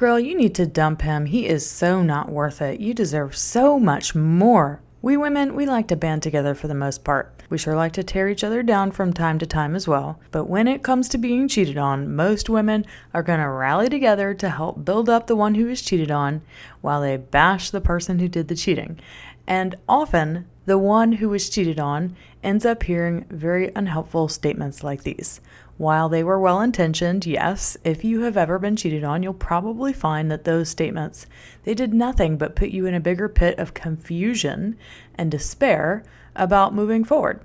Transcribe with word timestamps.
Girl, 0.00 0.18
you 0.18 0.34
need 0.34 0.54
to 0.54 0.66
dump 0.66 1.02
him. 1.02 1.26
He 1.26 1.46
is 1.46 1.68
so 1.68 2.00
not 2.00 2.30
worth 2.30 2.62
it. 2.62 2.80
You 2.80 2.94
deserve 2.94 3.36
so 3.36 3.78
much 3.78 4.14
more. 4.14 4.80
We 5.02 5.18
women, 5.18 5.54
we 5.54 5.66
like 5.66 5.88
to 5.88 5.94
band 5.96 6.22
together 6.22 6.54
for 6.54 6.68
the 6.68 6.74
most 6.74 7.04
part. 7.04 7.34
We 7.50 7.58
sure 7.58 7.76
like 7.76 7.92
to 7.92 8.02
tear 8.02 8.26
each 8.26 8.42
other 8.42 8.62
down 8.62 8.92
from 8.92 9.12
time 9.12 9.38
to 9.40 9.46
time 9.46 9.76
as 9.76 9.86
well. 9.86 10.18
But 10.30 10.46
when 10.46 10.68
it 10.68 10.82
comes 10.82 11.06
to 11.10 11.18
being 11.18 11.48
cheated 11.48 11.76
on, 11.76 12.16
most 12.16 12.48
women 12.48 12.86
are 13.12 13.22
going 13.22 13.40
to 13.40 13.48
rally 13.50 13.90
together 13.90 14.32
to 14.32 14.48
help 14.48 14.86
build 14.86 15.10
up 15.10 15.26
the 15.26 15.36
one 15.36 15.56
who 15.56 15.68
is 15.68 15.82
cheated 15.82 16.10
on 16.10 16.40
while 16.80 17.02
they 17.02 17.18
bash 17.18 17.68
the 17.68 17.82
person 17.82 18.20
who 18.20 18.28
did 18.28 18.48
the 18.48 18.56
cheating. 18.56 18.98
And 19.46 19.74
often, 19.86 20.46
the 20.64 20.78
one 20.78 21.12
who 21.12 21.28
was 21.28 21.50
cheated 21.50 21.78
on 21.78 22.16
ends 22.42 22.64
up 22.64 22.84
hearing 22.84 23.26
very 23.28 23.70
unhelpful 23.76 24.28
statements 24.28 24.82
like 24.82 25.02
these. 25.02 25.42
While 25.80 26.10
they 26.10 26.22
were 26.22 26.38
well 26.38 26.60
intentioned, 26.60 27.24
yes, 27.24 27.78
if 27.84 28.04
you 28.04 28.20
have 28.24 28.36
ever 28.36 28.58
been 28.58 28.76
cheated 28.76 29.02
on, 29.02 29.22
you'll 29.22 29.32
probably 29.32 29.94
find 29.94 30.30
that 30.30 30.44
those 30.44 30.68
statements 30.68 31.24
they 31.62 31.72
did 31.72 31.94
nothing 31.94 32.36
but 32.36 32.54
put 32.54 32.68
you 32.68 32.84
in 32.84 32.92
a 32.92 33.00
bigger 33.00 33.30
pit 33.30 33.58
of 33.58 33.72
confusion 33.72 34.76
and 35.14 35.30
despair 35.30 36.04
about 36.36 36.74
moving 36.74 37.02
forward. 37.02 37.40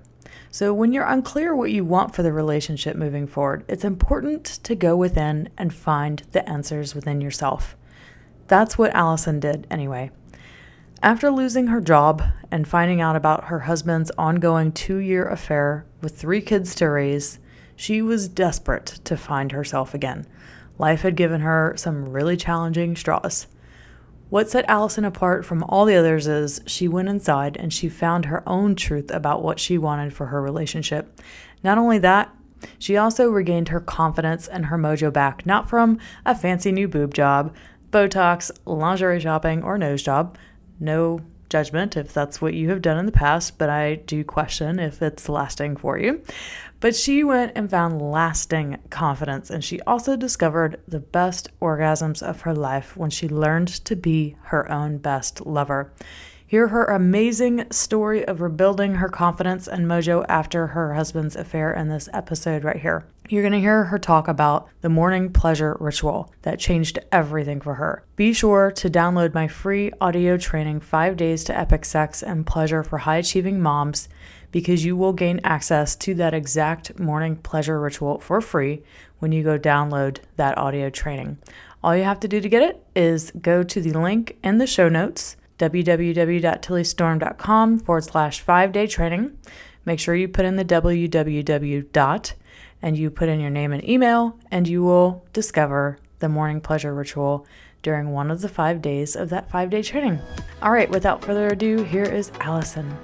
So, 0.51 0.73
when 0.73 0.91
you're 0.91 1.05
unclear 1.05 1.55
what 1.55 1.71
you 1.71 1.85
want 1.85 2.13
for 2.13 2.23
the 2.23 2.33
relationship 2.33 2.97
moving 2.97 3.25
forward, 3.25 3.63
it's 3.69 3.85
important 3.85 4.43
to 4.63 4.75
go 4.75 4.97
within 4.97 5.47
and 5.57 5.73
find 5.73 6.23
the 6.33 6.45
answers 6.49 6.93
within 6.93 7.21
yourself. 7.21 7.77
That's 8.49 8.77
what 8.77 8.93
Alison 8.93 9.39
did 9.39 9.65
anyway. 9.71 10.11
After 11.01 11.31
losing 11.31 11.67
her 11.67 11.79
job 11.79 12.21
and 12.51 12.67
finding 12.67 12.99
out 12.99 13.15
about 13.15 13.45
her 13.45 13.59
husband's 13.59 14.11
ongoing 14.17 14.73
two 14.73 14.97
year 14.97 15.25
affair 15.25 15.85
with 16.01 16.17
three 16.17 16.41
kids 16.41 16.75
to 16.75 16.89
raise, 16.89 17.39
she 17.75 18.01
was 18.01 18.27
desperate 18.27 18.99
to 19.03 19.17
find 19.17 19.51
herself 19.51 19.93
again. 19.93 20.25
Life 20.77 21.01
had 21.01 21.15
given 21.15 21.41
her 21.41 21.73
some 21.77 22.09
really 22.09 22.37
challenging 22.37 22.95
straws. 22.95 23.47
What 24.29 24.49
set 24.49 24.65
Alison 24.67 25.05
apart 25.05 25.45
from 25.45 25.63
all 25.63 25.85
the 25.85 25.95
others 25.95 26.27
is 26.27 26.61
she 26.65 26.87
went 26.87 27.09
inside 27.09 27.55
and 27.57 27.71
she 27.71 27.87
found 27.87 28.25
her 28.25 28.47
own 28.47 28.75
truth 28.75 29.11
about 29.11 29.43
what 29.43 29.59
she 29.59 29.77
wanted 29.77 30.13
for 30.13 30.27
her 30.27 30.41
relationship. 30.41 31.21
Not 31.63 31.77
only 31.77 31.99
that, 31.99 32.33
she 32.79 32.97
also 32.97 33.29
regained 33.29 33.69
her 33.69 33.79
confidence 33.79 34.47
and 34.47 34.65
her 34.65 34.77
mojo 34.77 35.13
back, 35.13 35.45
not 35.45 35.69
from 35.69 35.99
a 36.25 36.33
fancy 36.33 36.71
new 36.71 36.87
boob 36.87 37.13
job, 37.13 37.55
Botox, 37.91 38.51
lingerie 38.65 39.19
shopping, 39.19 39.63
or 39.63 39.77
nose 39.77 40.01
job. 40.01 40.37
No 40.79 41.21
judgment 41.49 41.97
if 41.97 42.13
that's 42.13 42.41
what 42.41 42.53
you 42.53 42.69
have 42.69 42.81
done 42.81 42.97
in 42.97 43.05
the 43.05 43.11
past, 43.11 43.57
but 43.57 43.69
I 43.69 43.95
do 43.95 44.23
question 44.23 44.79
if 44.79 45.01
it's 45.01 45.29
lasting 45.29 45.77
for 45.77 45.97
you. 45.97 46.21
But 46.79 46.95
she 46.95 47.23
went 47.23 47.53
and 47.55 47.69
found 47.69 48.01
lasting 48.01 48.77
confidence, 48.89 49.49
and 49.49 49.63
she 49.63 49.81
also 49.81 50.15
discovered 50.15 50.79
the 50.87 50.99
best 50.99 51.49
orgasms 51.59 52.21
of 52.21 52.41
her 52.41 52.53
life 52.53 52.95
when 52.97 53.09
she 53.09 53.27
learned 53.27 53.69
to 53.85 53.95
be 53.95 54.35
her 54.43 54.69
own 54.71 54.97
best 54.97 55.45
lover. 55.45 55.91
Hear 56.47 56.67
her 56.67 56.85
amazing 56.85 57.65
story 57.71 58.23
of 58.23 58.39
rebuilding 58.39 58.95
her 58.95 59.09
confidence 59.09 59.67
and 59.67 59.87
mojo 59.87 60.23
after 60.29 60.67
her 60.67 60.93
husband's 60.93 61.35
affair 61.35 61.73
in 61.73 61.89
this 61.89 62.07
episode 62.13 62.63
right 62.63 62.79
here. 62.79 63.07
You're 63.27 63.41
going 63.41 63.53
to 63.53 63.59
hear 63.59 63.85
her 63.85 63.97
talk 63.97 64.27
about 64.27 64.69
the 64.81 64.89
morning 64.89 65.33
pleasure 65.33 65.75
ritual 65.79 66.31
that 66.43 66.59
changed 66.59 66.99
everything 67.11 67.61
for 67.61 67.73
her. 67.73 68.03
Be 68.15 68.31
sure 68.31 68.71
to 68.73 68.91
download 68.91 69.33
my 69.33 69.47
free 69.47 69.91
audio 69.99 70.37
training, 70.37 70.81
Five 70.81 71.17
Days 71.17 71.43
to 71.45 71.57
Epic 71.57 71.83
Sex 71.83 72.21
and 72.21 72.45
Pleasure 72.45 72.83
for 72.83 72.99
High 72.99 73.17
Achieving 73.17 73.59
Moms 73.59 74.07
because 74.51 74.85
you 74.85 74.95
will 74.95 75.13
gain 75.13 75.41
access 75.43 75.95
to 75.95 76.13
that 76.13 76.35
exact 76.35 76.99
morning 76.99 77.37
pleasure 77.37 77.79
ritual 77.81 78.19
for 78.19 78.39
free 78.39 78.83
when 79.17 79.31
you 79.31 79.41
go 79.41 79.57
download 79.57 80.19
that 80.35 80.59
audio 80.59 80.91
training. 80.91 81.39
All 81.83 81.97
you 81.97 82.03
have 82.03 82.19
to 82.19 82.27
do 82.27 82.39
to 82.39 82.49
get 82.49 82.61
it 82.61 82.85
is 82.95 83.31
go 83.31 83.63
to 83.63 83.81
the 83.81 83.93
link 83.93 84.37
in 84.43 84.59
the 84.59 84.67
show 84.67 84.89
notes 84.89 85.37
www.tillystorm.com 85.59 87.79
forward 87.79 88.03
slash 88.03 88.41
five 88.41 88.71
day 88.71 88.87
training. 88.87 89.37
Make 89.85 89.99
sure 89.99 90.15
you 90.15 90.27
put 90.27 90.45
in 90.45 90.55
the 90.55 90.65
www 90.65 91.91
dot 91.91 92.33
and 92.81 92.97
you 92.97 93.09
put 93.09 93.29
in 93.29 93.39
your 93.39 93.49
name 93.49 93.71
and 93.71 93.87
email, 93.87 94.37
and 94.51 94.67
you 94.67 94.83
will 94.83 95.25
discover 95.33 95.97
the 96.19 96.29
morning 96.29 96.61
pleasure 96.61 96.93
ritual 96.93 97.45
during 97.81 98.11
one 98.11 98.31
of 98.31 98.41
the 98.41 98.49
five 98.49 98.81
days 98.81 99.15
of 99.15 99.29
that 99.29 99.49
five 99.49 99.69
day 99.69 99.81
training. 99.81 100.19
All 100.61 100.71
right, 100.71 100.89
without 100.89 101.23
further 101.23 101.47
ado, 101.47 101.83
here 101.83 102.03
is 102.03 102.31
Alison. 102.39 102.95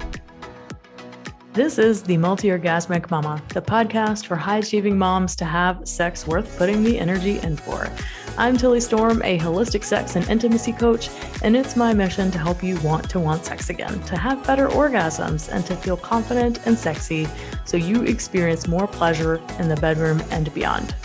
This 1.53 1.77
is 1.77 2.01
the 2.01 2.15
Multi 2.15 2.47
Orgasmic 2.47 3.11
Mama, 3.11 3.43
the 3.49 3.61
podcast 3.61 4.25
for 4.25 4.37
high 4.37 4.59
achieving 4.59 4.97
moms 4.97 5.35
to 5.35 5.45
have 5.45 5.85
sex 5.87 6.25
worth 6.25 6.57
putting 6.57 6.81
the 6.81 6.97
energy 6.97 7.39
in 7.39 7.57
for. 7.57 7.89
I'm 8.37 8.55
Tilly 8.55 8.79
Storm, 8.79 9.21
a 9.23 9.37
holistic 9.37 9.83
sex 9.83 10.15
and 10.15 10.27
intimacy 10.29 10.71
coach, 10.71 11.09
and 11.43 11.55
it's 11.55 11.75
my 11.75 11.93
mission 11.93 12.31
to 12.31 12.39
help 12.39 12.63
you 12.63 12.79
want 12.79 13.09
to 13.09 13.19
want 13.19 13.45
sex 13.45 13.69
again, 13.69 14.01
to 14.03 14.17
have 14.17 14.45
better 14.47 14.69
orgasms, 14.69 15.49
and 15.51 15.65
to 15.65 15.75
feel 15.75 15.97
confident 15.97 16.65
and 16.65 16.77
sexy 16.77 17.27
so 17.65 17.75
you 17.75 18.03
experience 18.03 18.69
more 18.69 18.87
pleasure 18.87 19.41
in 19.59 19.67
the 19.67 19.75
bedroom 19.75 20.23
and 20.31 20.51
beyond. 20.53 20.95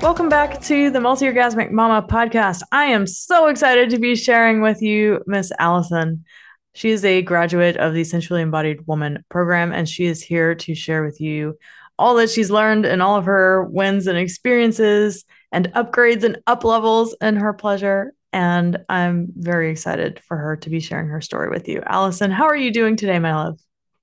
Welcome 0.00 0.30
back 0.30 0.60
to 0.62 0.90
the 0.90 1.00
Multi 1.00 1.26
Orgasmic 1.26 1.70
Mama 1.70 2.06
podcast. 2.06 2.62
I 2.72 2.86
am 2.86 3.06
so 3.06 3.48
excited 3.48 3.90
to 3.90 3.98
be 3.98 4.16
sharing 4.16 4.62
with 4.62 4.80
you 4.80 5.22
Miss 5.26 5.52
Alison. 5.58 6.24
She 6.72 6.90
is 6.90 7.04
a 7.04 7.22
graduate 7.22 7.76
of 7.76 7.94
the 7.94 8.02
Sensually 8.02 8.42
Embodied 8.42 8.86
Woman 8.86 9.24
program, 9.28 9.72
and 9.72 9.88
she 9.88 10.06
is 10.06 10.22
here 10.22 10.54
to 10.56 10.74
share 10.74 11.04
with 11.04 11.20
you 11.20 11.58
all 11.98 12.14
that 12.16 12.30
she's 12.30 12.50
learned 12.50 12.86
and 12.86 13.02
all 13.02 13.16
of 13.16 13.24
her 13.24 13.64
wins 13.64 14.06
and 14.06 14.18
experiences 14.18 15.24
and 15.52 15.72
upgrades 15.72 16.24
and 16.24 16.38
up 16.46 16.64
levels 16.64 17.16
in 17.20 17.36
her 17.36 17.52
pleasure. 17.52 18.12
And 18.32 18.78
I'm 18.88 19.28
very 19.36 19.70
excited 19.70 20.20
for 20.26 20.36
her 20.36 20.56
to 20.56 20.70
be 20.70 20.80
sharing 20.80 21.06
her 21.08 21.20
story 21.20 21.48
with 21.48 21.68
you. 21.68 21.82
Alison, 21.86 22.32
how 22.32 22.44
are 22.44 22.56
you 22.56 22.72
doing 22.72 22.96
today, 22.96 23.18
my 23.18 23.34
love? 23.34 23.60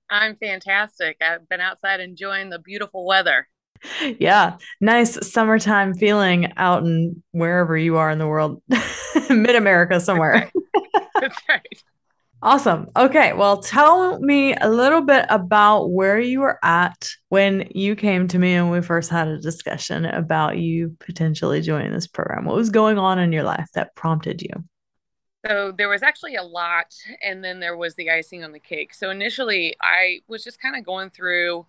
I'm 0.09 0.35
fantastic. 0.35 1.17
I've 1.21 1.47
been 1.49 1.61
outside 1.61 1.99
enjoying 1.99 2.49
the 2.49 2.59
beautiful 2.59 3.05
weather. 3.05 3.47
Yeah, 4.19 4.57
nice 4.79 5.31
summertime 5.31 5.95
feeling 5.95 6.53
out 6.55 6.83
in 6.83 7.23
wherever 7.31 7.75
you 7.75 7.97
are 7.97 8.11
in 8.11 8.19
the 8.19 8.27
world, 8.27 8.61
mid 9.29 9.55
America 9.55 9.99
somewhere. 9.99 10.51
That's 11.19 11.37
right. 11.49 11.83
Awesome. 12.43 12.87
Okay. 12.95 13.33
Well, 13.33 13.61
tell 13.61 14.19
me 14.19 14.55
a 14.55 14.67
little 14.67 15.01
bit 15.01 15.25
about 15.29 15.91
where 15.91 16.19
you 16.19 16.39
were 16.39 16.57
at 16.63 17.11
when 17.29 17.69
you 17.75 17.95
came 17.95 18.27
to 18.29 18.39
me 18.39 18.53
and 18.53 18.71
we 18.71 18.81
first 18.81 19.11
had 19.11 19.27
a 19.27 19.37
discussion 19.37 20.05
about 20.05 20.57
you 20.57 20.95
potentially 20.99 21.61
joining 21.61 21.91
this 21.91 22.07
program. 22.07 22.45
What 22.45 22.55
was 22.55 22.71
going 22.71 22.97
on 22.97 23.19
in 23.19 23.31
your 23.31 23.43
life 23.43 23.69
that 23.75 23.93
prompted 23.95 24.41
you? 24.41 24.49
So 25.45 25.71
there 25.75 25.89
was 25.89 26.03
actually 26.03 26.35
a 26.35 26.43
lot, 26.43 26.93
and 27.23 27.43
then 27.43 27.59
there 27.59 27.75
was 27.75 27.95
the 27.95 28.11
icing 28.11 28.43
on 28.43 28.51
the 28.51 28.59
cake. 28.59 28.93
So 28.93 29.09
initially, 29.09 29.75
I 29.81 30.19
was 30.27 30.43
just 30.43 30.61
kind 30.61 30.75
of 30.75 30.85
going 30.85 31.09
through 31.09 31.65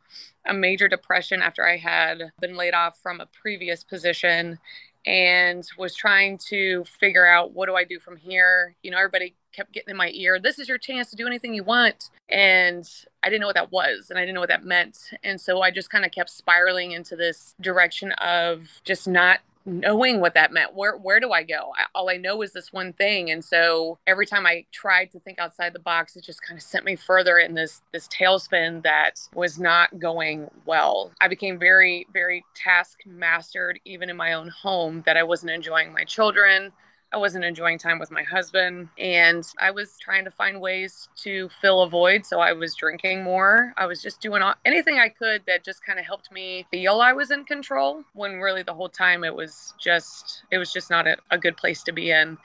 a 0.46 0.52
major 0.52 0.88
depression 0.88 1.40
after 1.40 1.66
I 1.66 1.78
had 1.78 2.32
been 2.40 2.54
laid 2.54 2.74
off 2.74 2.98
from 3.02 3.20
a 3.20 3.28
previous 3.40 3.82
position 3.82 4.58
and 5.06 5.66
was 5.78 5.94
trying 5.96 6.38
to 6.48 6.84
figure 6.84 7.26
out 7.26 7.52
what 7.52 7.66
do 7.66 7.74
I 7.74 7.84
do 7.84 7.98
from 7.98 8.16
here. 8.16 8.76
You 8.82 8.90
know, 8.90 8.98
everybody 8.98 9.34
kept 9.52 9.72
getting 9.72 9.90
in 9.90 9.96
my 9.96 10.10
ear, 10.14 10.38
this 10.38 10.58
is 10.58 10.68
your 10.68 10.78
chance 10.78 11.10
to 11.10 11.16
do 11.16 11.26
anything 11.26 11.54
you 11.54 11.64
want. 11.64 12.10
And 12.28 12.88
I 13.22 13.28
didn't 13.28 13.40
know 13.40 13.46
what 13.48 13.56
that 13.56 13.72
was 13.72 14.10
and 14.10 14.18
I 14.18 14.22
didn't 14.22 14.34
know 14.34 14.40
what 14.40 14.48
that 14.48 14.64
meant. 14.64 15.10
And 15.22 15.40
so 15.40 15.62
I 15.62 15.70
just 15.70 15.90
kind 15.90 16.04
of 16.04 16.10
kept 16.10 16.30
spiraling 16.30 16.92
into 16.92 17.16
this 17.16 17.54
direction 17.60 18.12
of 18.12 18.68
just 18.84 19.06
not 19.06 19.40
knowing 19.64 20.20
what 20.20 20.34
that 20.34 20.52
meant. 20.52 20.74
Where 20.74 20.96
where 20.96 21.20
do 21.20 21.30
i 21.30 21.42
go? 21.42 21.72
I, 21.78 21.84
all 21.94 22.10
i 22.10 22.16
know 22.16 22.42
is 22.42 22.52
this 22.52 22.72
one 22.72 22.92
thing. 22.92 23.30
And 23.30 23.44
so 23.44 23.98
every 24.06 24.26
time 24.26 24.46
i 24.46 24.64
tried 24.72 25.12
to 25.12 25.20
think 25.20 25.38
outside 25.38 25.72
the 25.72 25.78
box 25.78 26.16
it 26.16 26.24
just 26.24 26.42
kind 26.42 26.58
of 26.58 26.62
sent 26.62 26.84
me 26.84 26.96
further 26.96 27.38
in 27.38 27.54
this 27.54 27.82
this 27.92 28.08
tailspin 28.08 28.82
that 28.82 29.20
was 29.34 29.58
not 29.58 29.98
going 29.98 30.50
well. 30.66 31.12
I 31.20 31.28
became 31.28 31.58
very 31.58 32.06
very 32.12 32.44
task 32.54 33.00
mastered 33.06 33.78
even 33.84 34.10
in 34.10 34.16
my 34.16 34.32
own 34.32 34.48
home 34.48 35.02
that 35.06 35.16
i 35.16 35.22
wasn't 35.22 35.52
enjoying 35.52 35.92
my 35.92 36.04
children 36.04 36.72
I 37.12 37.18
wasn't 37.18 37.44
enjoying 37.44 37.78
time 37.78 37.98
with 37.98 38.10
my 38.10 38.22
husband 38.22 38.88
and 38.98 39.46
I 39.60 39.70
was 39.70 39.98
trying 40.00 40.24
to 40.24 40.30
find 40.30 40.60
ways 40.60 41.08
to 41.18 41.50
fill 41.60 41.82
a 41.82 41.88
void. 41.88 42.24
So 42.24 42.40
I 42.40 42.54
was 42.54 42.74
drinking 42.74 43.22
more. 43.22 43.74
I 43.76 43.84
was 43.84 44.02
just 44.02 44.20
doing 44.20 44.42
anything 44.64 44.98
I 44.98 45.10
could 45.10 45.42
that 45.46 45.62
just 45.62 45.84
kind 45.84 45.98
of 45.98 46.06
helped 46.06 46.32
me 46.32 46.66
feel 46.70 47.00
I 47.00 47.12
was 47.12 47.30
in 47.30 47.44
control 47.44 48.02
when 48.14 48.40
really 48.40 48.62
the 48.62 48.72
whole 48.72 48.88
time 48.88 49.24
it 49.24 49.34
was 49.34 49.74
just, 49.78 50.44
it 50.50 50.56
was 50.56 50.72
just 50.72 50.88
not 50.88 51.06
a, 51.06 51.16
a 51.30 51.38
good 51.38 51.56
place 51.56 51.82
to 51.84 51.92
be 51.92 52.10
in. 52.10 52.38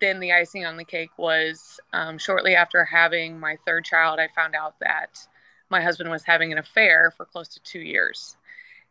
Then 0.00 0.20
the 0.20 0.32
icing 0.32 0.66
on 0.66 0.76
the 0.76 0.84
cake 0.84 1.16
was 1.16 1.80
um, 1.92 2.18
shortly 2.18 2.54
after 2.54 2.84
having 2.84 3.40
my 3.40 3.56
third 3.66 3.84
child, 3.84 4.18
I 4.18 4.28
found 4.34 4.54
out 4.54 4.78
that 4.80 5.26
my 5.70 5.80
husband 5.80 6.10
was 6.10 6.24
having 6.24 6.52
an 6.52 6.58
affair 6.58 7.12
for 7.16 7.24
close 7.24 7.48
to 7.48 7.62
two 7.62 7.80
years 7.80 8.36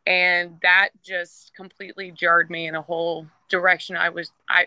and 0.08 0.58
that 0.64 0.90
just 1.04 1.54
completely 1.56 2.12
jarred 2.12 2.50
me 2.50 2.68
in 2.68 2.74
a 2.74 2.82
whole 2.82 3.28
direction 3.50 3.96
i 3.96 4.10
was 4.10 4.32
i 4.50 4.66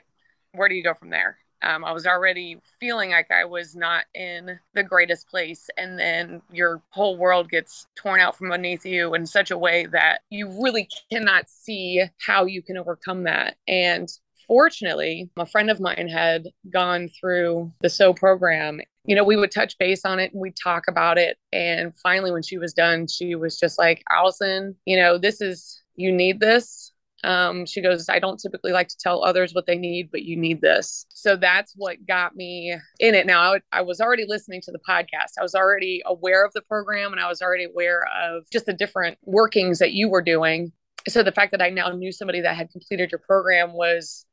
where 0.55 0.69
do 0.69 0.75
you 0.75 0.83
go 0.83 0.95
from 0.95 1.11
there? 1.11 1.39
Um, 1.63 1.85
I 1.85 1.93
was 1.93 2.07
already 2.07 2.59
feeling 2.79 3.11
like 3.11 3.31
I 3.31 3.47
was 3.47 3.75
not 3.75 4.05
in 4.15 4.59
the 4.75 4.83
greatest 4.83 5.29
place. 5.29 5.71
And 5.79 5.99
then 5.99 6.43
your 6.53 6.83
whole 6.91 7.17
world 7.17 7.49
gets 7.49 7.87
torn 7.97 8.21
out 8.21 8.37
from 8.37 8.51
beneath 8.51 8.85
you 8.85 9.15
in 9.15 9.25
such 9.27 9.51
a 9.51 9.57
way 9.57 9.87
that 9.87 10.21
you 10.29 10.63
really 10.63 10.89
cannot 11.11 11.49
see 11.49 12.05
how 12.21 12.45
you 12.45 12.63
can 12.63 12.77
overcome 12.77 13.25
that. 13.25 13.57
And 13.67 14.11
fortunately, 14.47 15.31
a 15.39 15.47
friend 15.47 15.71
of 15.71 15.81
mine 15.81 16.09
had 16.09 16.49
gone 16.71 17.09
through 17.09 17.73
the 17.81 17.89
SO 17.89 18.13
program. 18.13 18.81
You 19.07 19.17
know, 19.17 19.25
we 19.25 19.37
would 19.37 19.51
touch 19.51 19.79
base 19.79 20.05
on 20.05 20.19
it 20.19 20.33
and 20.33 20.43
we'd 20.43 20.57
talk 20.63 20.85
about 20.87 21.17
it. 21.17 21.39
And 21.51 21.97
finally, 21.97 22.31
when 22.31 22.43
she 22.43 22.59
was 22.59 22.75
done, 22.75 23.07
she 23.07 23.37
was 23.37 23.59
just 23.59 23.79
like, 23.79 24.03
Alison, 24.11 24.77
you 24.85 24.99
know, 24.99 25.17
this 25.17 25.41
is, 25.41 25.83
you 25.97 26.13
need 26.13 26.41
this. 26.41 26.93
Um, 27.25 27.65
she 27.65 27.81
goes, 27.81 28.09
I 28.09 28.19
don't 28.19 28.39
typically 28.39 28.73
like 28.73 28.89
to 28.89 28.99
tell 28.99 29.25
others 29.25 29.55
what 29.55 29.67
they 29.67 29.79
need, 29.79 30.11
but 30.11 30.23
you 30.23 30.37
need 30.37 30.61
this. 30.61 31.07
So 31.15 31.37
that's 31.37 31.73
what 31.75 32.07
got 32.07 32.37
me 32.37 32.77
in 33.01 33.15
it. 33.15 33.27
Now, 33.27 33.55
I, 33.55 33.61
I, 33.73 33.81
was 33.81 34.01
already 34.01 34.27
listening 34.29 34.61
to 34.63 34.73
the 34.73 34.79
podcast. 34.79 35.39
I 35.39 35.43
was 35.43 35.55
already 35.55 36.03
aware 36.05 36.45
of 36.45 36.53
the 36.53 36.61
program 36.61 37.13
and 37.13 37.21
I 37.21 37.29
was 37.29 37.41
already 37.41 37.65
aware 37.65 38.05
of 38.23 38.45
just 38.51 38.67
the 38.67 38.75
different 38.75 39.17
workings 39.25 39.79
that 39.79 39.93
you 39.93 40.11
were 40.11 40.21
doing. 40.21 40.71
So 41.09 41.23
the 41.23 41.33
fact 41.33 41.53
that 41.53 41.63
I 41.63 41.71
now 41.71 41.89
knew 41.89 42.13
somebody 42.13 42.43
that 42.43 42.57
had 42.57 42.71
completed 42.71 43.11
your 43.11 43.21
program 43.21 43.73
was 43.73 44.27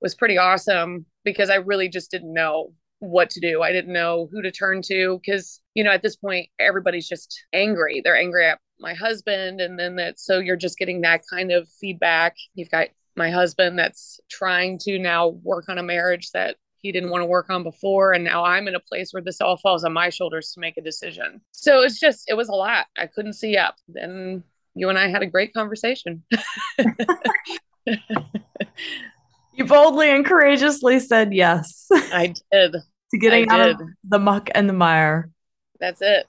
was 0.00 0.14
pretty 0.14 0.36
awesome 0.36 1.06
because 1.24 1.48
I 1.48 1.56
really 1.56 1.88
just 1.88 2.10
didn't 2.10 2.32
know 2.32 2.74
what 3.04 3.30
to 3.30 3.40
do. 3.40 3.62
I 3.62 3.72
didn't 3.72 3.92
know 3.92 4.28
who 4.32 4.42
to 4.42 4.50
turn 4.50 4.82
to 4.82 5.18
because, 5.18 5.60
you 5.74 5.84
know, 5.84 5.90
at 5.90 6.02
this 6.02 6.16
point, 6.16 6.48
everybody's 6.58 7.08
just 7.08 7.44
angry. 7.52 8.00
They're 8.02 8.16
angry 8.16 8.46
at 8.46 8.58
my 8.78 8.94
husband. 8.94 9.60
And 9.60 9.78
then 9.78 9.96
that, 9.96 10.18
so 10.18 10.38
you're 10.38 10.56
just 10.56 10.78
getting 10.78 11.02
that 11.02 11.22
kind 11.28 11.52
of 11.52 11.68
feedback. 11.80 12.36
You've 12.54 12.70
got 12.70 12.88
my 13.16 13.30
husband 13.30 13.78
that's 13.78 14.20
trying 14.30 14.78
to 14.78 14.98
now 14.98 15.28
work 15.28 15.68
on 15.68 15.78
a 15.78 15.82
marriage 15.82 16.30
that 16.32 16.56
he 16.80 16.92
didn't 16.92 17.10
want 17.10 17.22
to 17.22 17.26
work 17.26 17.48
on 17.48 17.62
before. 17.62 18.12
And 18.12 18.24
now 18.24 18.44
I'm 18.44 18.68
in 18.68 18.74
a 18.74 18.80
place 18.80 19.12
where 19.12 19.22
this 19.22 19.40
all 19.40 19.56
falls 19.56 19.84
on 19.84 19.92
my 19.92 20.10
shoulders 20.10 20.52
to 20.52 20.60
make 20.60 20.76
a 20.76 20.82
decision. 20.82 21.40
So 21.52 21.82
it's 21.82 21.98
just, 21.98 22.24
it 22.28 22.34
was 22.34 22.48
a 22.48 22.54
lot. 22.54 22.86
I 22.98 23.06
couldn't 23.06 23.34
see 23.34 23.56
up. 23.56 23.76
Then 23.88 24.42
you 24.74 24.88
and 24.88 24.98
I 24.98 25.08
had 25.08 25.22
a 25.22 25.26
great 25.26 25.54
conversation. 25.54 26.24
You 29.56 29.64
boldly 29.64 30.10
and 30.10 30.26
courageously 30.26 30.98
said 30.98 31.32
yes. 31.32 31.86
I 31.92 32.34
did. 32.50 32.76
To 33.10 33.18
getting 33.18 33.48
out 33.48 33.70
of 33.70 33.80
the 34.08 34.18
muck 34.18 34.50
and 34.54 34.68
the 34.68 34.72
mire. 34.72 35.30
That's 35.80 36.02
it. 36.02 36.26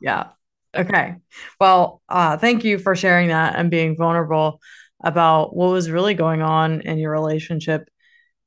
Yeah. 0.00 0.28
Okay. 0.74 1.16
Well, 1.60 2.02
uh, 2.08 2.36
thank 2.36 2.64
you 2.64 2.78
for 2.78 2.96
sharing 2.96 3.28
that 3.28 3.56
and 3.56 3.70
being 3.70 3.96
vulnerable 3.96 4.60
about 5.02 5.54
what 5.54 5.70
was 5.70 5.90
really 5.90 6.14
going 6.14 6.42
on 6.42 6.80
in 6.80 6.98
your 6.98 7.12
relationship. 7.12 7.88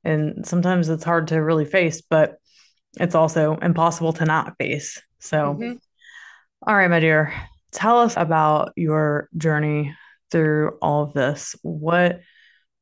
And 0.04 0.46
sometimes 0.46 0.88
it's 0.88 1.04
hard 1.04 1.28
to 1.28 1.42
really 1.42 1.64
face, 1.64 2.02
but 2.02 2.38
it's 3.00 3.14
also 3.14 3.56
impossible 3.56 4.12
to 4.14 4.24
not 4.24 4.56
face. 4.58 5.00
So, 5.20 5.54
mm-hmm. 5.54 5.76
all 6.66 6.76
right, 6.76 6.90
my 6.90 7.00
dear, 7.00 7.32
tell 7.72 8.00
us 8.00 8.14
about 8.16 8.72
your 8.76 9.28
journey 9.36 9.94
through 10.30 10.78
all 10.82 11.04
of 11.04 11.12
this. 11.12 11.56
What 11.62 12.20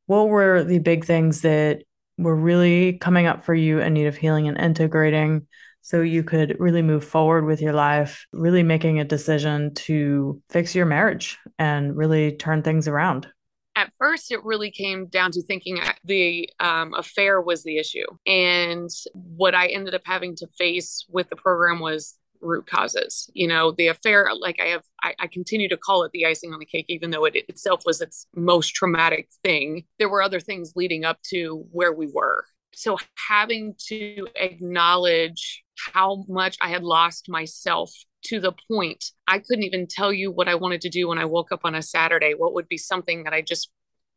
what 0.06 0.28
were 0.28 0.62
the 0.62 0.78
big 0.78 1.04
things 1.04 1.43
that 1.43 1.82
were 2.19 2.37
really 2.37 2.95
coming 2.95 3.27
up 3.27 3.45
for 3.45 3.55
you 3.55 3.81
in 3.81 3.95
need 3.95 4.07
of 4.07 4.17
healing 4.17 4.49
and 4.49 4.59
integrating 4.59 5.47
so 5.83 6.01
you 6.01 6.25
could 6.25 6.57
really 6.59 6.83
move 6.83 7.05
forward 7.05 7.45
with 7.45 7.61
your 7.61 7.73
life, 7.73 8.27
really 8.33 8.65
making 8.65 8.99
a 8.99 9.05
decision 9.05 9.73
to 9.75 10.43
fix 10.51 10.75
your 10.75 10.87
marriage 10.87 11.39
and 11.61 11.97
really 11.97 12.33
turn 12.33 12.63
things 12.63 12.89
around? 12.89 13.29
At 13.77 13.93
first, 13.99 14.33
it 14.33 14.43
really 14.43 14.71
came 14.71 15.07
down 15.07 15.31
to 15.33 15.43
thinking 15.43 15.79
the 16.03 16.49
um, 16.59 16.93
affair 16.95 17.41
was 17.41 17.63
the 17.63 17.79
issue. 17.79 18.07
And 18.27 18.91
what 19.13 19.55
I 19.55 19.69
ended 19.69 19.95
up 19.95 20.03
having 20.05 20.35
to 20.37 20.49
face 20.59 21.05
with 21.09 21.29
the 21.29 21.37
program 21.37 21.79
was 21.79 22.17
root 22.41 22.67
causes. 22.67 23.31
You 23.35 23.49
know, 23.49 23.73
the 23.73 23.88
affair, 23.88 24.29
like 24.38 24.61
I 24.61 24.67
have, 24.67 24.83
I, 25.03 25.15
I, 25.19 25.27
continue 25.27 25.69
to 25.69 25.77
call 25.77 26.03
it 26.05 26.12
the 26.12 26.27
icing 26.27 26.53
on 26.53 26.59
the 26.59 26.65
cake, 26.65 26.87
even 26.88 27.11
though 27.11 27.25
it 27.25 27.37
itself 27.49 27.83
was 27.85 28.00
its 28.00 28.27
most 28.35 28.75
traumatic 28.75 29.29
thing. 29.43 29.85
There 29.99 30.09
were 30.09 30.23
other 30.23 30.41
things 30.41 30.73
leading 30.77 31.05
up 31.05 31.21
to 31.31 31.67
where 31.71 31.93
we 31.93 32.09
were. 32.12 32.44
So 32.75 32.99
having 33.29 33.75
to 33.88 34.29
acknowledge 34.37 35.65
how 35.93 36.25
much 36.29 36.56
I 36.61 36.69
had 36.69 36.83
lost 36.83 37.29
myself 37.29 37.93
to 38.25 38.41
the 38.41 38.53
point 38.71 39.05
I 39.27 39.39
couldn't 39.39 39.65
even 39.65 39.87
tell 39.87 40.12
you 40.12 40.31
what 40.31 40.49
I 40.49 40.56
wanted 40.56 40.81
to 40.82 40.89
do 40.89 41.09
when 41.09 41.19
I 41.19 41.25
woke 41.25 41.53
up 41.53 41.61
on 41.65 41.75
a 41.75 41.82
Saturday. 41.82 42.35
What 42.37 42.55
would 42.55 42.69
be 42.69 42.79
something 42.79 43.25
that 43.25 43.32
I 43.32 43.41
just, 43.41 43.71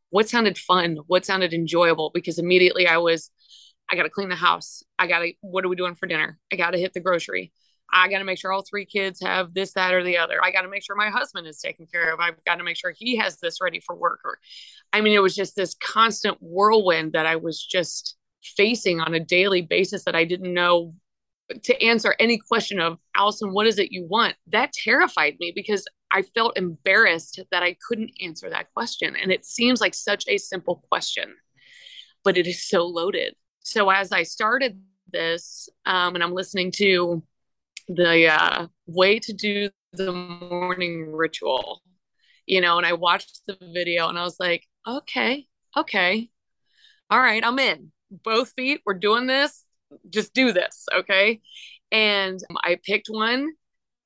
what 0.09 0.27
sounded 0.27 0.57
fun, 0.57 0.97
what 1.07 1.25
sounded 1.25 1.53
enjoyable, 1.53 2.11
because 2.13 2.39
immediately 2.39 2.87
I 2.87 2.97
was, 2.97 3.31
I 3.89 3.95
got 3.95 4.03
to 4.03 4.09
clean 4.09 4.29
the 4.29 4.35
house. 4.35 4.83
I 4.97 5.07
got 5.07 5.19
to, 5.19 5.33
what 5.41 5.63
are 5.65 5.69
we 5.69 5.75
doing 5.75 5.95
for 5.95 6.07
dinner? 6.07 6.39
I 6.51 6.55
got 6.55 6.71
to 6.71 6.79
hit 6.79 6.93
the 6.93 6.99
grocery. 6.99 7.51
I 7.93 8.07
got 8.07 8.19
to 8.19 8.23
make 8.23 8.37
sure 8.37 8.51
all 8.51 8.63
three 8.63 8.85
kids 8.85 9.21
have 9.21 9.53
this, 9.53 9.73
that, 9.73 9.93
or 9.93 10.03
the 10.03 10.17
other. 10.17 10.43
I 10.43 10.51
got 10.51 10.61
to 10.61 10.69
make 10.69 10.83
sure 10.83 10.95
my 10.95 11.09
husband 11.09 11.47
is 11.47 11.59
taken 11.59 11.85
care 11.87 12.13
of. 12.13 12.19
I've 12.19 12.43
got 12.45 12.55
to 12.55 12.63
make 12.63 12.77
sure 12.77 12.93
he 12.95 13.17
has 13.17 13.39
this 13.39 13.61
ready 13.61 13.79
for 13.79 13.95
work. 13.95 14.19
Or, 14.23 14.39
I 14.93 15.01
mean, 15.01 15.13
it 15.13 15.21
was 15.21 15.35
just 15.35 15.55
this 15.55 15.75
constant 15.75 16.37
whirlwind 16.39 17.13
that 17.13 17.25
I 17.25 17.37
was 17.37 17.63
just 17.63 18.15
facing 18.41 19.01
on 19.01 19.13
a 19.13 19.19
daily 19.19 19.61
basis 19.61 20.03
that 20.05 20.15
I 20.15 20.23
didn't 20.23 20.53
know 20.53 20.93
to 21.63 21.83
answer 21.83 22.15
any 22.19 22.37
question 22.37 22.79
of 22.79 22.97
Alison, 23.15 23.53
what 23.53 23.67
is 23.67 23.79
it 23.79 23.91
you 23.91 24.05
want? 24.05 24.35
That 24.47 24.71
terrified 24.71 25.37
me 25.39 25.51
because 25.53 25.85
I 26.11 26.21
felt 26.21 26.57
embarrassed 26.57 27.39
that 27.51 27.63
I 27.63 27.75
couldn't 27.87 28.11
answer 28.21 28.49
that 28.49 28.71
question. 28.73 29.15
And 29.15 29.31
it 29.31 29.45
seems 29.45 29.81
like 29.81 29.93
such 29.93 30.25
a 30.27 30.37
simple 30.37 30.83
question, 30.89 31.33
but 32.23 32.37
it 32.37 32.47
is 32.47 32.67
so 32.67 32.85
loaded. 32.85 33.35
So 33.61 33.89
as 33.89 34.11
I 34.11 34.23
started 34.23 34.79
this, 35.11 35.69
um, 35.85 36.15
and 36.15 36.23
I'm 36.23 36.33
listening 36.33 36.71
to 36.73 37.23
the 37.89 38.27
uh, 38.27 38.67
way 38.85 39.19
to 39.19 39.33
do 39.33 39.69
the 39.93 40.13
morning 40.13 41.11
ritual, 41.11 41.81
you 42.45 42.61
know, 42.61 42.77
and 42.77 42.85
I 42.85 42.93
watched 42.93 43.41
the 43.47 43.57
video 43.73 44.07
and 44.07 44.17
I 44.17 44.23
was 44.23 44.39
like, 44.39 44.65
okay, 44.87 45.47
okay, 45.75 46.29
all 47.09 47.19
right, 47.19 47.43
I'm 47.43 47.57
in. 47.59 47.91
Both 48.11 48.53
feet, 48.55 48.81
we're 48.85 48.93
doing 48.93 49.27
this. 49.27 49.65
Just 50.09 50.33
do 50.33 50.51
this, 50.51 50.85
okay? 50.95 51.41
And 51.91 52.39
I 52.63 52.77
picked 52.83 53.07
one, 53.09 53.49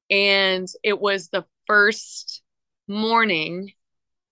and 0.10 0.68
it 0.84 1.00
was 1.00 1.28
the 1.28 1.46
first 1.68 2.42
morning 2.88 3.74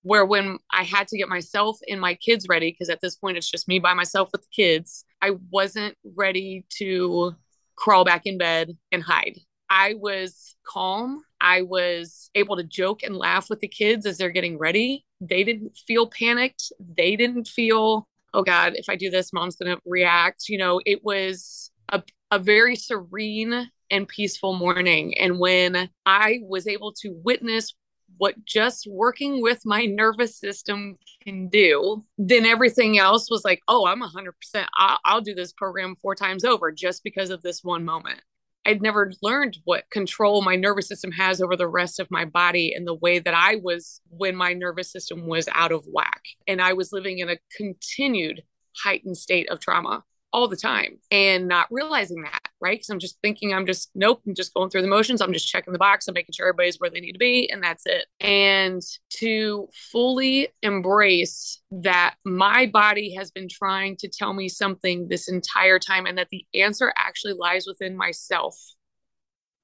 where 0.04 0.26
when 0.26 0.58
I 0.72 0.84
had 0.84 1.10
to 1.10 1.18
get 1.18 1.30
myself 1.30 1.78
and 1.88 2.00
my 2.00 2.16
kids 2.16 2.48
ready, 2.48 2.72
because 2.72 2.90
at 2.90 3.02
this 3.02 3.18
point 3.18 3.38
it's 3.38 3.52
just 3.52 3.68
me 3.68 3.80
by 3.80 3.94
myself 3.94 4.30
with 4.32 4.42
the 4.42 4.48
kids, 4.56 5.04
I 5.22 5.32
wasn't 5.50 5.98
ready 6.16 6.66
to 6.78 7.36
crawl 7.76 8.06
back 8.06 8.24
in 8.26 8.38
bed 8.38 8.78
and 8.92 9.04
hide. 9.04 9.40
I 9.70 9.96
was 9.98 10.56
calm. 10.68 11.24
I 11.40 11.62
was 11.62 12.30
able 12.36 12.58
to 12.58 12.64
joke 12.64 13.04
and 13.04 13.16
laugh 13.16 13.50
with 13.50 13.62
the 13.62 13.68
kids 13.68 14.06
as 14.06 14.18
they're 14.18 14.30
getting 14.30 14.58
ready. 14.58 15.06
They 15.22 15.44
didn't 15.44 15.78
feel 15.88 16.08
panicked. 16.08 16.72
They 16.98 17.16
didn't 17.16 17.48
feel, 17.48 18.08
oh 18.34 18.44
God, 18.44 18.74
if 18.76 18.90
I 18.90 18.96
do 18.96 19.10
this, 19.10 19.32
mom's 19.32 19.56
going 19.56 19.74
to 19.74 19.82
react. 19.86 20.50
You 20.50 20.58
know, 20.58 20.82
it 20.86 21.04
was 21.04 21.72
a, 21.90 22.04
a 22.32 22.40
very 22.40 22.76
serene 22.76 23.70
and 23.90 24.08
peaceful 24.08 24.54
morning. 24.54 25.18
And 25.18 25.40
when 25.40 25.90
I 26.06 26.40
was 26.44 26.68
able 26.68 26.94
to 27.02 27.20
witness 27.24 27.74
what 28.18 28.44
just 28.46 28.88
working 28.90 29.42
with 29.42 29.66
my 29.66 29.86
nervous 29.86 30.38
system 30.38 30.98
can 31.24 31.50
do, 31.50 32.04
then 32.18 32.46
everything 32.46 33.00
else 33.00 33.30
was 33.30 33.44
like, 33.44 33.62
oh, 33.68 33.86
I'm 33.86 34.02
100%. 34.02 34.32
I'll, 34.78 35.00
I'll 35.06 35.22
do 35.22 35.34
this 35.34 35.54
program 35.54 35.96
four 36.02 36.16
times 36.16 36.44
over 36.44 36.72
just 36.72 37.04
because 37.04 37.30
of 37.30 37.42
this 37.42 37.64
one 37.64 37.86
moment. 37.86 38.22
I'd 38.66 38.82
never 38.82 39.12
learned 39.24 39.58
what 39.64 39.90
control 39.90 40.44
my 40.44 40.56
nervous 40.56 40.88
system 40.88 41.12
has 41.14 41.42
over 41.42 41.56
the 41.56 41.68
rest 41.68 42.00
of 42.00 42.12
my 42.12 42.26
body 42.26 42.74
and 42.74 42.86
the 42.86 42.94
way 42.94 43.18
that 43.18 43.34
I 43.34 43.56
was 43.56 44.02
when 44.10 44.36
my 44.36 44.54
nervous 44.54 44.92
system 44.92 45.26
was 45.26 45.50
out 45.54 45.72
of 45.72 45.86
whack. 45.88 46.22
And 46.48 46.62
I 46.62 46.74
was 46.74 46.94
living 46.94 47.20
in 47.20 47.30
a 47.30 47.40
continued 47.56 48.44
heightened 48.78 49.18
state 49.18 49.50
of 49.50 49.60
trauma 49.60 50.04
all 50.34 50.48
the 50.48 50.56
time 50.56 50.98
and 51.10 51.48
not 51.48 51.68
realizing 51.72 52.24
that, 52.24 52.42
right? 52.60 52.78
Because 52.78 52.90
I'm 52.90 53.00
just 53.00 53.20
thinking, 53.22 53.54
I'm 53.54 53.66
just, 53.66 53.92
nope, 53.96 54.22
I'm 54.26 54.34
just 54.34 54.54
going 54.54 54.70
through 54.70 54.84
the 54.84 54.88
motions. 54.88 55.22
I'm 55.22 55.34
just 55.34 55.48
checking 55.48 55.74
the 55.74 55.80
box. 55.80 56.08
I'm 56.08 56.14
making 56.14 56.34
sure 56.34 56.48
everybody's 56.48 56.80
where 56.80 56.90
they 56.90 57.00
need 57.00 57.14
to 57.14 57.20
be, 57.20 57.50
and 57.52 57.64
that's 57.64 57.84
it. 57.86 58.06
And 58.20 58.82
to 59.18 59.68
fully 59.92 60.50
embrace 60.62 61.62
that 61.72 62.16
my 62.26 62.66
body 62.66 63.16
has 63.16 63.32
been 63.32 63.48
trying 63.50 63.98
to 63.98 64.08
tell 64.10 64.34
me 64.34 64.48
something 64.50 65.08
this 65.08 65.28
entire 65.28 65.80
time, 65.80 66.06
and 66.06 66.18
that 66.18 66.30
the 66.30 66.46
answer 66.54 66.94
actually 66.98 67.34
lies 67.34 67.66
within 67.68 67.96
myself. 67.96 68.56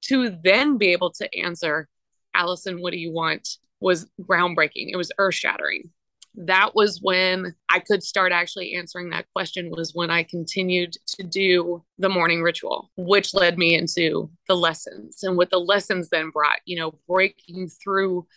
To 0.03 0.37
then 0.43 0.77
be 0.77 0.93
able 0.93 1.11
to 1.13 1.37
answer, 1.37 1.89
Alison, 2.33 2.81
what 2.81 2.91
do 2.91 2.99
you 2.99 3.11
want? 3.11 3.57
was 3.79 4.07
groundbreaking. 4.21 4.89
It 4.91 4.97
was 4.97 5.11
earth 5.17 5.35
shattering 5.35 5.91
that 6.37 6.75
was 6.75 6.99
when 7.01 7.55
I 7.67 7.79
could 7.79 8.03
start 8.03 8.31
actually 8.31 8.75
answering 8.75 9.09
that 9.09 9.25
question 9.33 9.71
was 9.71 9.95
when 9.95 10.11
I 10.11 10.21
continued 10.21 10.93
to 11.07 11.23
do 11.23 11.83
the 11.97 12.09
morning 12.09 12.43
ritual, 12.43 12.91
which 12.95 13.33
led 13.33 13.57
me 13.57 13.75
into 13.75 14.29
the 14.47 14.55
lessons 14.55 15.23
and 15.23 15.35
what 15.35 15.49
the 15.49 15.59
lessons 15.59 16.09
then 16.09 16.29
brought, 16.29 16.59
you 16.65 16.77
know, 16.77 16.93
breaking 17.07 17.69
through 17.69 18.27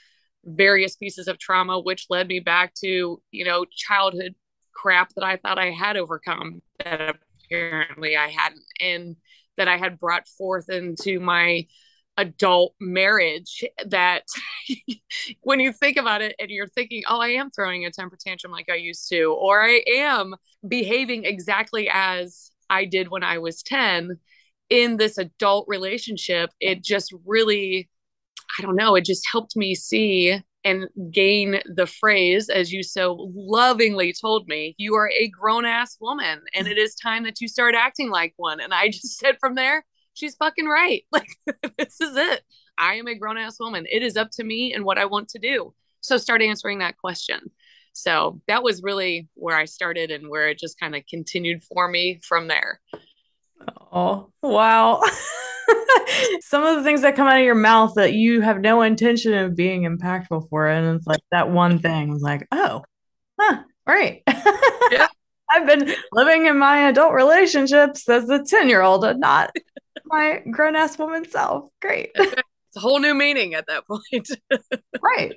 various 0.45 0.97
pieces 0.97 1.29
of 1.29 1.39
trauma, 1.39 1.79
which 1.79 2.07
led 2.09 2.27
me 2.27 2.41
back 2.41 2.73
to, 2.77 3.21
you 3.31 3.45
know, 3.45 3.67
childhood 3.71 4.35
crap 4.73 5.13
that 5.15 5.25
I 5.25 5.37
thought 5.37 5.59
I 5.59 5.71
had 5.71 5.99
overcome 5.99 6.63
that 6.83 7.17
apparently 7.45 8.17
I 8.17 8.29
hadn't, 8.29 8.65
and 8.81 9.17
that 9.59 9.69
I 9.69 9.77
had 9.77 10.01
brought 10.01 10.27
forth 10.27 10.71
into 10.71 11.21
my 11.21 11.67
adult 12.21 12.75
marriage 12.81 13.65
that 13.87 14.25
when 15.41 15.59
you 15.59 15.73
think 15.73 15.97
about 15.97 16.23
it 16.23 16.35
and 16.39 16.51
you're 16.51 16.69
thinking, 16.69 17.03
oh, 17.09 17.21
I 17.21 17.29
am 17.29 17.51
throwing 17.51 17.85
a 17.85 17.91
temper 17.91 18.19
tantrum 18.21 18.53
like 18.53 18.69
I 18.71 18.77
used 18.77 19.09
to, 19.09 19.35
or 19.39 19.63
I 19.63 19.83
am 19.97 20.35
behaving 20.67 21.25
exactly 21.25 21.89
as 21.93 22.51
I 22.69 22.85
did 22.85 23.09
when 23.09 23.25
I 23.25 23.39
was 23.39 23.63
10 23.63 24.19
in 24.69 24.99
this 24.99 25.19
adult 25.19 25.67
relationship, 25.67 26.51
it 26.61 26.85
just 26.85 27.13
really, 27.25 27.89
I 28.59 28.63
don't 28.63 28.77
know, 28.77 28.95
it 28.95 29.05
just 29.05 29.27
helped 29.33 29.57
me 29.57 29.75
see 29.75 30.41
and 30.63 30.87
gain 31.11 31.61
the 31.75 31.87
phrase, 31.87 32.51
as 32.51 32.71
you 32.71 32.83
so 32.83 33.31
lovingly 33.35 34.13
told 34.13 34.47
me, 34.47 34.75
you 34.77 34.95
are 34.95 35.11
a 35.11 35.29
grown 35.29 35.65
ass 35.65 35.97
woman 36.01 36.41
and 36.55 36.69
it 36.69 36.77
is 36.77 36.95
time 36.95 37.25
that 37.25 37.41
you 37.41 37.49
start 37.49 37.75
acting 37.75 38.11
like 38.11 38.35
one. 38.37 38.61
And 38.61 38.75
I 38.75 38.89
just 38.91 39.19
said 39.19 39.37
from 39.41 39.55
there, 39.55 39.85
she's 40.21 40.37
fucking 40.37 40.67
right. 40.67 41.05
Like, 41.13 41.29
this 41.79 42.01
is 42.01 42.17
it. 42.17 42.43
I 42.79 42.95
am 42.95 43.09
a 43.09 43.15
grown 43.15 43.39
ass 43.39 43.59
woman. 43.59 43.87
It 43.91 44.03
is 44.03 44.17
up 44.17 44.31
to 44.33 44.45
me 44.45 44.73
and 44.73 44.85
what 44.85 44.99
I 44.99 45.07
want 45.07 45.29
to 45.31 45.39
do. 45.39 45.75
So 46.01 46.17
start 46.19 46.43
answering 46.43 46.79
that 46.79 46.99
question. 46.99 47.51
So 47.93 48.41
that 48.47 48.63
was 48.63 48.83
really 48.83 49.29
where 49.35 49.57
I 49.57 49.65
started 49.65 50.11
and 50.11 50.29
where 50.29 50.49
it 50.49 50.59
just 50.59 50.79
kind 50.79 50.95
of 50.95 51.03
continued 51.09 51.63
for 51.63 51.89
me 51.89 52.21
from 52.23 52.49
there. 52.49 52.81
Oh, 53.93 54.31
wow. 54.43 55.03
Some 56.41 56.65
of 56.65 56.77
the 56.77 56.83
things 56.83 57.03
that 57.03 57.17
come 57.17 57.27
out 57.27 57.39
of 57.39 57.45
your 57.45 57.55
mouth 57.55 57.95
that 57.97 58.15
you 58.15 58.41
have 58.41 58.61
no 58.61 58.83
intention 58.83 59.35
of 59.35 59.57
being 59.57 59.83
impactful 59.83 60.49
for. 60.49 60.69
And 60.69 60.97
it's 60.97 61.07
like 61.07 61.21
that 61.33 61.51
one 61.51 61.81
thing 61.81 62.11
was 62.11 62.23
like, 62.23 62.47
oh, 62.53 62.85
huh, 63.39 63.63
right. 63.87 64.23
Yeah. 64.91 65.09
I've 65.51 65.67
been 65.67 65.93
living 66.13 66.47
in 66.47 66.59
my 66.59 66.89
adult 66.89 67.13
relationships 67.13 68.09
as 68.09 68.29
a 68.31 68.43
10 68.43 68.69
year 68.69 68.83
old 68.83 69.05
and 69.05 69.19
not 69.19 69.51
my 70.11 70.43
grown 70.51 70.77
ass 70.77 70.99
woman 70.99 71.29
self. 71.29 71.69
Great. 71.81 72.11
It's 72.15 72.77
a 72.77 72.81
whole 72.81 73.01
new 73.01 73.15
meaning 73.15 73.55
at 73.55 73.67
that 73.67 73.85
point. 74.13 74.29
right. 75.03 75.35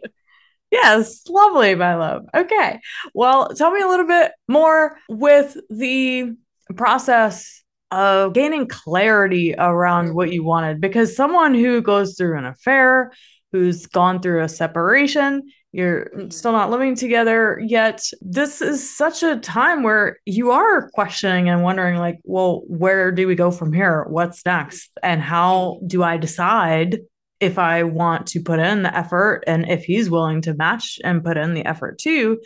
Yes, 0.71 1.21
lovely, 1.29 1.75
my 1.75 1.95
love. 1.95 2.25
Okay. 2.35 2.79
Well, 3.13 3.49
tell 3.49 3.71
me 3.71 3.81
a 3.81 3.87
little 3.87 4.07
bit 4.07 4.31
more 4.47 4.97
with 5.07 5.55
the 5.69 6.31
process 6.75 7.63
of 7.91 8.33
gaining 8.33 8.67
clarity 8.67 9.53
around 9.55 10.15
what 10.15 10.33
you 10.33 10.43
wanted 10.43 10.81
because 10.81 11.15
someone 11.15 11.53
who 11.53 11.81
goes 11.81 12.17
through 12.17 12.39
an 12.39 12.45
affair, 12.45 13.11
who's 13.51 13.85
gone 13.85 14.19
through 14.19 14.41
a 14.41 14.49
separation, 14.49 15.43
you're 15.73 16.05
mm-hmm. 16.05 16.29
still 16.29 16.53
not 16.53 16.69
living 16.69 16.95
together 16.95 17.59
yet. 17.65 18.01
This 18.21 18.61
is 18.61 18.95
such 18.95 19.23
a 19.23 19.39
time 19.39 19.83
where 19.83 20.19
you 20.25 20.51
are 20.51 20.89
questioning 20.91 21.49
and 21.49 21.63
wondering, 21.63 21.97
like, 21.97 22.19
well, 22.23 22.61
where 22.67 23.11
do 23.11 23.27
we 23.27 23.35
go 23.35 23.51
from 23.51 23.73
here? 23.73 24.05
What's 24.07 24.45
next? 24.45 24.91
And 25.01 25.21
how 25.21 25.79
mm-hmm. 25.79 25.87
do 25.87 26.03
I 26.03 26.17
decide 26.17 26.99
if 27.39 27.57
I 27.57 27.83
want 27.83 28.27
to 28.27 28.41
put 28.41 28.59
in 28.59 28.83
the 28.83 28.95
effort 28.95 29.43
and 29.47 29.69
if 29.69 29.83
he's 29.83 30.09
willing 30.09 30.41
to 30.43 30.53
match 30.53 30.99
and 31.03 31.23
put 31.23 31.35
in 31.35 31.53
the 31.53 31.65
effort 31.65 31.97
too? 31.97 32.39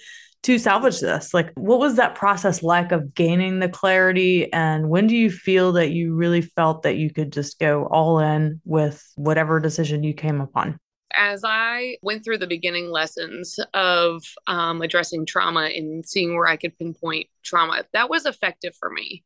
to 0.44 0.60
salvage 0.60 1.02
this? 1.02 1.34
Like, 1.34 1.52
what 1.56 1.80
was 1.80 1.96
that 1.96 2.16
process 2.16 2.64
like 2.64 2.94
of 2.94 3.14
gaining 3.14 3.60
the 3.60 3.68
clarity? 3.68 4.54
And 4.54 4.88
when 4.88 5.08
do 5.08 5.16
you 5.18 5.30
feel 5.30 5.74
that 5.74 5.92
you 5.92 6.14
really 6.14 6.42
felt 6.42 6.84
that 6.84 6.96
you 6.96 7.12
could 7.12 7.34
just 7.34 7.60
go 7.60 7.86
all 7.88 8.20
in 8.20 8.62
with 8.64 9.04
whatever 9.16 9.60
decision 9.60 10.04
you 10.04 10.14
came 10.14 10.40
upon? 10.40 10.80
As 11.18 11.44
I 11.44 11.98
went 12.02 12.24
through 12.24 12.38
the 12.38 12.48
beginning 12.48 12.90
lessons 12.90 13.60
of 13.74 14.24
um, 14.46 14.82
addressing 14.82 15.26
trauma 15.26 15.70
and 15.76 16.06
seeing 16.06 16.36
where 16.36 16.48
I 16.48 16.58
could 16.58 16.78
pinpoint 16.78 17.28
trauma, 17.44 17.84
that 17.94 18.10
was 18.10 18.26
effective 18.26 18.76
for 18.80 18.90
me. 18.90 19.24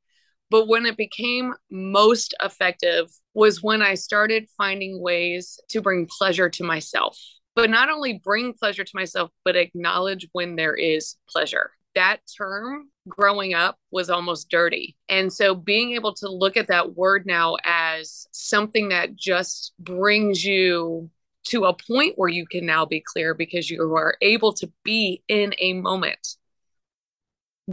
But 0.49 0.67
when 0.67 0.85
it 0.85 0.97
became 0.97 1.53
most 1.69 2.33
effective 2.41 3.07
was 3.33 3.61
when 3.61 3.81
I 3.81 3.93
started 3.95 4.49
finding 4.57 5.01
ways 5.01 5.59
to 5.69 5.81
bring 5.81 6.07
pleasure 6.07 6.49
to 6.49 6.63
myself 6.63 7.17
but 7.55 7.69
not 7.69 7.89
only 7.89 8.13
bring 8.13 8.53
pleasure 8.53 8.83
to 8.83 8.91
myself, 8.95 9.29
but 9.43 9.55
acknowledge 9.55 10.27
when 10.31 10.55
there 10.55 10.75
is 10.75 11.15
pleasure. 11.29 11.71
That 11.95 12.19
term 12.37 12.89
growing 13.07 13.53
up 13.53 13.77
was 13.91 14.09
almost 14.09 14.49
dirty. 14.49 14.95
And 15.09 15.31
so 15.31 15.53
being 15.53 15.91
able 15.93 16.13
to 16.15 16.29
look 16.29 16.55
at 16.55 16.67
that 16.67 16.95
word 16.95 17.25
now 17.25 17.57
as 17.65 18.27
something 18.31 18.89
that 18.89 19.15
just 19.15 19.73
brings 19.77 20.45
you 20.45 21.09
to 21.43 21.65
a 21.65 21.75
point 21.75 22.13
where 22.17 22.29
you 22.29 22.45
can 22.45 22.65
now 22.65 22.85
be 22.85 23.03
clear 23.05 23.33
because 23.33 23.69
you 23.69 23.81
are 23.95 24.15
able 24.21 24.53
to 24.53 24.71
be 24.83 25.23
in 25.27 25.53
a 25.59 25.73
moment 25.73 26.35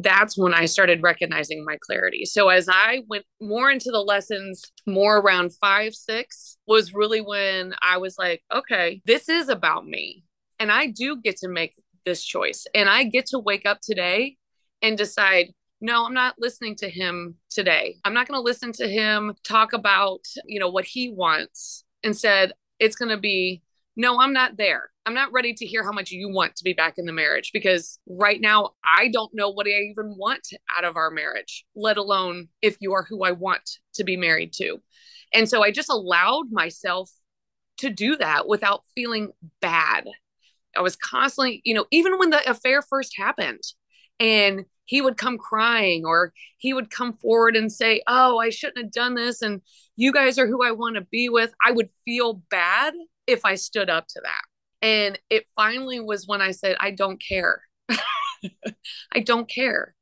that's 0.02 0.36
when 0.36 0.54
I 0.54 0.66
started 0.66 1.02
recognizing 1.02 1.64
my 1.64 1.76
clarity. 1.80 2.24
So 2.24 2.48
as 2.48 2.68
I 2.68 3.02
went 3.08 3.24
more 3.40 3.70
into 3.70 3.90
the 3.90 4.00
lessons, 4.00 4.62
more 4.86 5.18
around 5.18 5.54
five, 5.60 5.94
six, 5.94 6.56
was 6.66 6.94
really 6.94 7.20
when 7.20 7.74
I 7.82 7.98
was 7.98 8.16
like, 8.18 8.42
okay, 8.52 9.00
this 9.06 9.28
is 9.28 9.48
about 9.48 9.86
me. 9.86 10.24
And 10.58 10.70
I 10.70 10.88
do 10.88 11.16
get 11.16 11.36
to 11.38 11.48
make 11.48 11.74
this 12.04 12.24
choice. 12.24 12.66
And 12.74 12.88
I 12.88 13.04
get 13.04 13.26
to 13.26 13.38
wake 13.38 13.66
up 13.66 13.80
today 13.80 14.36
and 14.82 14.96
decide, 14.96 15.52
no, 15.80 16.06
I'm 16.06 16.14
not 16.14 16.34
listening 16.38 16.74
to 16.76 16.90
him 16.90 17.36
today. 17.50 17.96
I'm 18.04 18.14
not 18.14 18.26
going 18.26 18.38
to 18.38 18.42
listen 18.42 18.72
to 18.72 18.88
him 18.88 19.34
talk 19.44 19.72
about, 19.72 20.20
you 20.44 20.58
know, 20.58 20.68
what 20.68 20.84
he 20.84 21.10
wants. 21.10 21.84
Instead, 22.02 22.52
it's 22.78 22.96
going 22.96 23.10
to 23.10 23.16
be, 23.16 23.62
no, 23.96 24.20
I'm 24.20 24.32
not 24.32 24.56
there. 24.56 24.90
I'm 25.06 25.14
not 25.14 25.32
ready 25.32 25.54
to 25.54 25.66
hear 25.66 25.82
how 25.82 25.92
much 25.92 26.10
you 26.10 26.28
want 26.28 26.56
to 26.56 26.64
be 26.64 26.72
back 26.72 26.98
in 26.98 27.06
the 27.06 27.12
marriage 27.12 27.50
because 27.52 27.98
right 28.06 28.40
now 28.40 28.72
I 28.84 29.08
don't 29.08 29.34
know 29.34 29.48
what 29.48 29.66
I 29.66 29.70
even 29.70 30.14
want 30.16 30.46
out 30.76 30.84
of 30.84 30.96
our 30.96 31.10
marriage, 31.10 31.64
let 31.74 31.96
alone 31.96 32.48
if 32.62 32.76
you 32.80 32.92
are 32.92 33.04
who 33.08 33.24
I 33.24 33.32
want 33.32 33.78
to 33.94 34.04
be 34.04 34.16
married 34.16 34.52
to. 34.54 34.80
And 35.32 35.48
so 35.48 35.62
I 35.62 35.70
just 35.70 35.90
allowed 35.90 36.52
myself 36.52 37.10
to 37.78 37.90
do 37.90 38.16
that 38.16 38.46
without 38.46 38.82
feeling 38.94 39.30
bad. 39.60 40.04
I 40.76 40.82
was 40.82 40.96
constantly, 40.96 41.62
you 41.64 41.74
know, 41.74 41.86
even 41.90 42.18
when 42.18 42.30
the 42.30 42.48
affair 42.48 42.82
first 42.82 43.16
happened 43.16 43.62
and 44.20 44.64
he 44.88 45.02
would 45.02 45.18
come 45.18 45.36
crying 45.36 46.06
or 46.06 46.32
he 46.56 46.72
would 46.72 46.90
come 46.90 47.12
forward 47.12 47.56
and 47.56 47.70
say, 47.70 48.02
Oh, 48.06 48.38
I 48.38 48.48
shouldn't 48.48 48.78
have 48.78 48.90
done 48.90 49.14
this. 49.14 49.42
And 49.42 49.60
you 49.96 50.12
guys 50.12 50.38
are 50.38 50.46
who 50.46 50.64
I 50.64 50.72
want 50.72 50.96
to 50.96 51.02
be 51.02 51.28
with. 51.28 51.52
I 51.64 51.72
would 51.72 51.90
feel 52.06 52.42
bad 52.50 52.94
if 53.26 53.44
I 53.44 53.54
stood 53.56 53.90
up 53.90 54.08
to 54.08 54.20
that. 54.22 54.40
And 54.80 55.18
it 55.28 55.44
finally 55.54 56.00
was 56.00 56.26
when 56.26 56.40
I 56.40 56.52
said, 56.52 56.76
I 56.80 56.90
don't 56.92 57.22
care. 57.22 57.62
I 59.12 59.20
don't 59.20 59.48
care. 59.48 59.94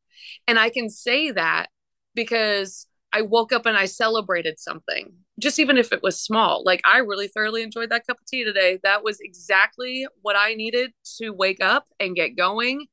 And 0.47 0.57
I 0.57 0.71
can 0.71 0.89
say 0.89 1.33
that 1.33 1.67
because 2.15 2.87
I 3.13 3.23
woke 3.23 3.53
up 3.53 3.67
and 3.67 3.77
I 3.77 3.87
celebrated 3.87 4.61
something, 4.61 5.13
just 5.41 5.59
even 5.59 5.79
if 5.79 5.93
it 5.93 6.03
was 6.03 6.21
small. 6.21 6.63
Like 6.65 6.81
I 6.85 6.99
really 6.99 7.27
thoroughly 7.27 7.65
enjoyed 7.65 7.91
that 7.91 8.07
cup 8.07 8.19
of 8.21 8.27
tea 8.27 8.45
today. 8.45 8.79
That 8.85 9.03
was 9.03 9.19
exactly 9.21 10.07
what 10.23 10.37
I 10.37 10.55
needed 10.55 10.93
to 11.19 11.31
wake 11.31 11.61
up 11.61 11.87
and 11.99 12.15
get 12.15 12.37
going. 12.37 12.87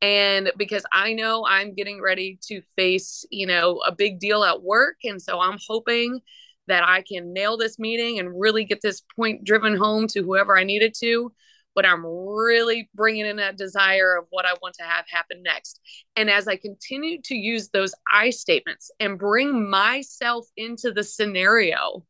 And 0.00 0.52
because 0.56 0.84
I 0.92 1.12
know 1.12 1.44
I'm 1.46 1.74
getting 1.74 2.00
ready 2.00 2.38
to 2.44 2.62
face, 2.76 3.24
you 3.30 3.46
know, 3.46 3.80
a 3.86 3.92
big 3.92 4.20
deal 4.20 4.44
at 4.44 4.62
work. 4.62 4.96
And 5.04 5.20
so 5.20 5.40
I'm 5.40 5.58
hoping 5.66 6.20
that 6.68 6.84
I 6.84 7.02
can 7.02 7.32
nail 7.32 7.56
this 7.56 7.78
meeting 7.78 8.18
and 8.18 8.38
really 8.38 8.64
get 8.64 8.80
this 8.80 9.02
point 9.16 9.42
driven 9.44 9.76
home 9.76 10.06
to 10.08 10.22
whoever 10.22 10.56
I 10.56 10.64
needed 10.64 10.94
to. 11.00 11.32
But 11.74 11.86
I'm 11.86 12.04
really 12.04 12.90
bringing 12.94 13.26
in 13.26 13.36
that 13.36 13.56
desire 13.56 14.16
of 14.16 14.26
what 14.30 14.44
I 14.44 14.54
want 14.60 14.74
to 14.76 14.84
have 14.84 15.04
happen 15.08 15.42
next. 15.42 15.80
And 16.16 16.28
as 16.28 16.48
I 16.48 16.56
continue 16.56 17.20
to 17.22 17.34
use 17.34 17.68
those 17.68 17.94
I 18.12 18.30
statements 18.30 18.90
and 19.00 19.18
bring 19.18 19.68
myself 19.68 20.46
into 20.56 20.92
the 20.92 21.04
scenario, 21.04 22.04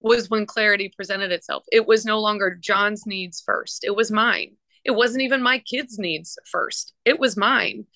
was 0.00 0.30
when 0.30 0.46
clarity 0.46 0.92
presented 0.94 1.32
itself. 1.32 1.64
It 1.72 1.86
was 1.86 2.04
no 2.04 2.20
longer 2.20 2.54
John's 2.54 3.06
needs 3.06 3.42
first, 3.44 3.84
it 3.84 3.96
was 3.96 4.10
mine. 4.10 4.56
It 4.88 4.96
wasn't 4.96 5.22
even 5.22 5.42
my 5.42 5.58
kids' 5.58 5.98
needs 5.98 6.36
first, 6.44 6.94
it 7.04 7.20
was 7.20 7.36
mine. 7.36 7.86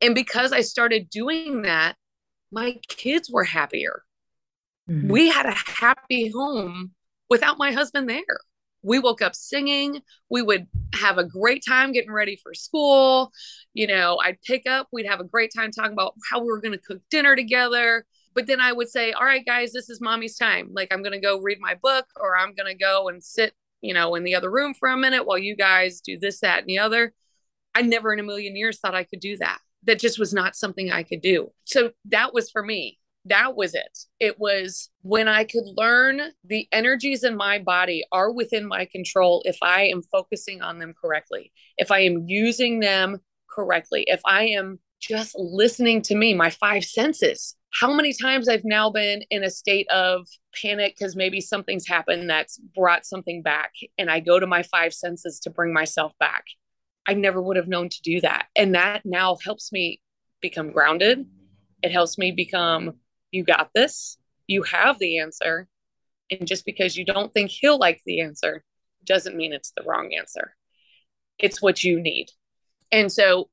And 0.00 0.14
because 0.14 0.52
I 0.52 0.62
started 0.62 1.10
doing 1.10 1.62
that, 1.62 1.94
my 2.50 2.80
kids 2.88 3.30
were 3.30 3.44
happier 3.44 4.02
Mm-hmm. 4.90 5.08
We 5.08 5.28
had 5.28 5.46
a 5.46 5.54
happy 5.54 6.30
home 6.30 6.92
without 7.28 7.58
my 7.58 7.72
husband 7.72 8.08
there. 8.08 8.40
We 8.82 8.98
woke 8.98 9.22
up 9.22 9.34
singing. 9.34 10.00
We 10.30 10.42
would 10.42 10.66
have 10.94 11.18
a 11.18 11.24
great 11.24 11.62
time 11.66 11.92
getting 11.92 12.10
ready 12.10 12.36
for 12.42 12.54
school. 12.54 13.30
You 13.74 13.86
know, 13.86 14.18
I'd 14.22 14.40
pick 14.42 14.66
up, 14.66 14.88
we'd 14.90 15.06
have 15.06 15.20
a 15.20 15.24
great 15.24 15.52
time 15.54 15.70
talking 15.70 15.92
about 15.92 16.14
how 16.30 16.40
we 16.40 16.46
were 16.46 16.60
going 16.60 16.72
to 16.72 16.78
cook 16.78 17.00
dinner 17.10 17.36
together. 17.36 18.06
But 18.34 18.46
then 18.46 18.60
I 18.60 18.72
would 18.72 18.88
say, 18.88 19.12
All 19.12 19.24
right, 19.24 19.44
guys, 19.44 19.72
this 19.72 19.90
is 19.90 20.00
mommy's 20.00 20.36
time. 20.36 20.70
Like, 20.72 20.88
I'm 20.92 21.02
going 21.02 21.12
to 21.12 21.20
go 21.20 21.40
read 21.40 21.58
my 21.60 21.74
book 21.74 22.06
or 22.18 22.36
I'm 22.36 22.54
going 22.54 22.72
to 22.72 22.78
go 22.78 23.08
and 23.08 23.22
sit, 23.22 23.52
you 23.80 23.94
know, 23.94 24.14
in 24.14 24.24
the 24.24 24.34
other 24.34 24.50
room 24.50 24.74
for 24.74 24.88
a 24.88 24.96
minute 24.96 25.26
while 25.26 25.38
you 25.38 25.56
guys 25.56 26.00
do 26.00 26.18
this, 26.18 26.40
that, 26.40 26.60
and 26.60 26.68
the 26.68 26.78
other. 26.78 27.14
I 27.74 27.82
never 27.82 28.12
in 28.12 28.18
a 28.18 28.24
million 28.24 28.56
years 28.56 28.78
thought 28.78 28.94
I 28.94 29.04
could 29.04 29.20
do 29.20 29.36
that. 29.38 29.58
That 29.84 30.00
just 30.00 30.18
was 30.18 30.34
not 30.34 30.56
something 30.56 30.90
I 30.90 31.04
could 31.04 31.22
do. 31.22 31.52
So 31.64 31.92
that 32.06 32.34
was 32.34 32.50
for 32.50 32.62
me 32.62 32.98
that 33.26 33.54
was 33.54 33.74
it. 33.74 33.98
It 34.18 34.38
was 34.38 34.90
when 35.02 35.28
I 35.28 35.44
could 35.44 35.64
learn 35.76 36.20
the 36.44 36.66
energies 36.72 37.22
in 37.22 37.36
my 37.36 37.58
body 37.58 38.04
are 38.12 38.32
within 38.32 38.66
my 38.66 38.86
control 38.86 39.42
if 39.44 39.58
I 39.62 39.84
am 39.84 40.02
focusing 40.02 40.62
on 40.62 40.78
them 40.78 40.94
correctly, 41.00 41.52
if 41.76 41.90
I 41.90 42.00
am 42.00 42.24
using 42.26 42.80
them 42.80 43.20
correctly, 43.50 44.04
if 44.06 44.20
I 44.24 44.44
am 44.48 44.78
just 45.00 45.34
listening 45.38 46.02
to 46.02 46.14
me, 46.14 46.34
my 46.34 46.50
five 46.50 46.84
senses. 46.84 47.56
How 47.72 47.92
many 47.92 48.12
times 48.12 48.48
I've 48.48 48.64
now 48.64 48.90
been 48.90 49.22
in 49.30 49.44
a 49.44 49.50
state 49.50 49.88
of 49.90 50.26
panic 50.60 50.96
because 50.98 51.14
maybe 51.14 51.40
something's 51.40 51.86
happened 51.86 52.28
that's 52.28 52.58
brought 52.74 53.06
something 53.06 53.42
back, 53.42 53.72
and 53.96 54.10
I 54.10 54.20
go 54.20 54.40
to 54.40 54.46
my 54.46 54.62
five 54.64 54.92
senses 54.92 55.38
to 55.40 55.50
bring 55.50 55.72
myself 55.72 56.12
back. 56.18 56.44
I 57.06 57.14
never 57.14 57.40
would 57.40 57.56
have 57.56 57.68
known 57.68 57.88
to 57.88 58.02
do 58.02 58.20
that. 58.20 58.46
And 58.56 58.74
that 58.74 59.02
now 59.04 59.36
helps 59.44 59.72
me 59.72 60.00
become 60.40 60.72
grounded. 60.72 61.26
It 61.82 61.92
helps 61.92 62.18
me 62.18 62.32
become, 62.32 62.94
you 63.30 63.42
got 63.44 63.70
this, 63.74 64.18
you 64.46 64.62
have 64.64 64.98
the 64.98 65.18
answer. 65.18 65.68
And 66.30 66.46
just 66.46 66.64
because 66.64 66.96
you 66.96 67.04
don't 67.04 67.32
think 67.32 67.50
he'll 67.50 67.78
like 67.78 68.02
the 68.04 68.20
answer 68.20 68.64
doesn't 69.04 69.36
mean 69.36 69.52
it's 69.52 69.72
the 69.76 69.82
wrong 69.84 70.12
answer. 70.16 70.54
It's 71.38 71.62
what 71.62 71.82
you 71.82 72.00
need. 72.00 72.26
And 72.92 73.10
so 73.10 73.48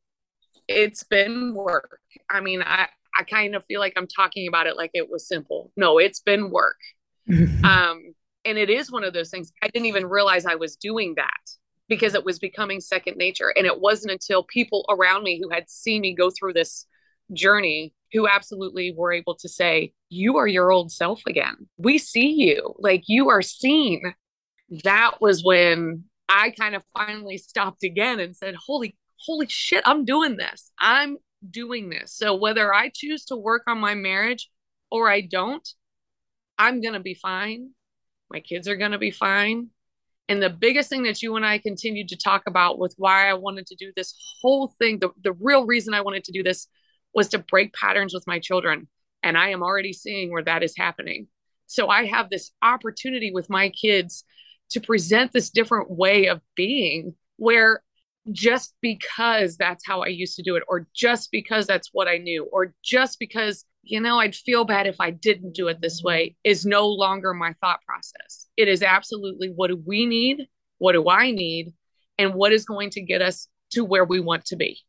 it's 0.68 1.04
been 1.04 1.54
work. 1.56 2.00
I 2.30 2.42
mean, 2.42 2.62
I, 2.62 2.88
I 3.18 3.24
kind 3.24 3.56
of 3.56 3.66
feel 3.66 3.80
like 3.80 3.94
I'm 3.98 4.08
talking 4.08 4.48
about 4.48 4.68
it 4.68 4.78
like 4.78 4.92
it 4.94 5.10
was 5.10 5.28
simple. 5.28 5.72
No, 5.76 5.98
it's 5.98 6.20
been 6.20 6.52
work. 6.52 6.78
um, 7.30 8.14
and 8.46 8.58
it 8.58 8.70
is 8.70 8.92
one 8.92 9.04
of 9.04 9.14
those 9.14 9.30
things. 9.30 9.52
I 9.62 9.68
didn't 9.68 9.88
even 9.88 10.06
realize 10.06 10.46
I 10.46 10.56
was 10.56 10.76
doing 10.76 11.16
that 11.16 11.30
because 11.90 12.14
it 12.14 12.26
was 12.26 12.40
becoming 12.40 12.80
second 12.80 13.18
nature. 13.18 13.54
And 13.56 13.66
it 13.66 13.80
wasn't 13.80 14.12
until 14.12 14.44
people 14.44 14.86
around 14.90 15.24
me 15.24 15.40
who 15.42 15.50
had 15.50 15.70
seen 15.70 16.02
me 16.02 16.14
go 16.14 16.30
through 16.30 16.54
this 16.54 16.86
journey 17.34 17.94
who 18.14 18.28
absolutely 18.28 18.94
were 18.96 19.12
able 19.12 19.36
to 19.36 19.50
say, 19.50 19.94
You 20.10 20.38
are 20.38 20.48
your 20.48 20.72
old 20.72 20.92
self 20.92 21.22
again. 21.28 21.68
We 21.78 21.98
see 21.98 22.30
you, 22.30 22.76
like 22.80 23.04
you 23.08 23.30
are 23.30 23.42
seen. 23.42 24.14
That 24.84 25.20
was 25.22 25.44
when 25.44 26.06
I 26.30 26.52
kind 26.52 26.76
of 26.76 26.84
finally 26.98 27.38
stopped 27.38 27.84
again 27.84 28.20
and 28.20 28.36
said, 28.36 28.56
Holy, 28.56 28.96
holy 29.26 29.48
shit, 29.48 29.84
I'm 29.86 30.06
doing 30.06 30.38
this. 30.38 30.72
I'm 30.80 31.18
doing 31.52 31.90
this. 31.90 32.14
So 32.14 32.36
whether 32.36 32.74
I 32.74 32.90
choose 32.94 33.26
to 33.26 33.36
work 33.36 33.64
on 33.68 33.80
my 33.80 33.96
marriage 33.96 34.50
or 34.92 35.10
I 35.10 35.22
don't, 35.22 35.68
I'm 36.58 36.82
going 36.82 36.94
to 36.94 37.00
be 37.00 37.14
fine. 37.14 37.72
My 38.30 38.40
kids 38.40 38.68
are 38.68 38.76
going 38.76 38.92
to 38.92 38.98
be 38.98 39.12
fine. 39.12 39.70
And 40.30 40.42
the 40.42 40.50
biggest 40.50 40.90
thing 40.90 41.04
that 41.04 41.22
you 41.22 41.36
and 41.36 41.46
I 41.46 41.58
continued 41.58 42.10
to 42.10 42.18
talk 42.18 42.44
about 42.48 42.80
with 42.80 42.94
why 42.98 43.30
I 43.30 43.34
wanted 43.36 43.68
to 43.68 43.76
do 43.76 43.94
this 43.96 44.14
whole 44.42 44.74
thing, 44.80 45.00
the, 45.00 45.10
the 45.24 45.32
real 45.34 45.66
reason 45.66 45.94
I 45.94 46.02
wanted 46.02 46.26
to 46.26 46.34
do 46.34 46.44
this 46.44 46.68
was 47.14 47.30
to 47.30 47.40
break 47.40 47.74
patterns 47.74 48.14
with 48.14 48.28
my 48.28 48.40
children. 48.40 48.88
And 49.24 49.38
I 49.38 49.50
am 49.50 49.64
already 49.64 49.94
seeing 49.94 50.32
where 50.32 50.44
that 50.44 50.64
is 50.64 50.76
happening. 50.76 51.28
So 51.66 51.88
I 51.88 52.06
have 52.06 52.30
this 52.30 52.52
opportunity 52.62 53.32
with 53.32 53.50
my 53.50 53.70
kids 53.70 54.24
to 54.72 54.82
present 54.82 55.32
this 55.32 55.50
different 55.50 55.90
way 55.90 56.28
of 56.28 56.42
being 56.56 57.16
where 57.38 57.82
just 58.32 58.74
because 58.82 59.58
that's 59.58 59.86
how 59.86 60.02
I 60.02 60.08
used 60.08 60.36
to 60.38 60.44
do 60.44 60.56
it, 60.56 60.64
or 60.68 60.88
just 60.94 61.32
because 61.32 61.68
that's 61.68 61.90
what 61.92 62.08
I 62.08 62.18
knew, 62.18 62.46
or 62.52 62.74
just 62.84 63.20
because, 63.20 63.66
you 63.84 64.00
know, 64.00 64.20
I'd 64.20 64.36
feel 64.36 64.66
bad 64.66 64.88
if 64.88 64.98
I 65.00 65.12
didn't 65.12 65.54
do 65.54 65.68
it 65.68 65.82
this 65.82 66.02
way 66.04 66.36
is 66.44 66.66
no 66.66 66.88
longer 66.88 67.34
my 67.34 67.54
thought 67.62 67.82
process. 67.86 68.48
It 68.58 68.68
is 68.68 68.84
absolutely 68.84 69.50
what 69.50 69.68
do 69.68 69.82
we 69.86 70.06
need? 70.06 70.48
What 70.78 70.94
do 70.94 71.10
I 71.10 71.32
need? 71.32 71.74
And 72.18 72.34
what 72.34 72.52
is 72.52 72.66
going 72.66 72.90
to 72.92 73.02
get 73.02 73.22
us 73.22 73.48
to 73.72 73.84
where 73.84 74.06
we 74.06 74.20
want 74.20 74.46
to 74.46 74.56
be? 74.56 74.80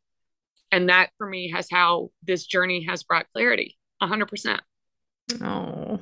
and 0.70 0.88
that 0.88 1.10
for 1.18 1.26
me 1.26 1.50
has 1.50 1.68
how 1.70 2.10
this 2.22 2.46
journey 2.46 2.84
has 2.84 3.02
brought 3.02 3.26
clarity 3.32 3.76
100% 4.02 4.58
oh 5.42 6.00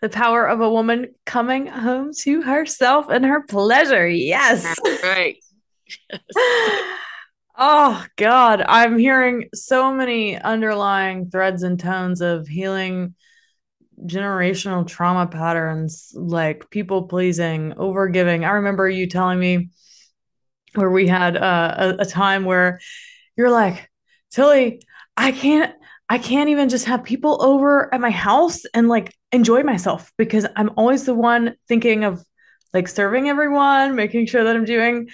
the 0.00 0.08
power 0.08 0.46
of 0.46 0.60
a 0.60 0.70
woman 0.70 1.08
coming 1.26 1.66
home 1.66 2.12
to 2.12 2.42
herself 2.42 3.08
and 3.08 3.24
her 3.24 3.42
pleasure 3.42 4.08
yes 4.08 4.62
That's 4.62 5.02
right 5.02 5.36
oh 7.56 8.04
god. 8.16 8.62
I'm 8.62 8.98
hearing 8.98 9.48
so 9.54 9.92
many 9.92 10.36
underlying 10.38 11.30
threads 11.30 11.62
and 11.62 11.78
tones 11.78 12.20
of 12.20 12.46
healing 12.48 13.14
generational 14.04 14.86
trauma 14.86 15.26
patterns 15.26 16.12
like 16.14 16.70
people 16.70 17.08
pleasing 17.08 17.74
over 17.78 18.06
giving 18.06 18.44
i 18.44 18.50
remember 18.50 18.88
you 18.88 19.08
telling 19.08 19.40
me 19.40 19.70
where 20.74 20.90
we 20.90 21.06
had 21.06 21.36
uh, 21.36 21.94
a, 21.98 22.02
a 22.02 22.06
time 22.06 22.44
where 22.44 22.80
you're 23.36 23.50
like, 23.50 23.90
Tilly, 24.30 24.82
I 25.16 25.32
can't 25.32 25.74
I 26.10 26.18
can't 26.18 26.48
even 26.48 26.70
just 26.70 26.86
have 26.86 27.04
people 27.04 27.42
over 27.42 27.92
at 27.92 28.00
my 28.00 28.10
house 28.10 28.62
and 28.72 28.88
like 28.88 29.14
enjoy 29.30 29.62
myself 29.62 30.10
because 30.16 30.46
I'm 30.56 30.70
always 30.76 31.04
the 31.04 31.14
one 31.14 31.54
thinking 31.68 32.04
of 32.04 32.24
like 32.72 32.88
serving 32.88 33.28
everyone, 33.28 33.94
making 33.94 34.26
sure 34.26 34.44
that 34.44 34.56
I'm 34.56 34.64
doing, 34.64 35.08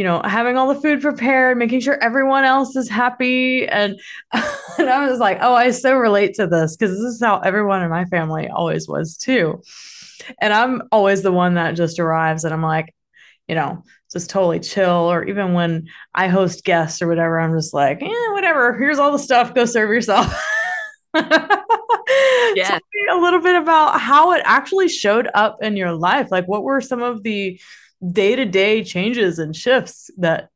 you 0.00 0.04
know, 0.04 0.22
having 0.24 0.56
all 0.56 0.72
the 0.72 0.80
food 0.80 1.02
prepared, 1.02 1.58
making 1.58 1.80
sure 1.80 2.02
everyone 2.02 2.44
else 2.44 2.74
is 2.74 2.88
happy. 2.88 3.68
And, 3.68 4.00
and 4.32 4.88
I 4.88 5.06
was 5.06 5.18
like, 5.18 5.36
oh, 5.42 5.52
I 5.52 5.72
so 5.72 5.94
relate 5.94 6.32
to 6.36 6.46
this 6.46 6.74
because 6.74 6.96
this 6.96 7.04
is 7.04 7.20
how 7.20 7.40
everyone 7.40 7.82
in 7.82 7.90
my 7.90 8.06
family 8.06 8.48
always 8.48 8.88
was 8.88 9.18
too. 9.18 9.60
And 10.38 10.54
I'm 10.54 10.84
always 10.90 11.20
the 11.20 11.32
one 11.32 11.56
that 11.56 11.76
just 11.76 11.98
arrives 11.98 12.44
and 12.44 12.54
I'm 12.54 12.62
like, 12.62 12.94
you 13.46 13.54
know, 13.54 13.84
just 14.10 14.30
totally 14.30 14.58
chill. 14.58 14.88
Or 15.12 15.22
even 15.24 15.52
when 15.52 15.88
I 16.14 16.28
host 16.28 16.64
guests 16.64 17.02
or 17.02 17.06
whatever, 17.06 17.38
I'm 17.38 17.54
just 17.54 17.74
like, 17.74 18.00
yeah, 18.00 18.32
whatever. 18.32 18.78
Here's 18.78 18.98
all 18.98 19.12
the 19.12 19.18
stuff. 19.18 19.52
Go 19.52 19.66
serve 19.66 19.90
yourself. 19.90 20.34
yeah. 21.14 21.26
Tell 22.56 22.80
me 22.94 23.06
a 23.10 23.18
little 23.18 23.42
bit 23.42 23.56
about 23.60 24.00
how 24.00 24.32
it 24.32 24.40
actually 24.46 24.88
showed 24.88 25.28
up 25.34 25.58
in 25.62 25.76
your 25.76 25.92
life. 25.92 26.28
Like, 26.30 26.48
what 26.48 26.62
were 26.62 26.80
some 26.80 27.02
of 27.02 27.22
the 27.22 27.60
day 28.08 28.36
to 28.36 28.44
day 28.44 28.82
changes 28.82 29.38
and 29.38 29.54
shifts 29.54 30.10
that 30.18 30.50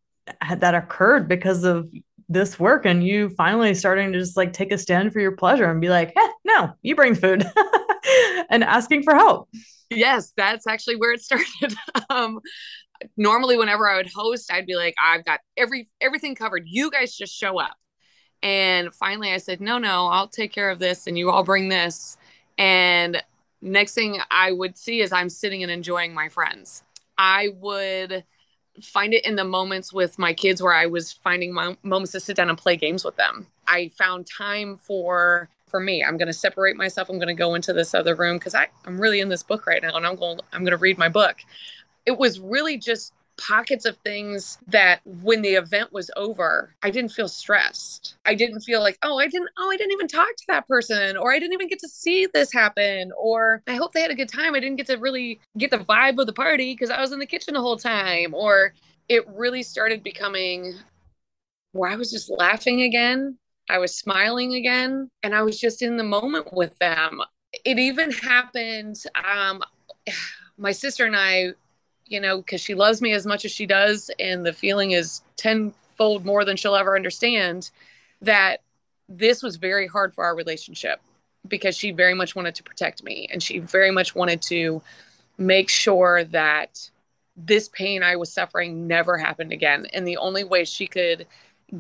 that 0.59 0.75
occurred 0.75 1.29
because 1.29 1.65
of 1.65 1.91
this 2.29 2.59
work 2.59 2.87
and 2.87 3.07
you 3.07 3.29
finally 3.31 3.75
starting 3.75 4.13
to 4.13 4.19
just 4.19 4.37
like 4.37 4.53
take 4.53 4.73
a 4.73 4.79
stand 4.79 5.13
for 5.13 5.21
your 5.21 5.33
pleasure 5.33 5.71
and 5.71 5.81
be 5.81 5.89
like, 5.89 6.15
no, 6.45 6.73
you 6.83 6.97
bring 6.97 7.15
food 7.15 7.45
and 8.51 8.65
asking 8.65 9.03
for 9.03 9.15
help. 9.15 9.49
Yes, 9.91 10.33
that's 10.37 10.67
actually 10.67 10.97
where 10.97 11.13
it 11.13 11.21
started. 11.21 11.75
um, 12.11 12.41
normally 13.17 13.59
whenever 13.59 13.89
I 13.89 13.97
would 13.97 14.11
host, 14.11 14.51
I'd 14.53 14.67
be 14.67 14.77
like, 14.77 14.95
I've 15.03 15.25
got 15.25 15.41
every 15.57 15.89
everything 16.01 16.35
covered. 16.35 16.65
You 16.67 16.91
guys 16.91 17.15
just 17.15 17.35
show 17.35 17.61
up. 17.61 17.77
And 18.43 18.93
finally 18.95 19.33
I 19.33 19.39
said, 19.39 19.61
no, 19.61 19.79
no, 19.79 20.07
I'll 20.07 20.29
take 20.29 20.53
care 20.53 20.71
of 20.71 20.79
this 20.79 21.07
and 21.07 21.19
you 21.19 21.31
all 21.31 21.45
bring 21.45 21.69
this. 21.69 22.17
And 22.57 23.23
next 23.61 23.95
thing 23.95 24.21
I 24.31 24.53
would 24.53 24.77
see 24.79 25.01
is 25.01 25.13
I'm 25.13 25.29
sitting 25.31 25.63
and 25.63 25.73
enjoying 25.73 26.15
my 26.15 26.29
friends. 26.29 26.83
I 27.17 27.51
would 27.61 28.25
find 28.83 29.15
it 29.15 29.25
in 29.25 29.37
the 29.37 29.45
moments 29.45 29.93
with 29.93 30.19
my 30.19 30.33
kids 30.33 30.61
where 30.61 30.73
I 30.73 30.87
was 30.87 31.13
finding 31.13 31.53
my 31.53 31.77
moments 31.83 32.13
to 32.13 32.21
sit 32.21 32.37
down 32.37 32.49
and 32.49 32.59
play 32.59 32.77
games 32.77 33.05
with 33.05 33.17
them. 33.17 33.47
I 33.69 33.89
found 33.97 34.27
time 34.27 34.79
for 34.79 35.49
for 35.69 35.81
me. 35.81 36.05
I'm 36.05 36.17
going 36.17 36.29
to 36.29 36.33
separate 36.33 36.77
myself. 36.77 37.09
I'm 37.09 37.19
going 37.19 37.29
to 37.29 37.35
go 37.35 37.55
into 37.55 37.73
this 37.73 37.95
other 37.95 38.15
room 38.15 38.39
because 38.39 38.55
I'm 38.55 39.01
really 39.01 39.21
in 39.21 39.29
this 39.29 39.43
book 39.43 39.67
right 39.67 39.83
now 39.83 39.97
and 39.97 40.07
I'm 40.07 40.17
going 40.17 40.41
I'm 40.53 40.63
going 40.63 40.73
to 40.73 40.77
read 40.77 40.99
my 40.99 41.09
book 41.09 41.39
it 42.07 42.19
was 42.19 42.41
really 42.41 42.77
just 42.77 43.13
pockets 43.37 43.85
of 43.85 43.97
things 43.99 44.59
that 44.69 45.01
when 45.05 45.43
the 45.43 45.55
event 45.55 45.93
was 45.93 46.11
over 46.17 46.75
i 46.83 46.91
didn't 46.91 47.13
feel 47.13 47.29
stressed. 47.29 48.17
I 48.25 48.35
didn't 48.35 48.61
feel 48.61 48.81
like 48.81 48.99
oh 49.03 49.19
i 49.19 49.27
didn't 49.27 49.51
oh 49.59 49.71
i 49.71 49.77
didn't 49.77 49.93
even 49.93 50.09
talk 50.09 50.29
to 50.29 50.45
that 50.49 50.69
person 50.69 51.17
or 51.17 51.33
i 51.33 51.39
didn't 51.39 51.53
even 51.53 51.69
get 51.69 51.81
to 51.81 51.89
see 51.89 52.27
this 52.33 52.53
happen 52.53 53.13
or 53.19 53.63
i 53.67 53.75
hope 53.75 53.93
they 53.93 54.03
had 54.03 54.11
a 54.11 54.15
good 54.15 54.29
time. 54.29 54.55
I 54.55 54.61
didn't 54.61 54.77
get 54.77 54.87
to 54.87 54.97
really 54.97 55.41
get 55.59 55.71
the 55.71 55.79
vibe 55.79 56.19
of 56.19 56.27
the 56.27 56.33
party 56.33 56.75
because 56.75 56.91
i 56.91 57.01
was 57.01 57.13
in 57.13 57.19
the 57.19 57.27
kitchen 57.27 57.55
the 57.55 57.61
whole 57.61 57.77
time 57.77 58.35
or 58.35 58.75
it 59.09 59.27
really 59.29 59.63
started 59.63 60.03
becoming 60.03 60.75
where 61.73 61.91
i 61.91 61.97
was 61.97 62.11
just 62.11 62.31
laughing 62.31 62.83
again. 62.83 63.37
I 63.69 63.79
was 63.79 63.97
smiling 63.97 64.55
again 64.55 65.11
and 65.23 65.35
i 65.35 65.43
was 65.43 65.59
just 65.59 65.83
in 65.83 65.97
the 65.97 66.05
moment 66.05 66.53
with 66.53 66.79
them. 66.79 67.21
It 67.65 67.79
even 67.79 68.11
happened 68.11 68.97
um 69.25 69.63
my 70.57 70.71
sister 70.71 71.05
and 71.05 71.17
i 71.17 71.53
you 72.07 72.21
know, 72.21 72.39
because 72.39 72.61
she 72.61 72.75
loves 72.75 73.01
me 73.01 73.13
as 73.13 73.27
much 73.27 73.45
as 73.45 73.53
she 73.53 73.67
does, 73.67 74.11
and 74.19 74.45
the 74.45 74.53
feeling 74.53 74.93
is 74.93 75.23
tenfold 75.37 76.25
more 76.25 76.45
than 76.45 76.57
she'll 76.57 76.77
ever 76.77 76.97
understand, 76.97 77.71
that 78.21 78.61
this 79.09 79.43
was 79.43 79.57
very 79.57 79.87
hard 79.87 80.15
for 80.15 80.25
our 80.25 80.35
relationship 80.35 81.01
because 81.47 81.77
she 81.77 81.91
very 81.91 82.15
much 82.15 82.35
wanted 82.35 82.55
to 82.55 82.63
protect 82.63 83.03
me 83.03 83.29
and 83.31 83.43
she 83.43 83.59
very 83.59 83.91
much 83.91 84.15
wanted 84.15 84.41
to 84.41 84.81
make 85.37 85.69
sure 85.69 86.25
that 86.25 86.91
this 87.37 87.69
pain 87.69 88.03
I 88.03 88.17
was 88.17 88.33
suffering 88.33 88.87
never 88.87 89.19
happened 89.19 89.53
again. 89.53 89.87
And 89.93 90.07
the 90.07 90.17
only 90.17 90.45
way 90.45 90.65
she 90.65 90.87
could 90.87 91.27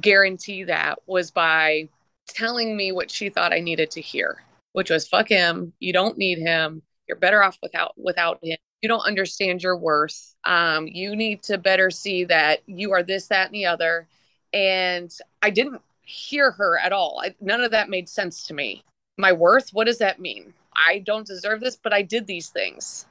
guarantee 0.00 0.64
that 0.64 0.98
was 1.06 1.30
by 1.30 1.88
telling 2.26 2.76
me 2.76 2.92
what 2.92 3.10
she 3.10 3.28
thought 3.28 3.52
I 3.52 3.60
needed 3.60 3.90
to 3.92 4.00
hear, 4.00 4.42
which 4.72 4.90
was 4.90 5.06
fuck 5.06 5.28
him, 5.28 5.72
you 5.78 5.92
don't 5.92 6.18
need 6.18 6.38
him, 6.38 6.82
you're 7.06 7.16
better 7.16 7.42
off 7.42 7.58
without 7.62 7.92
without 7.96 8.38
him 8.42 8.58
you 8.84 8.88
don't 8.88 9.06
understand 9.06 9.62
your 9.62 9.78
worth. 9.78 10.34
Um, 10.44 10.86
you 10.86 11.16
need 11.16 11.42
to 11.44 11.56
better 11.56 11.90
see 11.90 12.24
that 12.24 12.60
you 12.66 12.92
are 12.92 13.02
this, 13.02 13.28
that, 13.28 13.46
and 13.46 13.54
the 13.54 13.64
other. 13.64 14.08
And 14.52 15.10
I 15.40 15.48
didn't 15.48 15.80
hear 16.02 16.50
her 16.50 16.78
at 16.78 16.92
all. 16.92 17.18
I, 17.24 17.34
none 17.40 17.62
of 17.62 17.70
that 17.70 17.88
made 17.88 18.10
sense 18.10 18.46
to 18.48 18.52
me. 18.52 18.84
My 19.16 19.32
worth, 19.32 19.70
what 19.72 19.86
does 19.86 19.96
that 19.98 20.20
mean? 20.20 20.52
I 20.76 20.98
don't 20.98 21.26
deserve 21.26 21.60
this, 21.60 21.76
but 21.76 21.94
I 21.94 22.02
did 22.02 22.26
these 22.26 22.50
things. 22.50 23.06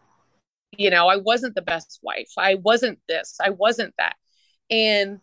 You 0.77 0.91
know, 0.91 1.07
I 1.07 1.15
wasn't 1.15 1.55
the 1.55 1.63
best 1.63 1.99
wife. 2.03 2.29
I 2.37 2.53
wasn't 2.53 2.99
this. 3.07 3.39
I 3.43 3.49
wasn't 3.49 3.95
that. 3.97 4.15
And 4.69 5.21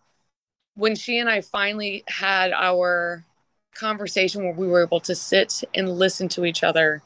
when 0.75 0.97
she 0.97 1.19
and 1.19 1.31
I 1.31 1.43
finally 1.43 2.03
had 2.09 2.51
our 2.51 3.25
conversation 3.73 4.43
where 4.43 4.55
we 4.55 4.67
were 4.67 4.83
able 4.83 5.01
to 5.03 5.15
sit 5.15 5.63
and 5.77 5.89
listen 5.89 6.27
to 6.31 6.45
each 6.45 6.65
other 6.65 7.05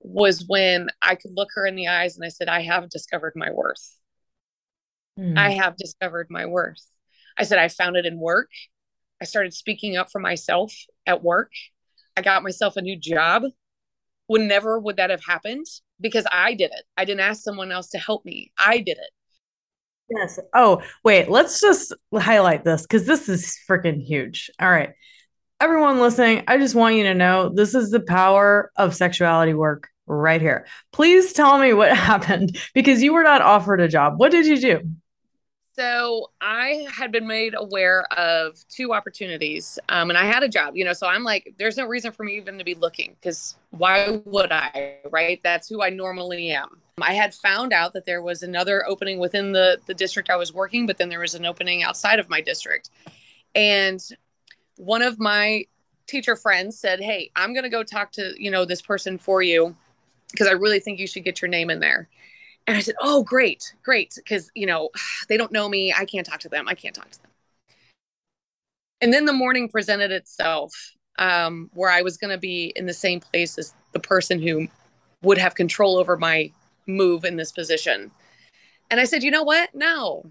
was 0.00 0.44
when 0.46 0.88
I 1.02 1.14
could 1.14 1.32
look 1.34 1.48
her 1.54 1.66
in 1.66 1.76
the 1.76 1.88
eyes 1.88 2.16
and 2.16 2.24
I 2.24 2.28
said, 2.28 2.48
I 2.48 2.62
have 2.62 2.88
discovered 2.88 3.32
my 3.36 3.50
worth. 3.50 3.96
Mm. 5.18 5.36
I 5.36 5.50
have 5.50 5.76
discovered 5.76 6.28
my 6.30 6.46
worth. 6.46 6.84
I 7.36 7.44
said, 7.44 7.58
I 7.58 7.68
found 7.68 7.96
it 7.96 8.06
in 8.06 8.18
work. 8.18 8.50
I 9.20 9.24
started 9.24 9.52
speaking 9.54 9.96
up 9.96 10.10
for 10.10 10.20
myself 10.20 10.74
at 11.06 11.22
work. 11.22 11.50
I 12.16 12.22
got 12.22 12.42
myself 12.42 12.76
a 12.76 12.82
new 12.82 12.98
job. 12.98 13.44
Would 14.28 14.42
never 14.42 14.78
would 14.78 14.96
that 14.96 15.10
have 15.10 15.24
happened 15.24 15.66
because 16.00 16.26
I 16.30 16.54
did 16.54 16.70
it. 16.72 16.84
I 16.96 17.04
didn't 17.04 17.20
ask 17.20 17.42
someone 17.42 17.72
else 17.72 17.88
to 17.90 17.98
help 17.98 18.24
me. 18.24 18.52
I 18.58 18.78
did 18.78 18.98
it. 18.98 19.10
Yes. 20.10 20.38
Oh, 20.54 20.82
wait, 21.04 21.30
let's 21.30 21.60
just 21.60 21.94
highlight 22.14 22.64
this 22.64 22.82
because 22.82 23.06
this 23.06 23.28
is 23.28 23.58
freaking 23.68 24.02
huge. 24.02 24.50
All 24.60 24.70
right. 24.70 24.90
Everyone 25.60 25.98
listening, 25.98 26.44
I 26.46 26.56
just 26.56 26.76
want 26.76 26.94
you 26.94 27.02
to 27.02 27.14
know 27.14 27.48
this 27.48 27.74
is 27.74 27.90
the 27.90 27.98
power 27.98 28.70
of 28.76 28.94
sexuality 28.94 29.54
work 29.54 29.88
right 30.06 30.40
here. 30.40 30.66
Please 30.92 31.32
tell 31.32 31.58
me 31.58 31.72
what 31.72 31.96
happened 31.96 32.56
because 32.74 33.02
you 33.02 33.12
were 33.12 33.24
not 33.24 33.42
offered 33.42 33.80
a 33.80 33.88
job. 33.88 34.20
What 34.20 34.30
did 34.30 34.46
you 34.46 34.60
do? 34.60 34.80
So 35.74 36.30
I 36.40 36.86
had 36.92 37.12
been 37.12 37.26
made 37.26 37.54
aware 37.56 38.04
of 38.12 38.56
two 38.68 38.92
opportunities, 38.92 39.78
um, 39.88 40.10
and 40.10 40.18
I 40.18 40.24
had 40.26 40.42
a 40.42 40.48
job. 40.48 40.76
You 40.76 40.84
know, 40.84 40.92
so 40.92 41.06
I'm 41.06 41.22
like, 41.22 41.54
there's 41.58 41.76
no 41.76 41.86
reason 41.86 42.12
for 42.12 42.24
me 42.24 42.36
even 42.36 42.58
to 42.58 42.64
be 42.64 42.74
looking 42.74 43.16
because 43.20 43.56
why 43.70 44.20
would 44.24 44.52
I? 44.52 44.98
Right? 45.10 45.40
That's 45.44 45.68
who 45.68 45.82
I 45.82 45.90
normally 45.90 46.50
am. 46.50 46.80
I 47.00 47.14
had 47.14 47.32
found 47.32 47.72
out 47.72 47.92
that 47.92 48.06
there 48.06 48.22
was 48.22 48.42
another 48.42 48.84
opening 48.88 49.20
within 49.20 49.52
the 49.52 49.78
the 49.86 49.94
district 49.94 50.30
I 50.30 50.36
was 50.36 50.52
working, 50.52 50.86
but 50.86 50.98
then 50.98 51.08
there 51.08 51.20
was 51.20 51.34
an 51.34 51.46
opening 51.46 51.84
outside 51.84 52.18
of 52.18 52.28
my 52.28 52.40
district, 52.40 52.90
and 53.54 54.00
one 54.78 55.02
of 55.02 55.18
my 55.20 55.64
teacher 56.06 56.34
friends 56.34 56.78
said, 56.78 57.00
"Hey, 57.00 57.30
I'm 57.36 57.52
going 57.52 57.64
to 57.64 57.68
go 57.68 57.82
talk 57.82 58.12
to 58.12 58.32
you 58.42 58.50
know 58.50 58.64
this 58.64 58.82
person 58.82 59.18
for 59.18 59.42
you 59.42 59.76
because 60.30 60.48
I 60.48 60.52
really 60.52 60.80
think 60.80 60.98
you 60.98 61.06
should 61.06 61.24
get 61.24 61.42
your 61.42 61.48
name 61.48 61.70
in 61.70 61.80
there." 61.80 62.08
And 62.68 62.76
I 62.76 62.80
said, 62.80 62.96
Oh, 63.00 63.22
great, 63.22 63.74
great. 63.82 64.12
Because, 64.14 64.50
you 64.54 64.66
know, 64.66 64.90
they 65.28 65.36
don't 65.36 65.50
know 65.50 65.68
me. 65.68 65.92
I 65.96 66.04
can't 66.04 66.26
talk 66.26 66.40
to 66.40 66.48
them. 66.48 66.68
I 66.68 66.74
can't 66.74 66.94
talk 66.94 67.10
to 67.10 67.22
them. 67.22 67.30
And 69.00 69.12
then 69.12 69.24
the 69.24 69.32
morning 69.32 69.68
presented 69.68 70.10
itself 70.10 70.74
um, 71.18 71.70
where 71.72 71.90
I 71.90 72.02
was 72.02 72.18
going 72.18 72.30
to 72.30 72.38
be 72.38 72.72
in 72.76 72.86
the 72.86 72.94
same 72.94 73.20
place 73.20 73.58
as 73.58 73.74
the 73.92 74.00
person 74.00 74.40
who 74.40 74.68
would 75.22 75.38
have 75.38 75.54
control 75.54 75.96
over 75.96 76.16
my 76.16 76.52
move 76.86 77.24
in 77.24 77.36
this 77.36 77.52
position. 77.52 78.10
And 78.90 79.00
I 79.00 79.04
said, 79.04 79.22
You 79.22 79.30
know 79.30 79.42
what? 79.42 79.74
No. 79.74 80.30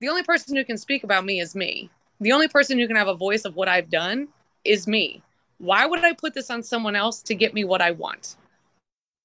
The 0.00 0.08
only 0.08 0.22
person 0.22 0.56
who 0.56 0.64
can 0.64 0.78
speak 0.78 1.04
about 1.04 1.24
me 1.24 1.40
is 1.40 1.54
me. 1.54 1.90
The 2.20 2.32
only 2.32 2.48
person 2.48 2.78
who 2.78 2.86
can 2.86 2.96
have 2.96 3.08
a 3.08 3.14
voice 3.14 3.44
of 3.44 3.54
what 3.54 3.68
I've 3.68 3.90
done 3.90 4.28
is 4.64 4.86
me. 4.86 5.22
Why 5.58 5.86
would 5.86 6.04
I 6.04 6.12
put 6.12 6.34
this 6.34 6.50
on 6.50 6.62
someone 6.62 6.96
else 6.96 7.22
to 7.22 7.34
get 7.34 7.54
me 7.54 7.64
what 7.64 7.80
I 7.80 7.90
want? 7.92 8.36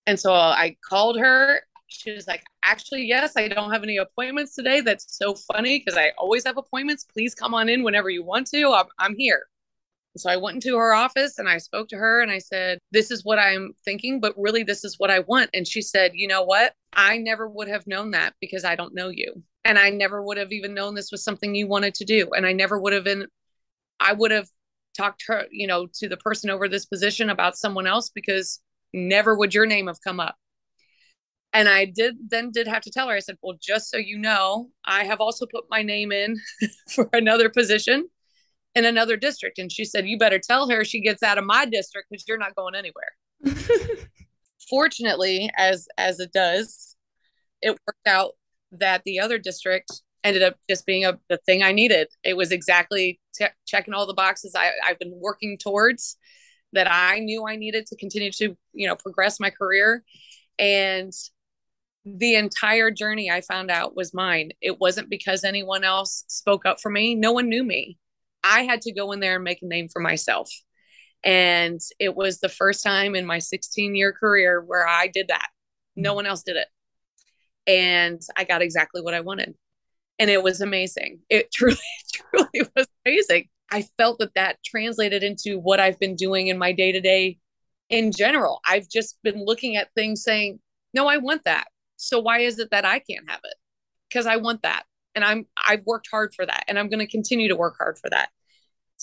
And 0.05 0.19
so 0.19 0.33
I 0.33 0.75
called 0.89 1.19
her 1.19 1.61
she 1.93 2.11
was 2.11 2.27
like, 2.27 2.43
actually, 2.63 3.05
yes, 3.05 3.33
I 3.35 3.47
don't 3.47 3.71
have 3.71 3.83
any 3.83 3.97
appointments 3.97 4.55
today. 4.55 4.81
That's 4.81 5.17
so 5.17 5.35
funny 5.35 5.79
because 5.79 5.97
I 5.97 6.11
always 6.17 6.43
have 6.45 6.57
appointments. 6.57 7.05
Please 7.05 7.35
come 7.35 7.53
on 7.53 7.69
in 7.69 7.83
whenever 7.83 8.09
you 8.09 8.23
want 8.23 8.47
to. 8.47 8.73
I'm, 8.73 8.85
I'm 8.97 9.15
here. 9.15 9.43
So 10.15 10.29
I 10.29 10.37
went 10.37 10.55
into 10.55 10.77
her 10.77 10.93
office 10.93 11.39
and 11.39 11.49
I 11.49 11.57
spoke 11.57 11.87
to 11.89 11.97
her 11.97 12.21
and 12.21 12.31
I 12.31 12.37
said, 12.37 12.79
This 12.91 13.09
is 13.09 13.23
what 13.25 13.39
I'm 13.39 13.73
thinking, 13.83 14.19
but 14.19 14.35
really, 14.37 14.63
this 14.63 14.83
is 14.83 14.99
what 14.99 15.09
I 15.09 15.19
want. 15.19 15.49
And 15.53 15.67
she 15.67 15.81
said, 15.81 16.11
You 16.13 16.27
know 16.27 16.43
what? 16.43 16.73
I 16.93 17.17
never 17.17 17.47
would 17.47 17.67
have 17.67 17.87
known 17.87 18.11
that 18.11 18.33
because 18.39 18.63
I 18.63 18.75
don't 18.75 18.93
know 18.93 19.09
you. 19.09 19.41
And 19.65 19.79
I 19.79 19.89
never 19.89 20.21
would 20.21 20.37
have 20.37 20.51
even 20.51 20.73
known 20.73 20.93
this 20.93 21.11
was 21.11 21.23
something 21.23 21.55
you 21.55 21.67
wanted 21.67 21.95
to 21.95 22.05
do. 22.05 22.29
And 22.35 22.45
I 22.45 22.53
never 22.53 22.79
would 22.79 22.93
have 22.93 23.03
been, 23.03 23.27
I 23.99 24.13
would 24.13 24.31
have 24.31 24.49
talked 24.95 25.21
to 25.21 25.33
her, 25.33 25.45
you 25.51 25.67
know, 25.67 25.87
to 25.95 26.09
the 26.09 26.17
person 26.17 26.49
over 26.49 26.67
this 26.67 26.85
position 26.85 27.29
about 27.29 27.57
someone 27.57 27.87
else 27.87 28.09
because 28.09 28.61
never 28.93 29.35
would 29.35 29.53
your 29.53 29.65
name 29.65 29.87
have 29.87 30.01
come 30.03 30.19
up. 30.19 30.35
And 31.53 31.69
I 31.69 31.85
did 31.85 32.15
then 32.29 32.51
did 32.51 32.67
have 32.67 32.81
to 32.81 32.91
tell 32.91 33.07
her, 33.07 33.15
I 33.15 33.19
said, 33.19 33.37
Well, 33.41 33.57
just 33.61 33.91
so 33.91 33.97
you 33.97 34.17
know, 34.17 34.69
I 34.85 35.03
have 35.03 35.21
also 35.21 35.45
put 35.45 35.65
my 35.69 35.83
name 35.83 36.11
in 36.11 36.37
for 36.89 37.09
another 37.13 37.47
position 37.47 38.09
in 38.75 38.85
another 38.85 39.17
district. 39.17 39.59
And 39.59 39.71
she 39.71 39.85
said, 39.85 40.07
You 40.07 40.17
better 40.17 40.39
tell 40.39 40.67
her 40.69 40.83
she 40.83 40.99
gets 40.99 41.21
out 41.21 41.37
of 41.37 41.45
my 41.45 41.65
district 41.65 42.07
because 42.09 42.25
you're 42.27 42.39
not 42.39 42.55
going 42.55 42.73
anywhere. 42.75 43.11
Fortunately, 44.69 45.49
as 45.55 45.87
as 45.97 46.19
it 46.19 46.33
does, 46.33 46.95
it 47.61 47.77
worked 47.87 48.07
out 48.07 48.33
that 48.79 49.03
the 49.05 49.19
other 49.19 49.37
district 49.37 50.01
ended 50.23 50.43
up 50.43 50.55
just 50.69 50.85
being 50.85 51.05
a 51.05 51.19
the 51.29 51.37
thing 51.45 51.63
I 51.63 51.71
needed. 51.71 52.07
It 52.23 52.37
was 52.37 52.51
exactly 52.51 53.19
checking 53.65 53.93
all 53.93 54.07
the 54.07 54.13
boxes 54.13 54.53
I, 54.55 54.71
I've 54.87 54.99
been 54.99 55.13
working 55.15 55.57
towards 55.57 56.17
that 56.73 56.87
I 56.89 57.19
knew 57.19 57.47
I 57.47 57.55
needed 57.55 57.85
to 57.87 57.95
continue 57.95 58.31
to, 58.31 58.55
you 58.73 58.87
know, 58.87 58.95
progress 58.95 59.39
my 59.39 59.49
career. 59.49 60.03
And 60.57 61.11
the 62.05 62.35
entire 62.35 62.91
journey 62.91 63.31
I 63.31 63.41
found 63.41 63.71
out 63.71 63.95
was 63.95 64.13
mine. 64.13 64.51
It 64.61 64.79
wasn't 64.79 65.09
because 65.09 65.43
anyone 65.43 65.83
else 65.83 66.25
spoke 66.27 66.65
up 66.65 66.81
for 66.81 66.89
me. 66.89 67.15
No 67.15 67.31
one 67.31 67.49
knew 67.49 67.63
me. 67.63 67.97
I 68.43 68.61
had 68.61 68.81
to 68.81 68.93
go 68.93 69.11
in 69.11 69.19
there 69.19 69.35
and 69.35 69.43
make 69.43 69.61
a 69.61 69.67
name 69.67 69.87
for 69.87 70.01
myself. 70.01 70.51
And 71.23 71.79
it 71.99 72.15
was 72.15 72.39
the 72.39 72.49
first 72.49 72.83
time 72.83 73.15
in 73.15 73.25
my 73.25 73.39
16 73.39 73.95
year 73.95 74.11
career 74.11 74.61
where 74.61 74.87
I 74.87 75.07
did 75.07 75.29
that. 75.29 75.47
No 75.95 76.11
mm. 76.11 76.15
one 76.15 76.25
else 76.25 76.43
did 76.43 76.57
it. 76.57 76.67
And 77.67 78.21
I 78.35 78.43
got 78.43 78.61
exactly 78.61 79.01
what 79.01 79.13
I 79.13 79.21
wanted. 79.21 79.55
And 80.19 80.29
it 80.29 80.43
was 80.43 80.61
amazing. 80.61 81.19
It 81.29 81.51
truly, 81.53 81.77
truly 82.13 82.69
was 82.75 82.87
amazing. 83.05 83.49
I 83.71 83.83
felt 83.97 84.19
that 84.19 84.35
that 84.35 84.57
translated 84.63 85.23
into 85.23 85.59
what 85.59 85.79
I've 85.79 85.99
been 85.99 86.15
doing 86.15 86.47
in 86.47 86.57
my 86.57 86.71
day 86.71 86.91
to 86.91 87.01
day 87.01 87.39
in 87.89 88.11
general. 88.11 88.59
I've 88.67 88.87
just 88.89 89.17
been 89.23 89.43
looking 89.43 89.75
at 89.75 89.93
things 89.95 90.23
saying, 90.23 90.59
no, 90.93 91.07
I 91.07 91.17
want 91.17 91.43
that. 91.45 91.65
So 91.97 92.19
why 92.19 92.39
is 92.39 92.59
it 92.59 92.69
that 92.71 92.85
I 92.85 92.99
can't 92.99 93.29
have 93.29 93.39
it? 93.43 93.55
Because 94.09 94.27
I 94.27 94.37
want 94.37 94.61
that. 94.63 94.83
And 95.15 95.23
I'm 95.23 95.45
I've 95.57 95.85
worked 95.85 96.07
hard 96.09 96.33
for 96.35 96.45
that 96.45 96.65
and 96.67 96.77
I'm 96.77 96.89
going 96.89 96.99
to 96.99 97.07
continue 97.07 97.47
to 97.47 97.55
work 97.55 97.75
hard 97.77 97.97
for 97.99 98.09
that. 98.09 98.29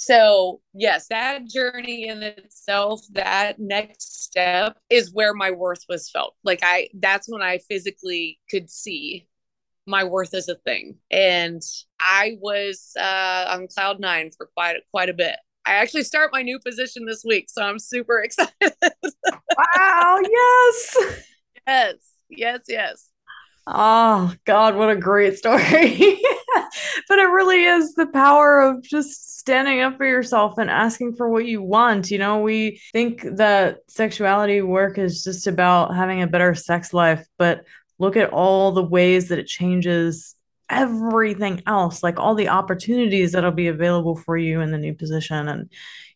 So, 0.03 0.63
yes, 0.73 1.09
that 1.09 1.47
journey 1.47 2.09
in 2.09 2.23
itself, 2.23 3.03
that 3.13 3.59
next 3.59 4.23
step 4.23 4.79
is 4.89 5.13
where 5.13 5.35
my 5.35 5.51
worth 5.51 5.85
was 5.91 6.09
felt. 6.09 6.37
Like 6.43 6.61
I 6.63 6.89
that's 6.95 7.29
when 7.29 7.43
I 7.43 7.59
physically 7.59 8.41
could 8.49 8.71
see 8.71 9.29
my 9.85 10.05
worth 10.05 10.33
as 10.33 10.49
a 10.49 10.55
thing. 10.55 10.97
And 11.11 11.61
I 12.01 12.39
was 12.41 12.93
uh, 12.99 13.45
on 13.51 13.69
cloud 13.69 14.01
9 14.01 14.31
for 14.39 14.47
quite 14.55 14.77
quite 14.91 15.11
a 15.11 15.15
bit. 15.15 15.37
I 15.67 15.75
actually 15.75 16.05
start 16.05 16.31
my 16.33 16.41
new 16.41 16.59
position 16.59 17.05
this 17.05 17.23
week, 17.23 17.51
so 17.51 17.63
I'm 17.63 17.79
super 17.79 18.21
excited. 18.25 18.73
wow, 19.59 20.19
yes. 20.23 20.97
Yes 21.67 21.97
yes, 22.31 22.61
yes. 22.69 23.09
Oh, 23.67 24.35
God, 24.45 24.77
what 24.77 24.91
a 24.91 24.97
great 24.97 25.37
story. 25.37 25.63
but 27.09 27.19
it 27.19 27.29
really 27.29 27.65
is 27.65 27.95
the 27.95 28.07
power 28.07 28.61
of 28.61 28.83
just 28.83 29.39
standing 29.39 29.81
up 29.81 29.97
for 29.97 30.07
yourself 30.07 30.59
and 30.59 30.71
asking 30.71 31.17
for 31.17 31.29
what 31.29 31.47
you 31.47 31.63
want. 31.63 32.11
You 32.11 32.19
know, 32.19 32.41
we 32.41 32.81
think 32.93 33.23
that 33.37 33.79
sexuality 33.89 34.61
work 34.63 34.99
is 34.99 35.25
just 35.25 35.47
about 35.47 35.95
having 35.95 36.23
a 36.23 36.27
better 36.27 36.55
sex 36.55 36.93
life, 36.93 37.27
but 37.39 37.65
look 37.99 38.17
at 38.17 38.31
all 38.31 38.73
the 38.73 38.83
ways 38.83 39.29
that 39.29 39.39
it 39.39 39.47
changes 39.47 40.35
everything 40.69 41.63
else, 41.67 42.03
like 42.03 42.19
all 42.19 42.35
the 42.35 42.49
opportunities 42.49 43.33
that'll 43.33 43.51
be 43.51 43.69
available 43.69 44.17
for 44.17 44.37
you 44.37 44.61
in 44.61 44.71
the 44.71 44.79
new 44.79 44.95
position. 44.95 45.49
And, 45.49 45.71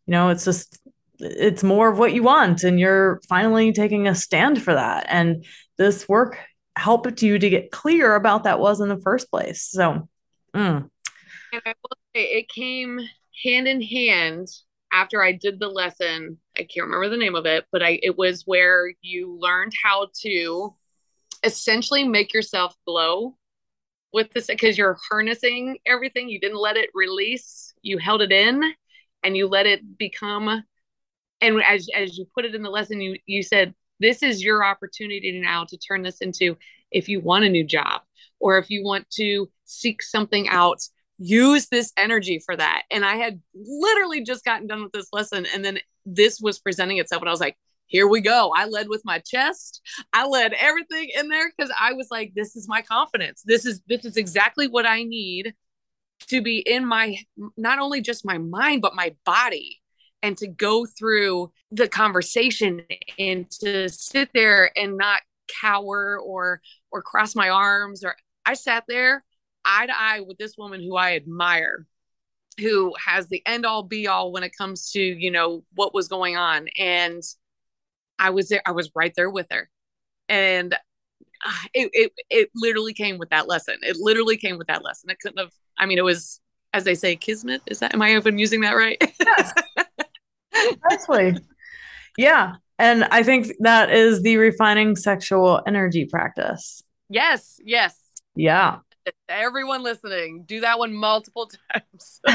you 0.06 0.12
know, 0.12 0.28
it's 0.28 0.44
just, 0.44 0.78
it's 1.18 1.62
more 1.62 1.90
of 1.90 1.98
what 1.98 2.14
you 2.14 2.22
want. 2.22 2.62
And 2.62 2.78
you're 2.78 3.20
finally 3.28 3.72
taking 3.72 4.06
a 4.06 4.14
stand 4.14 4.62
for 4.62 4.74
that. 4.74 5.06
And 5.08 5.44
this 5.76 6.08
work 6.08 6.38
helped 6.76 7.22
you 7.22 7.38
to 7.38 7.50
get 7.50 7.70
clear 7.70 8.14
about 8.14 8.44
that 8.44 8.60
was 8.60 8.80
in 8.80 8.88
the 8.88 8.96
first 8.96 9.30
place. 9.30 9.62
So, 9.62 10.08
mm. 10.54 10.88
and 11.52 11.62
I 11.64 11.74
will 11.82 11.98
say 12.14 12.24
it 12.24 12.48
came 12.48 13.00
hand 13.42 13.68
in 13.68 13.82
hand 13.82 14.48
after 14.92 15.22
I 15.22 15.32
did 15.32 15.58
the 15.58 15.68
lesson. 15.68 16.38
I 16.56 16.60
can't 16.62 16.86
remember 16.86 17.08
the 17.08 17.16
name 17.16 17.34
of 17.34 17.46
it, 17.46 17.64
but 17.72 17.82
I 17.82 17.98
it 18.02 18.16
was 18.16 18.42
where 18.46 18.92
you 19.02 19.38
learned 19.38 19.72
how 19.82 20.08
to 20.22 20.74
essentially 21.42 22.06
make 22.06 22.32
yourself 22.32 22.74
glow 22.86 23.36
with 24.12 24.30
this 24.32 24.46
because 24.46 24.78
you're 24.78 24.98
harnessing 25.10 25.78
everything. 25.86 26.28
You 26.28 26.40
didn't 26.40 26.60
let 26.60 26.76
it 26.76 26.90
release. 26.94 27.74
You 27.82 27.98
held 27.98 28.22
it 28.22 28.32
in 28.32 28.62
and 29.22 29.36
you 29.36 29.48
let 29.48 29.66
it 29.66 29.98
become 29.98 30.62
and 31.40 31.62
as 31.62 31.88
as 31.94 32.16
you 32.16 32.26
put 32.34 32.44
it 32.44 32.54
in 32.54 32.62
the 32.62 32.70
lesson 32.70 33.00
you 33.00 33.18
you 33.26 33.42
said 33.42 33.74
this 34.04 34.22
is 34.22 34.44
your 34.44 34.62
opportunity 34.64 35.40
now 35.40 35.64
to 35.64 35.78
turn 35.78 36.02
this 36.02 36.18
into 36.18 36.56
if 36.90 37.08
you 37.08 37.20
want 37.20 37.44
a 37.44 37.48
new 37.48 37.64
job 37.64 38.02
or 38.38 38.58
if 38.58 38.68
you 38.68 38.84
want 38.84 39.08
to 39.10 39.48
seek 39.64 40.02
something 40.02 40.48
out 40.48 40.80
use 41.18 41.68
this 41.68 41.92
energy 41.96 42.40
for 42.44 42.56
that. 42.56 42.82
And 42.90 43.04
i 43.04 43.16
had 43.16 43.40
literally 43.54 44.22
just 44.22 44.44
gotten 44.44 44.66
done 44.66 44.82
with 44.82 44.92
this 44.92 45.08
lesson 45.12 45.46
and 45.54 45.64
then 45.64 45.78
this 46.04 46.40
was 46.40 46.58
presenting 46.58 46.98
itself 46.98 47.22
and 47.22 47.28
i 47.28 47.32
was 47.32 47.40
like 47.40 47.56
here 47.86 48.08
we 48.08 48.22
go. 48.22 48.50
I 48.56 48.64
led 48.64 48.88
with 48.88 49.02
my 49.04 49.18
chest. 49.18 49.82
I 50.14 50.26
led 50.26 50.54
everything 50.54 51.10
in 51.14 51.28
there 51.28 51.52
because 51.54 51.72
i 51.78 51.92
was 51.92 52.08
like 52.10 52.32
this 52.34 52.56
is 52.56 52.68
my 52.68 52.82
confidence. 52.82 53.42
This 53.44 53.64
is 53.64 53.80
this 53.88 54.04
is 54.04 54.16
exactly 54.16 54.68
what 54.68 54.86
i 54.86 55.02
need 55.02 55.54
to 56.28 56.42
be 56.42 56.58
in 56.58 56.86
my 56.86 57.16
not 57.56 57.78
only 57.78 58.00
just 58.00 58.24
my 58.24 58.38
mind 58.38 58.82
but 58.82 58.94
my 58.94 59.14
body 59.24 59.80
and 60.24 60.38
to 60.38 60.46
go 60.46 60.86
through 60.86 61.52
the 61.70 61.86
conversation 61.86 62.80
and 63.18 63.48
to 63.50 63.90
sit 63.90 64.30
there 64.32 64.70
and 64.76 64.96
not 64.96 65.20
cower 65.60 66.18
or 66.18 66.62
or 66.90 67.02
cross 67.02 67.36
my 67.36 67.50
arms 67.50 68.02
or 68.02 68.16
I 68.46 68.54
sat 68.54 68.84
there 68.88 69.22
eye 69.66 69.86
to 69.86 69.92
eye 69.94 70.20
with 70.20 70.38
this 70.38 70.56
woman 70.56 70.82
who 70.82 70.96
I 70.96 71.14
admire 71.14 71.86
who 72.58 72.94
has 73.04 73.28
the 73.28 73.42
end 73.44 73.66
all 73.66 73.82
be 73.82 74.06
all 74.06 74.32
when 74.32 74.44
it 74.44 74.56
comes 74.56 74.92
to 74.92 75.00
you 75.02 75.30
know 75.30 75.62
what 75.74 75.94
was 75.94 76.08
going 76.08 76.36
on. 76.36 76.68
And 76.78 77.22
i 78.18 78.30
was 78.30 78.48
there 78.48 78.62
i 78.64 78.70
was 78.70 78.90
right 78.94 79.12
there 79.16 79.30
with 79.30 79.46
her. 79.50 79.68
And 80.30 80.72
uh, 80.72 81.66
it, 81.74 81.90
it 81.92 82.12
it 82.30 82.50
literally 82.54 82.94
came 82.94 83.18
with 83.18 83.28
that 83.28 83.46
lesson. 83.46 83.76
It 83.82 83.98
literally 84.00 84.38
came 84.38 84.56
with 84.56 84.68
that 84.68 84.82
lesson. 84.82 85.10
It 85.10 85.18
couldn't 85.20 85.38
have 85.38 85.52
i 85.76 85.84
mean 85.84 85.98
it 85.98 86.04
was 86.04 86.40
as 86.72 86.84
they 86.84 86.94
say 86.94 87.14
kismet. 87.14 87.60
Is 87.66 87.80
that 87.80 87.92
am 87.92 88.00
i 88.00 88.14
even 88.14 88.38
using 88.38 88.62
that 88.62 88.72
right? 88.72 88.96
Yes 89.20 89.52
Precisely. 90.80 91.36
yeah 92.16 92.54
and 92.78 93.04
i 93.04 93.22
think 93.22 93.52
that 93.60 93.90
is 93.90 94.22
the 94.22 94.36
refining 94.36 94.96
sexual 94.96 95.60
energy 95.66 96.04
practice 96.06 96.82
yes 97.08 97.60
yes 97.64 97.96
yeah 98.34 98.78
everyone 99.28 99.82
listening, 99.82 100.44
do 100.46 100.60
that 100.60 100.78
one 100.78 100.94
multiple 100.94 101.50
times. 101.72 102.20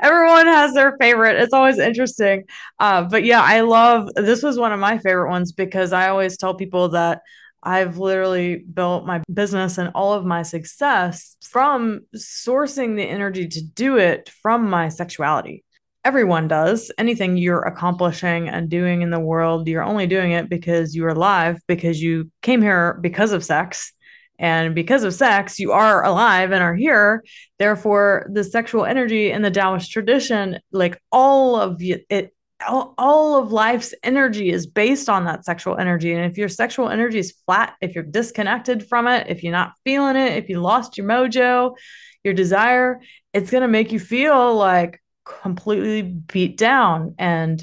Everyone 0.00 0.46
has 0.46 0.74
their 0.74 0.96
favorite. 0.98 1.36
It's 1.36 1.52
always 1.52 1.78
interesting. 1.78 2.44
Uh, 2.78 3.02
but 3.02 3.24
yeah, 3.24 3.42
I 3.42 3.60
love 3.60 4.08
this 4.16 4.42
was 4.42 4.58
one 4.58 4.72
of 4.72 4.80
my 4.80 4.98
favorite 4.98 5.30
ones 5.30 5.52
because 5.52 5.92
I 5.92 6.08
always 6.08 6.36
tell 6.36 6.54
people 6.54 6.88
that 6.90 7.20
I've 7.62 7.96
literally 7.98 8.56
built 8.56 9.06
my 9.06 9.22
business 9.32 9.78
and 9.78 9.92
all 9.94 10.12
of 10.14 10.24
my 10.24 10.42
success 10.42 11.36
from 11.42 12.00
sourcing 12.14 12.96
the 12.96 13.04
energy 13.04 13.46
to 13.46 13.62
do 13.62 13.96
it 13.98 14.30
from 14.42 14.68
my 14.68 14.88
sexuality. 14.88 15.64
Everyone 16.04 16.48
does. 16.48 16.92
Anything 16.98 17.36
you're 17.36 17.62
accomplishing 17.62 18.48
and 18.48 18.68
doing 18.68 19.02
in 19.02 19.10
the 19.10 19.18
world, 19.18 19.66
you're 19.66 19.82
only 19.82 20.06
doing 20.06 20.32
it 20.32 20.50
because 20.50 20.94
you're 20.94 21.08
alive, 21.08 21.58
because 21.66 22.02
you 22.02 22.30
came 22.42 22.60
here 22.60 22.98
because 23.00 23.32
of 23.32 23.42
sex 23.42 23.92
and 24.38 24.74
because 24.74 25.04
of 25.04 25.14
sex, 25.14 25.58
you 25.58 25.72
are 25.72 26.04
alive 26.04 26.52
and 26.52 26.62
are 26.62 26.74
here. 26.74 27.24
Therefore, 27.58 28.28
the 28.32 28.44
sexual 28.44 28.84
energy 28.84 29.30
in 29.30 29.42
the 29.42 29.50
Taoist 29.50 29.90
tradition, 29.90 30.58
like 30.72 31.00
all 31.12 31.56
of 31.56 31.80
it, 31.80 32.34
all, 32.66 32.94
all 32.98 33.38
of 33.38 33.52
life's 33.52 33.94
energy 34.02 34.50
is 34.50 34.66
based 34.66 35.08
on 35.08 35.24
that 35.24 35.44
sexual 35.44 35.76
energy. 35.78 36.12
And 36.12 36.30
if 36.30 36.36
your 36.36 36.48
sexual 36.48 36.88
energy 36.88 37.18
is 37.18 37.34
flat, 37.46 37.74
if 37.80 37.94
you're 37.94 38.04
disconnected 38.04 38.86
from 38.88 39.06
it, 39.06 39.28
if 39.28 39.42
you're 39.42 39.52
not 39.52 39.72
feeling 39.84 40.16
it, 40.16 40.36
if 40.36 40.48
you 40.48 40.60
lost 40.60 40.98
your 40.98 41.06
mojo, 41.06 41.76
your 42.24 42.34
desire, 42.34 43.00
it's 43.32 43.50
going 43.50 43.62
to 43.62 43.68
make 43.68 43.92
you 43.92 44.00
feel 44.00 44.54
like 44.56 45.00
completely 45.24 46.02
beat 46.02 46.56
down 46.56 47.14
and 47.18 47.62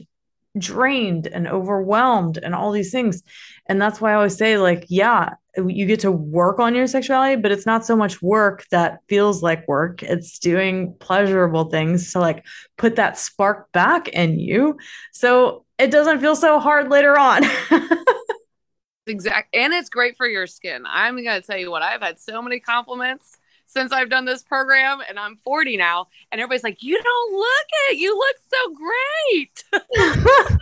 drained 0.57 1.27
and 1.27 1.47
overwhelmed 1.47 2.37
and 2.37 2.53
all 2.53 2.71
these 2.71 2.91
things. 2.91 3.23
And 3.67 3.81
that's 3.81 4.01
why 4.01 4.11
I 4.11 4.15
always 4.15 4.37
say, 4.37 4.57
like, 4.57 4.85
yeah, 4.89 5.35
you 5.57 5.85
get 5.85 6.01
to 6.01 6.11
work 6.11 6.59
on 6.59 6.75
your 6.75 6.87
sexuality, 6.87 7.41
but 7.41 7.51
it's 7.51 7.65
not 7.65 7.85
so 7.85 7.95
much 7.95 8.21
work 8.21 8.65
that 8.71 8.99
feels 9.07 9.43
like 9.43 9.67
work. 9.67 10.03
It's 10.03 10.39
doing 10.39 10.95
pleasurable 10.99 11.65
things 11.69 12.11
to 12.13 12.19
like 12.19 12.45
put 12.77 12.95
that 12.95 13.17
spark 13.17 13.71
back 13.71 14.07
in 14.09 14.39
you. 14.39 14.77
So 15.11 15.65
it 15.77 15.91
doesn't 15.91 16.19
feel 16.19 16.35
so 16.35 16.59
hard 16.59 16.89
later 16.89 17.17
on. 17.17 17.43
exact 19.07 19.53
and 19.53 19.73
it's 19.73 19.89
great 19.89 20.15
for 20.15 20.27
your 20.27 20.47
skin. 20.47 20.83
I'm 20.87 21.17
gonna 21.17 21.41
tell 21.41 21.57
you 21.57 21.71
what, 21.71 21.81
I've 21.81 22.01
had 22.01 22.19
so 22.19 22.41
many 22.41 22.59
compliments 22.59 23.37
since 23.71 23.91
I've 23.91 24.09
done 24.09 24.25
this 24.25 24.43
program 24.43 24.99
and 25.07 25.17
I'm 25.17 25.37
40 25.37 25.77
now. 25.77 26.07
And 26.31 26.41
everybody's 26.41 26.63
like, 26.63 26.83
You 26.83 27.01
don't 27.01 27.33
look 27.33 27.67
it. 27.89 27.97
You 27.97 28.17
look 28.17 28.35
so 28.49 28.75
great. 28.75 29.63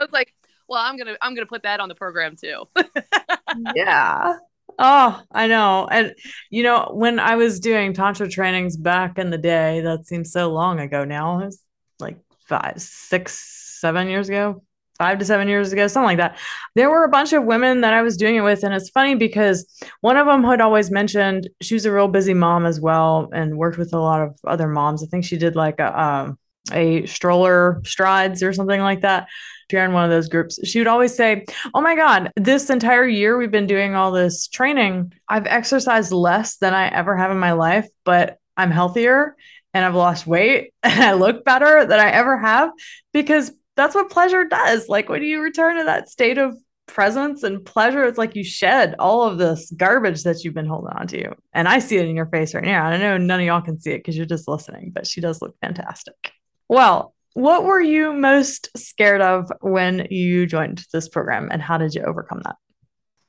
I 0.00 0.04
was 0.04 0.12
like, 0.12 0.34
well, 0.68 0.82
I'm 0.82 0.96
gonna 0.96 1.16
I'm 1.22 1.34
gonna 1.34 1.46
put 1.46 1.62
that 1.62 1.80
on 1.80 1.88
the 1.88 1.94
program 1.94 2.36
too. 2.36 2.64
yeah. 3.74 4.36
Oh, 4.78 5.22
I 5.32 5.46
know. 5.46 5.88
And 5.90 6.14
you 6.50 6.62
know, 6.62 6.90
when 6.92 7.18
I 7.18 7.36
was 7.36 7.58
doing 7.58 7.94
tantra 7.94 8.28
trainings 8.28 8.76
back 8.76 9.18
in 9.18 9.30
the 9.30 9.38
day, 9.38 9.80
that 9.80 10.06
seems 10.06 10.30
so 10.30 10.52
long 10.52 10.78
ago 10.78 11.04
now. 11.04 11.40
It 11.40 11.46
was 11.46 11.62
like 11.98 12.18
five, 12.46 12.74
six, 12.76 13.78
seven 13.80 14.08
years 14.08 14.28
ago, 14.28 14.62
five 14.98 15.18
to 15.18 15.24
seven 15.24 15.48
years 15.48 15.72
ago, 15.72 15.86
something 15.86 16.06
like 16.06 16.18
that. 16.18 16.38
There 16.74 16.90
were 16.90 17.04
a 17.04 17.08
bunch 17.08 17.32
of 17.32 17.44
women 17.44 17.80
that 17.82 17.94
I 17.94 18.02
was 18.02 18.16
doing 18.16 18.36
it 18.36 18.40
with, 18.42 18.62
and 18.64 18.74
it's 18.74 18.90
funny 18.90 19.14
because 19.14 19.66
one 20.00 20.16
of 20.16 20.26
them 20.26 20.44
had 20.44 20.60
always 20.60 20.90
mentioned 20.90 21.48
she 21.60 21.74
was 21.74 21.86
a 21.86 21.92
real 21.92 22.08
busy 22.08 22.34
mom 22.34 22.66
as 22.66 22.80
well, 22.80 23.28
and 23.32 23.56
worked 23.56 23.78
with 23.78 23.92
a 23.92 23.98
lot 23.98 24.22
of 24.22 24.38
other 24.46 24.68
moms. 24.68 25.02
I 25.02 25.06
think 25.06 25.24
she 25.24 25.38
did 25.38 25.56
like 25.56 25.78
a 25.78 26.02
um, 26.02 26.38
a 26.72 27.06
stroller 27.06 27.80
strides 27.84 28.42
or 28.42 28.52
something 28.52 28.80
like 28.80 29.00
that 29.00 29.28
if 29.68 29.74
you're 29.74 29.84
in 29.84 29.92
one 29.92 30.04
of 30.04 30.10
those 30.10 30.28
groups, 30.28 30.58
she 30.64 30.78
would 30.78 30.86
always 30.86 31.14
say, 31.14 31.44
Oh 31.74 31.82
my 31.82 31.94
God, 31.94 32.32
this 32.36 32.70
entire 32.70 33.06
year 33.06 33.36
we've 33.36 33.50
been 33.50 33.66
doing 33.66 33.94
all 33.94 34.12
this 34.12 34.48
training. 34.48 35.12
I've 35.28 35.46
exercised 35.46 36.10
less 36.10 36.56
than 36.56 36.72
I 36.72 36.88
ever 36.88 37.14
have 37.14 37.30
in 37.30 37.38
my 37.38 37.52
life, 37.52 37.86
but 38.02 38.38
I'm 38.56 38.70
healthier 38.70 39.36
and 39.74 39.84
I've 39.84 39.94
lost 39.94 40.26
weight 40.26 40.72
and 40.82 41.04
I 41.04 41.12
look 41.12 41.44
better 41.44 41.84
than 41.84 42.00
I 42.00 42.10
ever 42.10 42.38
have 42.38 42.70
because 43.12 43.52
that's 43.78 43.94
what 43.94 44.10
pleasure 44.10 44.44
does. 44.44 44.88
Like 44.88 45.08
when 45.08 45.22
you 45.22 45.40
return 45.40 45.78
to 45.78 45.84
that 45.84 46.08
state 46.08 46.36
of 46.36 46.56
presence 46.86 47.44
and 47.44 47.64
pleasure, 47.64 48.04
it's 48.04 48.18
like 48.18 48.34
you 48.34 48.42
shed 48.42 48.96
all 48.98 49.22
of 49.22 49.38
this 49.38 49.70
garbage 49.70 50.24
that 50.24 50.42
you've 50.42 50.54
been 50.54 50.66
holding 50.66 50.90
on 50.90 51.06
to. 51.06 51.32
And 51.52 51.68
I 51.68 51.78
see 51.78 51.96
it 51.96 52.08
in 52.08 52.16
your 52.16 52.26
face 52.26 52.54
right 52.54 52.64
now. 52.64 52.86
I 52.86 52.96
know 52.96 53.16
none 53.16 53.38
of 53.38 53.46
y'all 53.46 53.62
can 53.62 53.78
see 53.78 53.92
it 53.92 53.98
because 53.98 54.16
you're 54.16 54.26
just 54.26 54.48
listening, 54.48 54.90
but 54.92 55.06
she 55.06 55.20
does 55.20 55.40
look 55.40 55.54
fantastic. 55.60 56.32
Well, 56.68 57.14
what 57.34 57.62
were 57.62 57.80
you 57.80 58.12
most 58.12 58.68
scared 58.76 59.20
of 59.20 59.48
when 59.60 60.08
you 60.10 60.46
joined 60.46 60.84
this 60.92 61.08
program 61.08 61.48
and 61.52 61.62
how 61.62 61.78
did 61.78 61.94
you 61.94 62.02
overcome 62.02 62.42
that? 62.44 62.56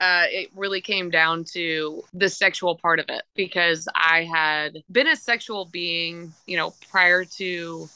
Uh, 0.02 0.26
it 0.32 0.50
really 0.56 0.82
came 0.82 1.12
down 1.12 1.44
to 1.44 2.02
the 2.14 2.30
sexual 2.30 2.76
part 2.76 3.00
of 3.00 3.06
it 3.10 3.22
because 3.36 3.88
I 3.94 4.24
had 4.24 4.82
been 4.92 5.08
a 5.08 5.16
sexual 5.16 5.66
being, 5.66 6.34
you 6.48 6.58
know, 6.58 6.74
prior 6.90 7.24
to 7.38 7.90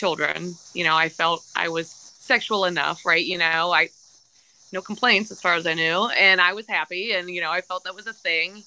children. 0.00 0.54
You 0.74 0.84
know, 0.84 0.96
I 0.96 1.08
felt 1.08 1.44
I 1.54 1.68
was 1.68 1.90
sexual 1.90 2.64
enough, 2.64 3.04
right? 3.04 3.24
You 3.24 3.38
know, 3.38 3.72
I 3.72 3.90
no 4.72 4.80
complaints 4.80 5.30
as 5.30 5.40
far 5.40 5.54
as 5.54 5.66
I 5.66 5.74
knew, 5.74 6.08
and 6.18 6.40
I 6.40 6.52
was 6.54 6.66
happy, 6.66 7.12
and 7.12 7.28
you 7.28 7.40
know, 7.40 7.50
I 7.50 7.60
felt 7.60 7.84
that 7.84 7.94
was 7.94 8.06
a 8.06 8.12
thing 8.12 8.62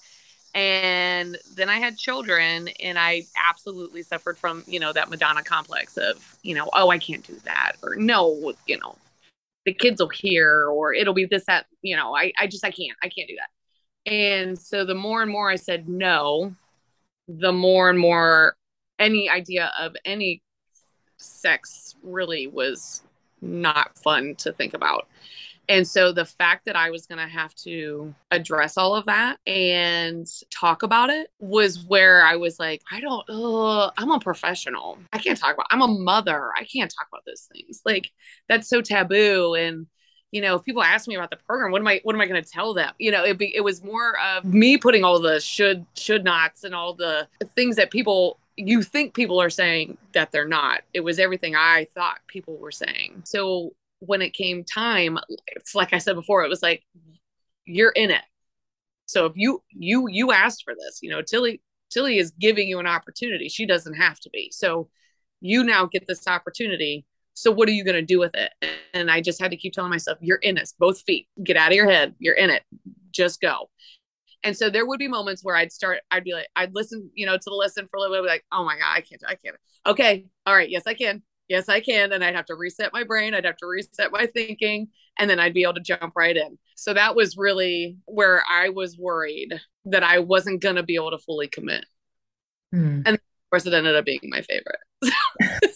and 0.56 1.38
then 1.56 1.68
i 1.68 1.78
had 1.78 1.98
children 1.98 2.68
and 2.80 3.00
i 3.00 3.24
absolutely 3.50 4.04
suffered 4.04 4.38
from 4.38 4.64
you 4.68 4.80
know 4.80 4.94
that 4.94 5.10
madonna 5.10 5.44
complex 5.44 5.98
of 5.98 6.38
you 6.44 6.54
know 6.54 6.70
oh 6.74 6.90
i 6.90 6.98
can't 6.98 7.26
do 7.26 7.36
that 7.44 7.74
or 7.82 7.96
no 7.96 8.54
you 8.68 8.78
know 8.80 8.96
the 9.66 9.74
kids 9.74 10.00
will 10.00 10.10
hear 10.10 10.68
or 10.68 10.94
it'll 10.94 11.14
be 11.14 11.26
this 11.26 11.46
that 11.46 11.66
you 11.82 11.96
know 11.96 12.16
i 12.16 12.32
i 12.38 12.46
just 12.46 12.64
i 12.64 12.70
can't 12.70 12.98
i 13.02 13.10
can't 13.10 13.28
do 13.28 13.36
that 13.36 14.12
and 14.12 14.60
so 14.60 14.86
the 14.86 14.94
more 14.94 15.24
and 15.24 15.32
more 15.32 15.50
i 15.50 15.56
said 15.56 15.90
no 15.90 16.54
the 17.28 17.52
more 17.52 17.90
and 17.90 17.98
more 17.98 18.56
any 19.00 19.30
idea 19.30 19.72
of 19.80 19.96
any 20.06 20.42
sex 21.24 21.96
really 22.04 22.48
was 22.48 23.02
not 23.42 23.98
fun 23.98 24.36
to 24.36 24.52
think 24.54 24.74
about 24.74 25.08
and 25.70 25.88
so 25.88 26.12
the 26.12 26.26
fact 26.26 26.66
that 26.66 26.76
I 26.76 26.90
was 26.90 27.06
going 27.06 27.20
to 27.20 27.32
have 27.32 27.56
to 27.56 28.14
address 28.32 28.78
all 28.78 28.96
of 28.96 29.06
that 29.06 29.40
and 29.48 30.28
talk 30.52 30.84
about 30.84 31.10
it 31.10 31.28
was 31.40 31.86
where 31.86 32.26
I 32.26 32.36
was 32.36 32.60
like, 32.60 32.82
I 32.92 33.00
don't, 33.00 33.24
I'm 33.98 34.12
a 34.12 34.20
professional. 34.20 34.98
I 35.14 35.20
can't 35.20 35.40
talk 35.40 35.54
about, 35.54 35.68
I'm 35.72 35.82
a 35.82 35.88
mother. 35.88 36.50
I 36.58 36.66
can't 36.66 36.94
talk 36.94 37.08
about 37.10 37.24
those 37.26 37.48
things. 37.54 37.82
Like 37.86 38.12
that's 38.50 38.68
so 38.68 38.82
taboo. 38.82 39.56
And, 39.56 39.88
you 40.32 40.42
know, 40.42 40.56
if 40.56 40.64
people 40.64 40.84
ask 40.84 41.08
me 41.08 41.16
about 41.16 41.30
the 41.30 41.38
program, 41.38 41.72
what 41.72 41.80
am 41.80 41.88
I, 41.88 42.02
what 42.04 42.14
am 42.14 42.22
I 42.22 42.26
going 42.26 42.44
to 42.44 42.50
tell 42.50 42.74
them? 42.74 42.92
You 43.00 43.12
know, 43.12 43.24
it 43.24 43.38
be, 43.38 43.56
it 43.56 43.64
was 43.64 43.84
more 43.84 44.20
of 44.20 44.44
me 44.44 44.78
putting 44.78 45.06
all 45.06 45.22
the 45.22 45.40
should, 45.40 45.86
should 45.96 46.26
nots 46.26 46.66
and 46.66 46.76
all 46.76 46.94
the 46.94 47.28
things 47.56 47.78
that 47.78 47.90
people 47.90 48.38
you 48.56 48.84
think 48.84 49.14
people 49.14 49.42
are 49.42 49.50
saying 49.50 49.98
that 50.14 50.32
they're 50.32 50.48
not. 50.48 50.82
It 50.94 51.02
was 51.02 51.20
everything 51.20 51.56
I 51.56 51.88
thought 51.96 52.20
people 52.28 52.58
were 52.58 52.72
saying. 52.72 53.24
So 53.26 53.72
when 54.00 54.22
it 54.22 54.34
came 54.34 54.64
time, 54.64 55.18
it's 55.48 55.76
like 55.76 55.94
I 55.94 55.98
said 55.98 56.16
before, 56.16 56.44
it 56.44 56.50
was 56.50 56.62
like 56.62 56.84
you're 57.66 57.92
in 57.92 58.12
it. 58.12 58.24
So 59.06 59.26
if 59.26 59.34
you 59.36 59.64
you 59.70 60.08
you 60.10 60.32
asked 60.32 60.64
for 60.64 60.74
this, 60.76 61.00
you 61.02 61.10
know, 61.10 61.22
Tilly 61.22 61.62
Tilly 61.90 62.18
is 62.18 62.32
giving 62.32 62.68
you 62.68 62.80
an 62.80 62.88
opportunity. 62.88 63.50
She 63.50 63.66
doesn't 63.66 63.96
have 63.96 64.20
to 64.22 64.30
be. 64.32 64.50
So 64.52 64.90
you 65.42 65.64
now 65.64 65.86
get 65.86 66.08
this 66.08 66.28
opportunity. 66.28 67.06
So 67.34 67.52
what 67.52 67.68
are 67.68 67.74
you 67.74 67.84
going 67.84 67.96
to 67.96 68.02
do 68.02 68.20
with 68.20 68.36
it? 68.36 68.52
And 68.94 69.10
I 69.10 69.22
just 69.22 69.42
had 69.42 69.52
to 69.52 69.58
keep 69.58 69.74
telling 69.74 69.90
myself, 69.90 70.18
you're 70.22 70.38
in 70.38 70.56
this, 70.56 70.74
both 70.78 71.02
feet. 71.02 71.28
Get 71.44 71.58
out 71.58 71.72
of 71.72 71.76
your 71.76 71.90
head. 71.90 72.14
You're 72.20 72.36
in 72.36 72.50
it. 72.50 72.64
Just 73.12 73.42
go. 73.42 73.70
And 74.44 74.58
so 74.58 74.70
there 74.70 74.86
would 74.86 75.00
be 75.00 75.08
moments 75.08 75.44
where 75.44 75.56
I'd 75.56 75.72
start, 75.72 76.00
I'd 76.12 76.24
be 76.24 76.34
like, 76.34 76.48
I'd 76.56 76.76
listen, 76.76 77.10
you 77.14 77.26
know, 77.26 77.38
to 77.38 77.44
the 77.46 77.52
lesson 77.52 77.88
for 77.90 77.98
a 77.98 78.02
little 78.02 78.18
bit, 78.24 78.30
like, 78.30 78.46
oh 78.52 78.66
my 78.66 78.78
God, 78.78 78.92
I 78.94 79.02
can't, 79.02 79.22
I 79.28 79.36
can't. 79.36 79.56
Okay. 79.86 80.26
All 80.46 80.56
right. 80.56 80.70
Yes, 80.70 80.84
I 80.86 80.94
can 80.94 81.24
yes, 81.48 81.70
I 81.70 81.80
can. 81.80 82.12
And 82.12 82.24
I'd 82.24 82.36
have 82.36 82.46
to 82.48 82.56
reset 82.56 82.94
my 82.94 83.04
brain, 83.04 83.34
I'd 83.34 83.46
have 83.46 83.58
to 83.58 83.68
reset 83.68 84.12
my 84.12 84.26
thinking, 84.28 84.88
and 85.20 85.30
then 85.30 85.40
I'd 85.40 85.54
be 85.54 85.64
able 85.64 85.76
to 85.76 85.82
jump 85.82 86.14
right 86.16 86.36
in. 86.36 86.58
So 86.76 86.94
that 86.94 87.16
was 87.16 87.38
really 87.38 87.98
where 88.06 88.44
I 88.50 88.70
was 88.70 88.98
worried 88.98 89.60
that 89.86 90.04
I 90.04 90.20
wasn't 90.20 90.62
going 90.62 90.76
to 90.76 90.84
be 90.84 90.96
able 90.96 91.12
to 91.12 91.20
fully 91.20 91.48
commit. 91.48 91.86
Mm. 92.74 93.04
And 93.06 93.16
of 93.16 93.22
course, 93.52 93.66
it 93.66 93.74
ended 93.74 93.96
up 93.96 94.06
being 94.06 94.20
my 94.24 94.42
favorite. 94.42 94.80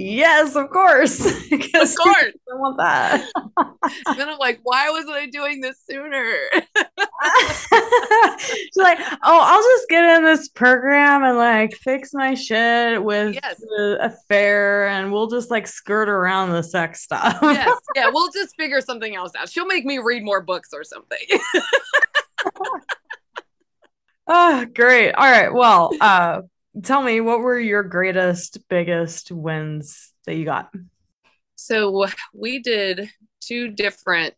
yes, 0.00 0.56
of 0.56 0.70
course. 0.70 1.20
of 1.52 1.96
course. 1.96 2.32
I 2.50 2.54
want 2.54 2.78
that. 2.78 3.24
then 4.16 4.28
I'm 4.28 4.38
like, 4.38 4.60
why 4.62 4.90
wasn't 4.90 5.14
I 5.14 5.26
doing 5.26 5.60
this 5.60 5.80
sooner? 5.88 6.34
She's 8.38 8.76
like, 8.76 8.98
oh, 9.22 9.40
I'll 9.42 9.62
just 9.62 9.88
get 9.88 10.16
in 10.16 10.24
this 10.24 10.48
program 10.48 11.22
and 11.22 11.36
like 11.36 11.74
fix 11.74 12.12
my 12.12 12.34
shit 12.34 13.02
with 13.02 13.34
yes. 13.34 13.60
the 13.60 13.98
affair 14.00 14.88
and 14.88 15.12
we'll 15.12 15.28
just 15.28 15.50
like 15.50 15.66
skirt 15.66 16.08
around 16.08 16.50
the 16.50 16.62
sex 16.62 17.02
stuff. 17.02 17.38
yes. 17.42 17.78
Yeah. 17.94 18.10
We'll 18.12 18.30
just 18.32 18.56
figure 18.56 18.80
something 18.80 19.14
else 19.14 19.32
out. 19.38 19.48
She'll 19.48 19.66
make 19.66 19.84
me 19.84 19.98
read 19.98 20.24
more 20.24 20.40
books 20.40 20.70
or 20.72 20.84
something. 20.84 21.18
oh, 24.26 24.66
great. 24.74 25.12
All 25.12 25.30
right. 25.30 25.52
Well, 25.52 25.92
uh, 26.00 26.42
tell 26.82 27.02
me 27.02 27.20
what 27.20 27.40
were 27.40 27.58
your 27.58 27.82
greatest, 27.82 28.68
biggest 28.68 29.30
wins 29.30 30.12
that 30.26 30.36
you 30.36 30.44
got? 30.44 30.70
So 31.56 32.06
we 32.34 32.60
did 32.60 33.10
two 33.40 33.68
different 33.68 34.34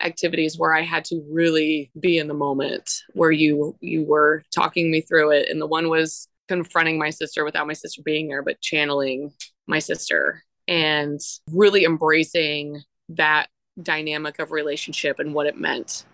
activities 0.00 0.58
where 0.58 0.74
I 0.74 0.82
had 0.82 1.04
to 1.06 1.24
really 1.30 1.90
be 1.98 2.18
in 2.18 2.28
the 2.28 2.34
moment 2.34 2.90
where 3.12 3.30
you 3.30 3.76
you 3.80 4.04
were 4.04 4.42
talking 4.54 4.90
me 4.90 5.00
through 5.00 5.32
it 5.32 5.48
and 5.48 5.60
the 5.60 5.66
one 5.66 5.88
was 5.88 6.28
confronting 6.48 6.98
my 6.98 7.10
sister 7.10 7.44
without 7.44 7.66
my 7.66 7.72
sister 7.72 8.02
being 8.04 8.28
there 8.28 8.42
but 8.42 8.60
channeling 8.60 9.32
my 9.66 9.78
sister 9.78 10.42
and 10.68 11.20
really 11.50 11.84
embracing 11.84 12.82
that 13.08 13.48
dynamic 13.82 14.38
of 14.38 14.52
relationship 14.52 15.18
and 15.18 15.34
what 15.34 15.46
it 15.46 15.58
meant 15.58 16.04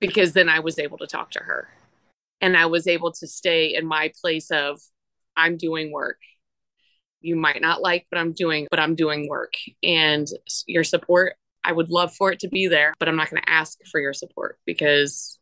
because 0.00 0.32
then 0.32 0.48
I 0.48 0.60
was 0.60 0.78
able 0.78 0.98
to 0.98 1.06
talk 1.06 1.30
to 1.32 1.40
her 1.40 1.68
and 2.40 2.56
I 2.56 2.66
was 2.66 2.86
able 2.86 3.10
to 3.12 3.26
stay 3.26 3.74
in 3.74 3.86
my 3.86 4.12
place 4.20 4.50
of 4.50 4.80
I'm 5.36 5.56
doing 5.56 5.92
work 5.92 6.18
you 7.20 7.36
might 7.36 7.60
not 7.60 7.80
like 7.80 8.06
but 8.10 8.18
I'm 8.18 8.32
doing 8.32 8.66
but 8.70 8.80
I'm 8.80 8.94
doing 8.94 9.28
work 9.28 9.54
and 9.82 10.26
your 10.66 10.84
support 10.84 11.34
I 11.64 11.72
would 11.72 11.88
love 11.88 12.14
for 12.14 12.30
it 12.30 12.40
to 12.40 12.48
be 12.48 12.66
there, 12.68 12.92
but 12.98 13.08
I'm 13.08 13.16
not 13.16 13.30
going 13.30 13.42
to 13.42 13.50
ask 13.50 13.78
for 13.90 13.98
your 13.98 14.12
support 14.12 14.58
because 14.66 15.38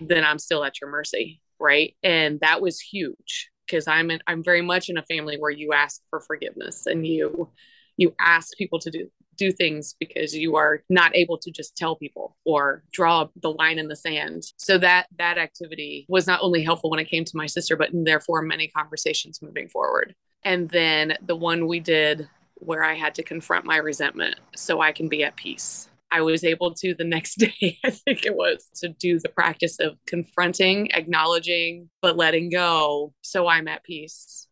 then 0.00 0.24
I'm 0.24 0.38
still 0.38 0.64
at 0.64 0.80
your 0.80 0.88
mercy, 0.88 1.42
right? 1.58 1.96
And 2.02 2.38
that 2.40 2.62
was 2.62 2.80
huge 2.80 3.50
because 3.66 3.88
I'm 3.88 4.10
in, 4.12 4.20
I'm 4.26 4.44
very 4.44 4.62
much 4.62 4.88
in 4.88 4.96
a 4.96 5.02
family 5.02 5.36
where 5.36 5.50
you 5.50 5.72
ask 5.72 6.00
for 6.10 6.20
forgiveness 6.20 6.86
and 6.86 7.04
you 7.06 7.50
you 7.96 8.14
ask 8.20 8.56
people 8.56 8.78
to 8.78 8.90
do 8.90 9.10
do 9.38 9.52
things 9.52 9.94
because 9.98 10.34
you 10.34 10.56
are 10.56 10.82
not 10.90 11.16
able 11.16 11.38
to 11.38 11.50
just 11.50 11.76
tell 11.76 11.96
people 11.96 12.36
or 12.44 12.82
draw 12.92 13.28
the 13.40 13.52
line 13.52 13.78
in 13.78 13.88
the 13.88 13.96
sand. 13.96 14.44
So 14.56 14.76
that 14.78 15.06
that 15.16 15.38
activity 15.38 16.04
was 16.08 16.26
not 16.26 16.40
only 16.42 16.62
helpful 16.62 16.90
when 16.90 17.00
it 17.00 17.08
came 17.08 17.24
to 17.24 17.36
my 17.36 17.46
sister, 17.46 17.76
but 17.76 17.90
therefore 17.92 18.42
many 18.42 18.68
conversations 18.68 19.40
moving 19.40 19.68
forward. 19.68 20.14
And 20.44 20.68
then 20.68 21.16
the 21.26 21.36
one 21.36 21.66
we 21.66 21.80
did 21.80 22.28
where 22.54 22.82
I 22.82 22.94
had 22.94 23.14
to 23.16 23.22
confront 23.22 23.64
my 23.64 23.76
resentment 23.76 24.36
so 24.56 24.80
I 24.80 24.92
can 24.92 25.08
be 25.08 25.24
at 25.24 25.36
peace. 25.36 25.88
I 26.10 26.22
was 26.22 26.42
able 26.42 26.74
to 26.74 26.94
the 26.94 27.04
next 27.04 27.34
day, 27.38 27.78
I 27.84 27.90
think 27.90 28.24
it 28.24 28.34
was, 28.34 28.68
to 28.76 28.88
do 28.88 29.18
the 29.18 29.28
practice 29.28 29.78
of 29.78 29.96
confronting, 30.06 30.90
acknowledging, 30.92 31.90
but 32.02 32.16
letting 32.16 32.50
go 32.50 33.12
so 33.22 33.46
I'm 33.46 33.68
at 33.68 33.84
peace. 33.84 34.47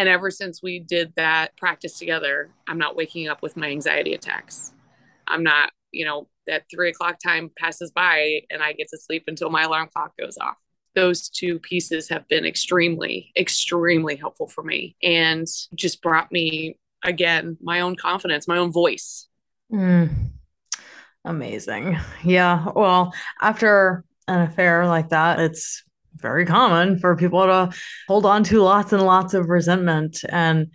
And 0.00 0.08
ever 0.08 0.30
since 0.30 0.62
we 0.62 0.78
did 0.78 1.12
that 1.16 1.54
practice 1.58 1.98
together, 1.98 2.48
I'm 2.66 2.78
not 2.78 2.96
waking 2.96 3.28
up 3.28 3.42
with 3.42 3.54
my 3.54 3.68
anxiety 3.68 4.14
attacks. 4.14 4.72
I'm 5.28 5.42
not, 5.42 5.72
you 5.92 6.06
know, 6.06 6.26
that 6.46 6.64
three 6.70 6.88
o'clock 6.88 7.18
time 7.22 7.50
passes 7.58 7.90
by 7.90 8.40
and 8.48 8.62
I 8.62 8.72
get 8.72 8.88
to 8.88 8.98
sleep 8.98 9.24
until 9.26 9.50
my 9.50 9.64
alarm 9.64 9.90
clock 9.94 10.12
goes 10.18 10.38
off 10.38 10.56
those 10.94 11.28
two 11.28 11.58
pieces 11.58 12.08
have 12.08 12.26
been 12.28 12.44
extremely, 12.44 13.30
extremely 13.36 14.16
helpful 14.16 14.48
for 14.48 14.64
me 14.64 14.96
and 15.02 15.46
just 15.74 16.02
brought 16.02 16.32
me 16.32 16.78
again 17.04 17.56
my 17.60 17.80
own 17.80 17.94
confidence, 17.94 18.48
my 18.48 18.58
own 18.58 18.72
voice. 18.72 19.28
Mm. 19.72 20.32
Amazing. 21.24 21.98
Yeah. 22.24 22.70
Well, 22.74 23.12
after 23.40 24.04
an 24.26 24.40
affair 24.40 24.86
like 24.86 25.10
that, 25.10 25.38
it's 25.38 25.84
very 26.16 26.44
common 26.46 26.98
for 26.98 27.16
people 27.16 27.44
to 27.44 27.70
hold 28.08 28.26
on 28.26 28.44
to 28.44 28.62
lots 28.62 28.92
and 28.92 29.02
lots 29.02 29.34
of 29.34 29.48
resentment. 29.48 30.22
And, 30.28 30.68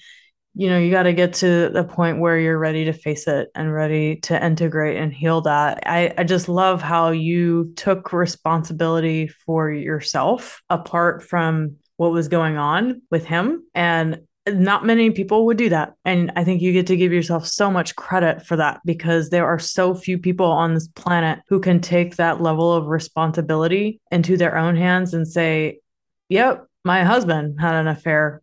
you 0.54 0.69
know, 0.69 0.78
you 0.78 0.91
got 0.91 1.04
to 1.04 1.13
get 1.13 1.34
to 1.36 1.69
the 1.69 1.84
point 1.84 2.19
where 2.19 2.38
you're 2.38 2.58
ready 2.58 2.86
to 2.86 2.93
face 2.93 3.28
it 3.28 3.50
and 3.56 3.74
ready 3.74 4.17
to 4.21 4.43
integrate 4.43 4.98
and 4.98 5.13
heal 5.13 5.41
that. 5.41 5.84
I, 5.86 6.13
I 6.17 6.24
just 6.24 6.48
love 6.48 6.82
how 6.82 7.12
you 7.12 7.74
took 7.76 8.13
responsibility 8.13 9.28
for 9.28 9.71
yourself 9.71 10.62
apart 10.69 11.24
from 11.24 11.78
what 11.98 12.12
was 12.12 12.28
going 12.28 12.58
on 12.58 13.02
with 13.10 13.26
him 13.26 13.63
and 13.74 14.21
not 14.48 14.86
many 14.86 15.10
people 15.10 15.46
would 15.46 15.58
do 15.58 15.70
that. 15.70 15.94
And 16.06 16.32
I 16.36 16.44
think 16.44 16.62
you 16.62 16.72
get 16.72 16.88
to 16.88 16.98
give 16.98 17.12
yourself 17.12 17.48
so 17.48 17.72
much 17.72 17.96
credit 17.96 18.46
for 18.46 18.56
that 18.58 18.82
because 18.86 19.30
there 19.30 19.48
are 19.48 19.60
so 19.60 19.96
few 19.96 20.18
people 20.18 20.46
on 20.46 20.74
this 20.74 20.88
planet 20.88 21.40
who 21.50 21.60
can 21.60 21.82
take 21.82 22.16
that 22.16 22.42
level 22.42 22.72
of 22.72 22.88
responsibility 22.88 24.00
into 24.12 24.38
their 24.38 24.58
own 24.58 24.76
hands 24.76 25.14
and 25.14 25.28
say, 25.28 25.80
Yep, 26.30 26.68
my 26.84 27.04
husband 27.04 27.60
had 27.60 27.76
an 27.76 27.88
affair. 27.88 28.42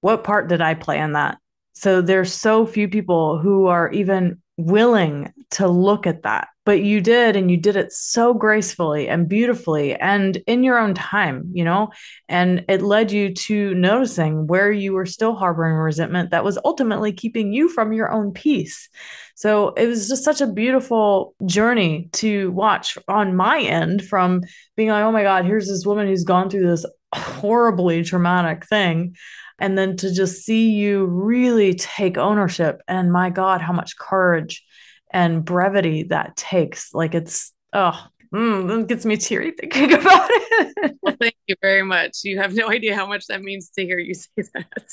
What 0.00 0.24
part 0.24 0.48
did 0.48 0.62
I 0.62 0.74
play 0.74 0.98
in 0.98 1.12
that? 1.12 1.38
So 1.74 2.00
there's 2.00 2.32
so 2.32 2.66
few 2.66 2.88
people 2.88 3.38
who 3.38 3.66
are 3.66 3.90
even 3.92 4.42
willing 4.56 5.32
to 5.52 5.68
look 5.68 6.06
at 6.06 6.22
that 6.22 6.48
but 6.70 6.84
you 6.84 7.00
did 7.00 7.34
and 7.34 7.50
you 7.50 7.56
did 7.56 7.74
it 7.74 7.92
so 7.92 8.32
gracefully 8.32 9.08
and 9.08 9.28
beautifully 9.28 9.96
and 9.96 10.36
in 10.46 10.62
your 10.62 10.78
own 10.78 10.94
time 10.94 11.50
you 11.52 11.64
know? 11.64 11.90
And 12.28 12.64
it 12.68 12.80
led 12.80 13.10
you 13.10 13.34
to 13.34 13.74
noticing 13.74 14.46
where 14.46 14.70
you 14.70 14.92
were 14.92 15.04
still 15.04 15.34
harboring 15.34 15.74
resentment 15.74 16.30
that 16.30 16.44
was 16.44 16.60
ultimately 16.64 17.12
keeping 17.12 17.52
you 17.52 17.68
from 17.68 17.92
your 17.92 18.12
own 18.12 18.30
peace. 18.30 18.88
So 19.34 19.70
it 19.70 19.88
was 19.88 20.08
just 20.08 20.22
such 20.22 20.40
a 20.40 20.46
beautiful 20.46 21.34
journey 21.44 22.08
to 22.12 22.52
watch 22.52 22.96
on 23.08 23.34
my 23.34 23.60
end 23.62 24.04
from 24.04 24.42
being 24.76 24.90
like 24.90 25.02
oh 25.02 25.10
my 25.10 25.24
god 25.24 25.44
here's 25.44 25.66
this 25.66 25.84
woman 25.84 26.06
who's 26.06 26.22
gone 26.22 26.50
through 26.50 26.68
this 26.68 26.86
horribly 27.12 28.04
traumatic 28.04 28.64
thing 28.66 29.16
and 29.58 29.76
then 29.76 29.96
to 29.96 30.14
just 30.14 30.44
see 30.44 30.70
you 30.70 31.04
really 31.06 31.74
take 31.74 32.16
ownership 32.16 32.80
and 32.86 33.10
my 33.10 33.28
god 33.28 33.60
how 33.60 33.72
much 33.72 33.96
courage 33.98 34.64
and 35.12 35.44
brevity 35.44 36.04
that 36.04 36.36
takes. 36.36 36.94
Like 36.94 37.14
it's 37.14 37.52
oh, 37.72 37.98
mm, 38.32 38.86
gets 38.86 39.04
me 39.04 39.16
teary 39.16 39.52
thinking 39.52 39.92
about 40.00 40.28
it. 40.30 40.96
well, 41.02 41.16
thank 41.20 41.36
you 41.46 41.56
very 41.60 41.82
much. 41.82 42.18
You 42.24 42.38
have 42.38 42.54
no 42.54 42.68
idea 42.68 42.94
how 42.94 43.06
much 43.06 43.26
that 43.26 43.42
means 43.42 43.70
to 43.70 43.84
hear 43.84 43.98
you 43.98 44.14
say 44.14 44.28
that. 44.54 44.88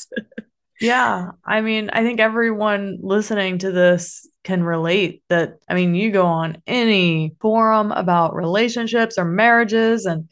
yeah, 0.80 1.32
I 1.45 1.62
mean, 1.62 1.89
I 1.91 2.03
think 2.03 2.19
everyone 2.19 2.99
listening 3.01 3.60
to 3.60 3.71
this 3.71 4.27
can 4.43 4.63
relate 4.63 5.23
that 5.30 5.60
I 5.67 5.73
mean, 5.73 5.95
you 5.95 6.12
go 6.12 6.25
on 6.25 6.62
any 6.65 7.36
forum 7.41 7.91
about 7.91 8.36
relationships 8.36 9.17
or 9.17 9.25
marriages 9.25 10.06
and 10.06 10.30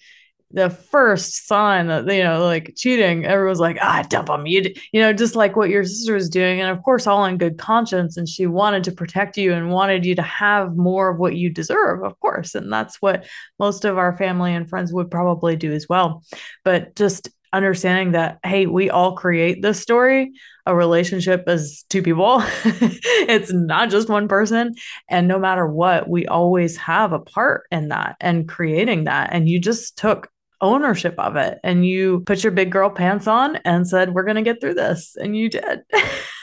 the 0.52 0.70
first 0.70 1.48
sign 1.48 1.88
that 1.88 2.06
you 2.06 2.24
know 2.24 2.46
like 2.46 2.74
cheating 2.78 3.26
everyone's 3.26 3.60
like 3.60 3.78
ah 3.82 4.04
dump 4.10 4.28
them 4.28 4.46
you 4.46 4.62
you 4.94 5.02
know 5.02 5.12
just 5.12 5.36
like 5.36 5.56
what 5.56 5.70
your 5.70 5.84
sister 5.84 6.14
was 6.14 6.30
doing 6.30 6.62
and 6.62 6.70
of 6.70 6.82
course 6.84 7.08
all 7.08 7.26
in 7.26 7.38
good 7.38 7.58
conscience 7.58 8.16
and 8.16 8.30
she 8.30 8.46
wanted 8.46 8.84
to 8.84 8.92
protect 8.92 9.38
you 9.38 9.54
and 9.54 9.72
wanted 9.72 10.06
you 10.06 10.16
to 10.16 10.22
have 10.22 10.78
more 10.78 11.10
of 11.10 11.18
what 11.18 11.36
you 11.36 11.50
deserve 11.50 12.04
of 12.04 12.18
course 12.20 12.54
and 12.54 12.72
that's 12.72 13.02
what 13.02 13.26
most 13.60 13.86
of 13.86 13.98
our 13.98 14.16
family 14.18 14.54
and 14.54 14.70
friends 14.70 14.94
would 14.94 15.12
probably 15.12 15.56
do 15.56 15.72
as 15.72 15.88
well. 15.90 16.24
But 16.64 16.96
just 16.96 17.30
understanding 17.54 18.12
that 18.12 18.40
hey 18.44 18.66
we 18.66 18.90
all 18.90 19.16
create 19.16 19.62
this 19.62 19.80
story 19.80 20.34
a 20.66 20.76
relationship 20.76 21.48
is 21.48 21.86
two 21.90 22.02
people 22.02 22.44
it's 22.66 23.54
not 23.54 23.90
just 23.90 24.10
one 24.10 24.28
person 24.28 24.76
and 25.10 25.26
no 25.26 25.40
matter 25.40 25.66
what 25.66 26.10
we 26.10 26.28
always 26.28 26.76
have 26.76 27.14
a 27.14 27.20
part 27.20 27.64
in 27.72 27.90
that 27.90 28.18
and 28.20 28.50
creating 28.50 29.06
that 29.06 29.30
and 29.32 29.48
you 29.48 29.58
just 29.58 29.98
took 29.98 30.30
ownership 30.66 31.16
of 31.18 31.36
it. 31.36 31.60
And 31.64 31.86
you 31.86 32.22
put 32.22 32.44
your 32.44 32.52
big 32.52 32.72
girl 32.72 32.90
pants 32.90 33.28
on 33.28 33.58
and 33.58 33.88
said 33.88 34.14
we're 34.14 34.24
going 34.24 34.36
to 34.36 34.42
get 34.42 34.60
through 34.60 34.74
this. 34.76 35.16
And 35.16 35.36
you 35.36 35.50
did. 35.50 35.84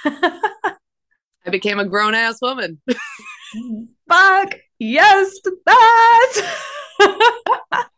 I 0.05 1.51
became 1.51 1.79
a 1.79 1.85
grown 1.85 2.15
ass 2.15 2.39
woman. 2.41 2.81
Fuck. 4.09 4.55
Yes 4.79 5.33
that. 5.67 6.57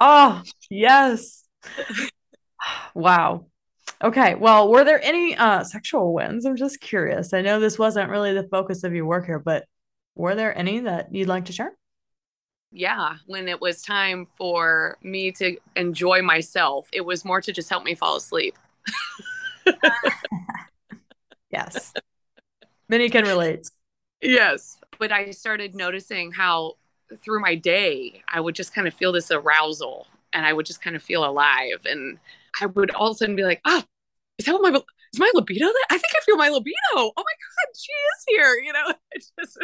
Oh 0.00 0.42
yes. 0.70 1.44
Wow. 2.94 3.46
Okay 4.04 4.36
well 4.36 4.70
were 4.70 4.84
there 4.84 5.02
any 5.02 5.36
uh 5.36 5.64
sexual 5.64 6.14
wins? 6.14 6.44
I'm 6.44 6.56
just 6.56 6.80
curious. 6.80 7.32
I 7.32 7.40
know 7.40 7.58
this 7.58 7.78
wasn't 7.78 8.10
really 8.10 8.34
the 8.34 8.46
focus 8.48 8.84
of 8.84 8.94
your 8.94 9.06
work 9.06 9.26
here 9.26 9.40
but 9.40 9.64
were 10.14 10.34
there 10.34 10.56
any 10.56 10.80
that 10.80 11.12
you'd 11.12 11.28
like 11.28 11.46
to 11.46 11.52
share 11.52 11.72
yeah, 12.72 13.16
when 13.26 13.48
it 13.48 13.60
was 13.60 13.82
time 13.82 14.26
for 14.36 14.96
me 15.02 15.30
to 15.32 15.56
enjoy 15.76 16.22
myself, 16.22 16.88
it 16.92 17.02
was 17.02 17.24
more 17.24 17.40
to 17.40 17.52
just 17.52 17.68
help 17.68 17.84
me 17.84 17.94
fall 17.94 18.16
asleep. 18.16 18.56
yes. 21.50 21.92
Many 22.88 23.10
can 23.10 23.24
relate. 23.24 23.70
Yes. 24.20 24.78
But 24.98 25.12
I 25.12 25.30
started 25.30 25.74
noticing 25.74 26.32
how 26.32 26.76
through 27.22 27.40
my 27.40 27.54
day, 27.54 28.22
I 28.28 28.40
would 28.40 28.54
just 28.54 28.74
kind 28.74 28.88
of 28.88 28.94
feel 28.94 29.12
this 29.12 29.30
arousal 29.30 30.06
and 30.32 30.46
I 30.46 30.52
would 30.52 30.66
just 30.66 30.82
kind 30.82 30.96
of 30.96 31.02
feel 31.02 31.24
alive. 31.24 31.84
And 31.84 32.18
I 32.60 32.66
would 32.66 32.90
all 32.92 33.08
of 33.08 33.16
a 33.16 33.18
sudden 33.18 33.36
be 33.36 33.44
like, 33.44 33.60
ah, 33.64 33.84
is 34.38 34.46
that 34.46 34.54
what 34.54 34.72
my, 34.72 34.80
is 35.12 35.20
my 35.20 35.30
libido 35.34 35.66
that 35.66 35.86
I 35.90 35.94
think 35.94 36.12
I 36.16 36.20
feel 36.24 36.36
my 36.36 36.48
libido. 36.48 36.76
Oh 36.94 37.12
my 37.16 37.22
God, 37.22 37.76
she 37.76 37.92
is 37.92 38.24
here. 38.28 38.54
You 38.64 38.72
know, 38.72 38.94
just, 39.40 39.58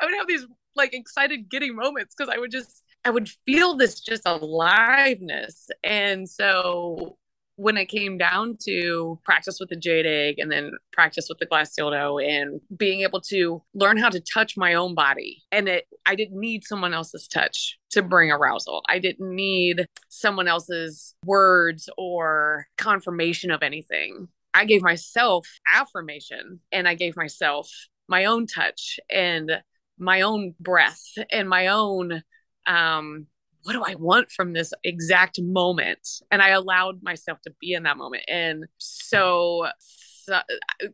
I 0.00 0.04
would 0.04 0.14
have 0.14 0.26
these 0.26 0.46
like 0.74 0.94
excited, 0.94 1.50
giddy 1.50 1.70
moments 1.70 2.14
because 2.16 2.32
I 2.34 2.38
would 2.38 2.50
just, 2.50 2.82
I 3.04 3.10
would 3.10 3.28
feel 3.46 3.76
this 3.76 4.00
just 4.00 4.22
aliveness. 4.26 5.68
And 5.82 6.28
so 6.28 7.16
when 7.56 7.78
it 7.78 7.86
came 7.86 8.18
down 8.18 8.56
to 8.64 9.18
practice 9.24 9.58
with 9.58 9.70
the 9.70 9.76
jade 9.76 10.06
egg 10.06 10.38
and 10.38 10.52
then 10.52 10.70
practice 10.92 11.26
with 11.28 11.38
the 11.38 11.46
glass 11.46 11.72
dildo 11.78 12.22
and 12.22 12.60
being 12.76 13.00
able 13.00 13.20
to 13.20 13.62
learn 13.74 13.96
how 13.96 14.10
to 14.10 14.20
touch 14.20 14.56
my 14.56 14.74
own 14.74 14.94
body 14.94 15.42
and 15.50 15.68
it 15.68 15.86
i 16.04 16.14
didn't 16.14 16.38
need 16.38 16.64
someone 16.64 16.92
else's 16.92 17.26
touch 17.26 17.78
to 17.90 18.02
bring 18.02 18.30
arousal 18.30 18.82
i 18.88 18.98
didn't 18.98 19.34
need 19.34 19.86
someone 20.08 20.46
else's 20.46 21.14
words 21.24 21.88
or 21.96 22.66
confirmation 22.76 23.50
of 23.50 23.62
anything 23.62 24.28
i 24.56 24.64
gave 24.64 24.82
myself 24.82 25.46
affirmation 25.72 26.60
and 26.72 26.88
i 26.88 26.94
gave 26.94 27.16
myself 27.16 27.70
my 28.08 28.24
own 28.24 28.46
touch 28.46 28.98
and 29.10 29.50
my 29.98 30.22
own 30.22 30.54
breath 30.60 31.02
and 31.30 31.48
my 31.48 31.68
own 31.68 32.22
um 32.66 33.26
what 33.66 33.72
do 33.72 33.82
I 33.84 33.96
want 33.96 34.30
from 34.30 34.52
this 34.52 34.72
exact 34.84 35.40
moment? 35.42 36.08
And 36.30 36.40
I 36.40 36.50
allowed 36.50 37.02
myself 37.02 37.40
to 37.42 37.52
be 37.60 37.72
in 37.72 37.82
that 37.82 37.96
moment. 37.96 38.22
And 38.28 38.66
so, 38.78 39.66
so 39.80 40.38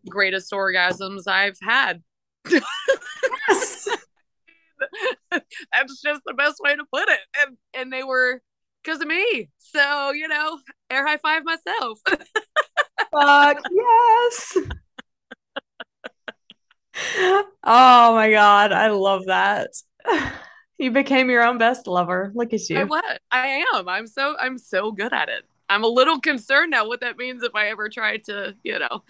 greatest 0.08 0.50
orgasms 0.52 1.26
I've 1.26 1.58
had. 1.60 2.02
That's 2.46 3.90
just 6.02 6.22
the 6.26 6.34
best 6.34 6.56
way 6.60 6.74
to 6.74 6.84
put 6.90 7.10
it. 7.10 7.20
And 7.40 7.58
and 7.74 7.92
they 7.92 8.02
were 8.02 8.40
because 8.82 9.02
of 9.02 9.06
me. 9.06 9.50
So, 9.58 10.12
you 10.12 10.28
know, 10.28 10.58
air 10.90 11.06
high 11.06 11.18
five 11.18 11.42
myself. 11.44 11.98
Fuck 13.12 13.58
yes. 13.70 14.58
oh 17.64 18.14
my 18.14 18.30
god, 18.30 18.72
I 18.72 18.88
love 18.88 19.26
that. 19.26 19.70
You 20.78 20.90
became 20.90 21.30
your 21.30 21.44
own 21.44 21.58
best 21.58 21.86
lover. 21.86 22.32
Look 22.34 22.52
at 22.52 22.68
you. 22.68 22.78
I 22.80 22.84
what? 22.84 23.20
I 23.30 23.62
am. 23.74 23.88
I'm 23.88 24.06
so 24.08 24.34
I'm 24.38 24.58
so 24.58 24.90
good 24.90 25.12
at 25.12 25.28
it. 25.28 25.44
I'm 25.68 25.84
a 25.84 25.88
little 25.88 26.20
concerned 26.20 26.72
now 26.72 26.88
what 26.88 27.00
that 27.00 27.16
means 27.16 27.42
if 27.42 27.54
I 27.54 27.68
ever 27.68 27.88
try 27.88 28.16
to, 28.16 28.56
you 28.64 28.78
know. 28.78 29.04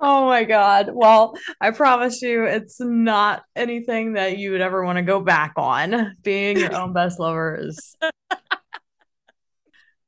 oh 0.00 0.26
my 0.26 0.44
god. 0.44 0.90
Well, 0.92 1.34
I 1.60 1.70
promise 1.70 2.20
you 2.20 2.44
it's 2.44 2.78
not 2.78 3.42
anything 3.56 4.12
that 4.12 4.38
you 4.38 4.52
would 4.52 4.60
ever 4.60 4.84
want 4.84 4.98
to 4.98 5.02
go 5.02 5.20
back 5.20 5.54
on. 5.56 6.14
Being 6.22 6.58
your 6.58 6.76
own 6.76 6.92
best 6.92 7.18
lover 7.18 7.58
is 7.58 7.96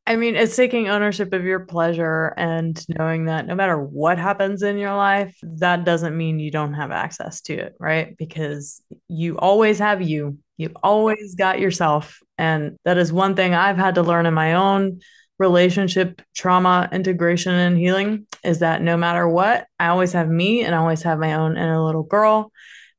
I 0.05 0.17
mean, 0.17 0.35
it's 0.35 0.57
taking 0.57 0.89
ownership 0.89 1.33
of 1.33 1.45
your 1.45 1.61
pleasure 1.61 2.35
and 2.37 2.85
knowing 2.89 3.27
that 3.27 3.47
no 3.47 3.55
matter 3.55 3.79
what 3.79 4.19
happens 4.19 4.63
in 4.63 4.77
your 4.77 4.95
life, 4.95 5.37
that 5.43 5.85
doesn't 5.85 6.17
mean 6.17 6.41
you 6.41 6.51
don't 6.51 6.75
have 6.75 6.91
access 6.91 7.41
to 7.43 7.55
it, 7.55 7.77
right? 7.79 8.17
Because 8.17 8.83
you 9.07 9.39
always 9.39 9.79
have 9.79 10.03
you. 10.03 10.39
You've 10.57 10.77
always 10.83 11.37
got 11.37 11.61
yourself. 11.61 12.19
And 12.37 12.79
that 12.85 12.99
is 12.99 13.13
one 13.13 13.37
thing 13.37 13.55
I've 13.55 13.77
had 13.77 13.95
to 13.95 14.03
learn 14.03 14.27
in 14.27 14.35
my 14.35 14.55
own 14.55 15.01
relationship 15.39 16.21
trauma 16.35 16.89
integration 16.93 17.53
and 17.53 17.77
healing 17.77 18.27
is 18.45 18.59
that 18.59 18.83
no 18.83 18.97
matter 18.97 19.29
what, 19.29 19.67
I 19.79 19.89
always 19.89 20.13
have 20.13 20.29
me 20.29 20.65
and 20.65 20.75
I 20.75 20.79
always 20.79 21.03
have 21.03 21.19
my 21.19 21.35
own 21.35 21.57
inner 21.57 21.81
little 21.81 22.03
girl. 22.03 22.53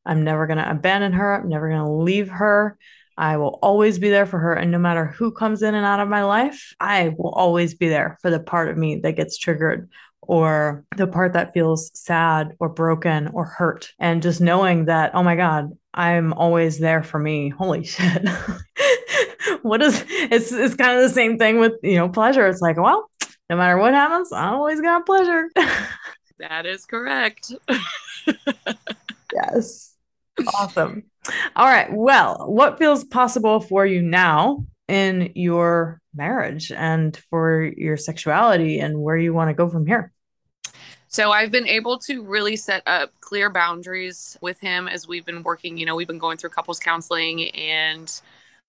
I'm 0.05 0.23
never 0.23 0.47
going 0.47 0.57
to 0.57 0.69
abandon 0.69 1.13
her. 1.13 1.35
I'm 1.35 1.49
never 1.49 1.69
going 1.69 1.83
to 1.83 1.91
leave 1.91 2.29
her. 2.29 2.77
I 3.17 3.37
will 3.37 3.59
always 3.61 3.99
be 3.99 4.09
there 4.09 4.25
for 4.25 4.39
her. 4.39 4.53
And 4.53 4.71
no 4.71 4.79
matter 4.79 5.05
who 5.05 5.31
comes 5.31 5.61
in 5.61 5.75
and 5.75 5.85
out 5.85 5.99
of 5.99 6.09
my 6.09 6.23
life, 6.23 6.73
I 6.79 7.09
will 7.17 7.31
always 7.31 7.73
be 7.73 7.89
there 7.89 8.17
for 8.21 8.29
the 8.29 8.39
part 8.39 8.69
of 8.69 8.77
me 8.77 8.97
that 8.97 9.15
gets 9.15 9.37
triggered 9.37 9.89
or 10.21 10.85
the 10.95 11.07
part 11.07 11.33
that 11.33 11.53
feels 11.53 11.91
sad 11.93 12.55
or 12.59 12.69
broken 12.69 13.27
or 13.29 13.45
hurt. 13.45 13.93
And 13.99 14.21
just 14.21 14.41
knowing 14.41 14.85
that, 14.85 15.11
oh 15.13 15.23
my 15.23 15.35
God, 15.35 15.71
I'm 15.93 16.33
always 16.33 16.79
there 16.79 17.03
for 17.03 17.19
me. 17.19 17.49
Holy 17.49 17.83
shit. 17.85 18.27
what 19.61 19.81
is 19.81 20.03
it's 20.09 20.51
it's 20.51 20.75
kind 20.75 20.97
of 20.97 21.03
the 21.03 21.13
same 21.13 21.37
thing 21.37 21.59
with 21.59 21.73
you 21.83 21.95
know 21.95 22.09
pleasure. 22.09 22.47
It's 22.47 22.61
like, 22.61 22.77
well, 22.77 23.09
no 23.49 23.57
matter 23.57 23.77
what 23.77 23.93
happens, 23.93 24.31
I 24.31 24.47
always 24.47 24.81
got 24.81 25.05
pleasure. 25.05 25.49
that 26.39 26.65
is 26.65 26.85
correct. 26.85 27.53
yes. 29.33 29.95
Awesome. 30.55 31.03
All 31.55 31.67
right. 31.67 31.91
Well, 31.91 32.45
what 32.47 32.77
feels 32.77 33.03
possible 33.03 33.61
for 33.61 33.85
you 33.85 34.01
now 34.01 34.65
in 34.87 35.31
your 35.35 36.01
marriage 36.13 36.71
and 36.71 37.17
for 37.29 37.63
your 37.77 37.97
sexuality 37.97 38.79
and 38.79 38.99
where 38.99 39.17
you 39.17 39.33
want 39.33 39.49
to 39.49 39.53
go 39.53 39.69
from 39.69 39.85
here? 39.85 40.11
So 41.07 41.31
I've 41.31 41.51
been 41.51 41.67
able 41.67 41.99
to 41.99 42.23
really 42.23 42.55
set 42.55 42.81
up 42.87 43.11
clear 43.21 43.49
boundaries 43.49 44.35
with 44.41 44.59
him 44.59 44.87
as 44.87 45.07
we've 45.07 45.25
been 45.25 45.43
working. 45.43 45.77
You 45.77 45.85
know, 45.85 45.95
we've 45.95 46.07
been 46.07 46.17
going 46.17 46.37
through 46.37 46.49
couples 46.49 46.79
counseling 46.79 47.49
and 47.51 48.11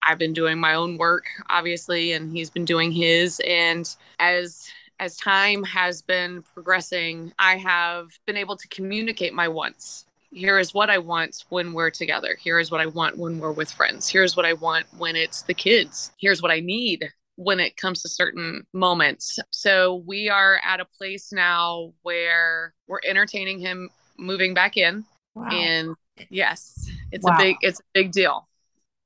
I've 0.02 0.18
been 0.18 0.34
doing 0.34 0.59
my 0.59 0.74
own 0.74 0.98
work, 0.98 1.24
obviously, 1.48 2.12
and 2.12 2.30
he's 2.36 2.50
been 2.50 2.66
doing 2.66 2.92
his. 2.92 3.40
And 3.46 3.88
as 4.18 4.68
as 5.00 5.16
time 5.16 5.64
has 5.64 6.02
been 6.02 6.42
progressing, 6.42 7.32
I 7.38 7.57
have 7.57 8.11
been 8.26 8.36
able 8.36 8.57
to 8.57 8.68
communicate 8.68 9.32
my 9.32 9.48
wants 9.48 10.05
here 10.35 10.59
is 10.59 10.74
what 10.74 10.91
I 10.91 10.99
want 10.99 11.45
when 11.49 11.72
we're 11.72 11.91
together. 11.91 12.37
Here 12.41 12.59
is 12.59 12.70
what 12.70 12.80
I 12.80 12.87
want 12.87 13.16
when 13.16 13.39
we're 13.39 13.53
with 13.53 13.70
friends. 13.70 14.09
Here's 14.09 14.37
what 14.37 14.45
I 14.45 14.53
want 14.53 14.87
when 14.99 15.16
it's 15.16 15.43
the 15.43 15.55
kids. 15.55 16.11
Here's 16.18 16.43
what 16.43 16.51
I 16.51 16.61
need 16.61 17.09
when 17.37 17.61
it 17.61 17.76
comes 17.76 18.03
to 18.03 18.09
certain 18.09 18.66
moments. 18.72 19.39
So 19.51 20.03
we 20.07 20.28
are 20.28 20.61
at 20.64 20.80
a 20.80 20.85
place 20.85 21.32
now 21.32 21.93
where 22.03 22.74
we're 22.89 23.01
entertaining 23.07 23.61
him 23.61 23.91
moving 24.18 24.55
back 24.55 24.76
in. 24.76 25.05
Wow. 25.35 25.49
And 25.51 25.97
yes, 26.30 26.91
it's 27.12 27.24
wow. 27.24 27.37
a 27.37 27.39
big 27.39 27.57
it's 27.61 27.80
a 27.80 27.85
big 27.93 28.12
deal. 28.12 28.49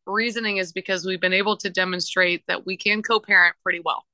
Reasoning 0.07 0.57
is 0.57 0.72
because 0.72 1.05
we've 1.05 1.20
been 1.20 1.35
able 1.35 1.59
to 1.59 1.68
demonstrate 1.68 2.43
that 2.49 2.64
we 2.64 2.76
can 2.76 3.03
co-parent 3.03 3.55
pretty 3.62 3.81
well. 3.85 4.05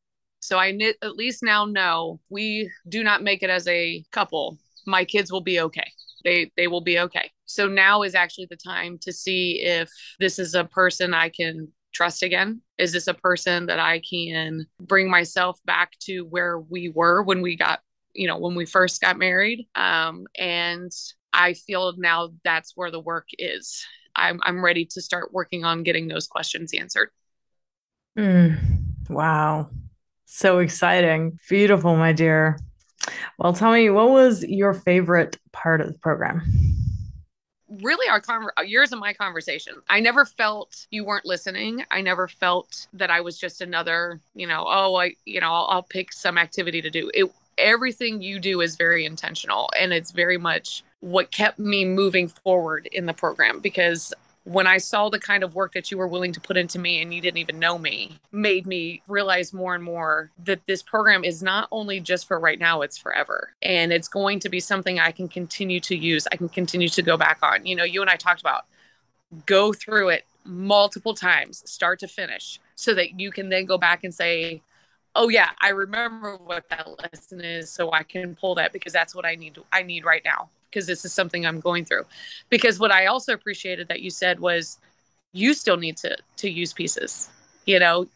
So 0.41 0.59
I 0.59 0.77
at 1.01 1.17
least 1.17 1.43
now 1.43 1.65
know 1.65 2.21
we 2.29 2.71
do 2.89 3.05
not 3.05 3.23
make 3.23 3.43
it 3.43 3.51
as 3.51 3.67
a 3.69 4.05
couple. 4.11 4.59
My 4.85 5.05
kids 5.05 5.33
will 5.33 5.41
be 5.41 5.61
okay 5.61 5.93
they 6.25 6.51
they 6.57 6.67
will 6.67 6.81
be 6.81 6.99
okay. 6.99 7.31
So 7.45 7.69
now 7.69 8.03
is 8.03 8.15
actually 8.15 8.47
the 8.51 8.57
time 8.57 8.99
to 9.03 9.13
see 9.13 9.61
if 9.63 9.91
this 10.19 10.39
is 10.39 10.55
a 10.55 10.65
person 10.65 11.15
i 11.15 11.29
can 11.29 11.69
trust 11.93 12.23
again. 12.23 12.61
Is 12.79 12.93
this 12.93 13.07
a 13.07 13.15
person 13.15 13.67
that 13.67 13.79
i 13.79 14.01
can 14.01 14.67
bring 14.81 15.09
myself 15.11 15.61
back 15.65 15.93
to 16.01 16.23
where 16.23 16.59
we 16.59 16.89
were 16.89 17.23
when 17.23 17.43
we 17.43 17.57
got 17.57 17.81
you 18.15 18.27
know 18.27 18.39
when 18.39 18.55
we 18.55 18.67
first 18.67 19.01
got 19.01 19.19
married? 19.19 19.67
Um, 19.75 20.27
and 20.39 20.91
i 21.33 21.53
feel 21.55 21.95
now 21.97 22.31
that's 22.45 22.73
where 22.75 22.91
the 22.91 23.01
work 23.01 23.29
is. 23.39 23.85
I'm, 24.17 24.41
I'm 24.45 24.65
ready 24.65 24.87
to 24.93 25.03
start 25.03 25.33
working 25.33 25.65
on 25.65 25.83
getting 25.83 26.07
those 26.07 26.29
questions 26.29 26.73
answered. 26.73 27.11
Mm, 28.17 28.57
wow. 29.11 29.71
So 30.27 30.61
exciting. 30.61 31.39
Beautiful 31.49 31.97
my 31.97 32.13
dear 32.13 32.59
well, 33.39 33.53
tell 33.53 33.73
me, 33.73 33.91
what 33.91 34.11
was 34.11 34.45
your 34.45 34.75
favorite 34.75 35.39
part 35.53 35.81
of 35.81 35.89
the 35.89 35.99
program? 35.99 36.43
really 37.83 38.09
our 38.09 38.21
con- 38.21 38.49
years 38.65 38.93
of 38.93 38.99
my 38.99 39.13
conversation. 39.13 39.75
I 39.89 40.01
never 40.01 40.25
felt 40.25 40.87
you 40.91 41.05
weren't 41.05 41.25
listening. 41.25 41.85
I 41.91 42.01
never 42.01 42.29
felt 42.29 42.87
that 42.93 43.11
i 43.11 43.21
was 43.21 43.39
just 43.39 43.61
another 43.61 44.21
you 44.35 44.47
know 44.47 44.65
oh 44.69 44.95
i 44.97 45.15
you 45.25 45.41
know 45.41 45.53
i'll, 45.53 45.67
I'll 45.71 45.83
pick 45.83 46.13
some 46.13 46.39
activity 46.39 46.81
to 46.83 46.91
do. 46.91 47.11
It 47.15 47.31
everything 47.57 48.21
you 48.21 48.41
do 48.41 48.61
is 48.61 48.77
very 48.77 49.05
intentional 49.05 49.71
and 49.79 49.93
it's 49.93 50.11
very 50.11 50.37
much 50.37 50.83
what 51.01 51.31
kept 51.31 51.59
me 51.59 51.85
moving 51.85 52.27
forward 52.29 52.89
in 52.91 53.07
the 53.07 53.13
program 53.13 53.61
because 53.61 54.13
when 54.45 54.67
I 54.67 54.77
saw 54.77 55.09
the 55.09 55.19
kind 55.19 55.43
of 55.43 55.55
work 55.55 55.73
that 55.73 55.91
you 55.91 55.97
were 55.97 56.07
willing 56.07 56.33
to 56.33 56.41
put 56.41 56.59
into 56.59 56.79
me 56.79 57.01
and 57.01 57.13
you 57.13 57.21
didn't 57.21 57.39
even 57.39 57.59
know 57.59 57.79
me, 57.79 58.19
made 58.31 58.67
me 58.67 59.03
realize 59.09 59.55
more 59.55 59.75
and 59.75 59.83
more 59.83 60.31
that 60.45 60.67
this 60.67 60.83
program 60.83 61.25
is 61.25 61.43
not 61.43 61.67
only 61.73 61.99
just 61.99 62.29
for 62.29 62.39
right 62.39 62.59
now, 62.59 62.83
it's 62.83 62.99
forever. 62.99 63.53
And 63.63 63.93
it's 63.93 64.09
going 64.09 64.41
to 64.41 64.51
be 64.51 64.61
something 64.61 64.99
I 64.99 65.13
can 65.13 65.29
continue 65.29 65.81
to 65.81 65.97
use. 65.97 66.29
I 66.31 66.37
can 66.37 66.51
continue 66.51 66.89
to 66.91 67.03
go 67.03 67.17
back 67.17 67.39
on. 67.43 67.65
You 67.65 67.75
know, 67.75 67.85
you 67.85 68.03
and 68.03 68.11
I 68.11 68.17
talked 68.17 68.41
about 68.41 68.67
go 69.47 69.73
through 69.73 70.11
it 70.11 70.27
multiple 70.45 71.15
times, 71.15 71.63
start 71.69 71.99
to 72.01 72.09
finish, 72.09 72.61
so 72.75 72.95
that 72.95 73.19
you 73.19 73.33
can 73.33 73.49
then 73.49 73.65
go 73.65 73.79
back 73.79 74.05
and 74.05 74.15
say, 74.15 74.61
oh 75.17 75.29
yeah 75.29 75.51
i 75.63 75.69
remember 75.69 76.37
what 76.37 76.69
that 76.71 76.89
lesson 77.01 77.41
is 77.41 77.71
so 77.71 77.93
i 77.93 78.03
can 78.03 78.35
pull 78.35 78.55
that 78.55 78.73
because 78.73 78.93
that's 78.93 79.15
what 79.15 79.25
i 79.25 79.35
need 79.35 79.57
i 79.73 79.83
need 79.83 80.05
right 80.05 80.23
now 80.25 80.49
because 80.75 80.87
this 80.87 81.05
is 81.05 81.13
something 81.13 81.47
I'm 81.47 81.61
going 81.61 81.85
through. 81.85 82.05
Because 82.51 82.81
what 82.81 82.91
I 82.91 83.07
also 83.07 83.33
appreciated 83.33 83.87
that 83.89 84.03
you 84.03 84.11
said 84.11 84.41
was 84.41 84.79
you 85.33 85.55
still 85.55 85.77
need 85.77 85.97
to 85.99 86.17
to 86.39 86.51
use 86.51 86.73
pieces. 86.73 87.31
You 87.67 87.79
know, 87.79 88.09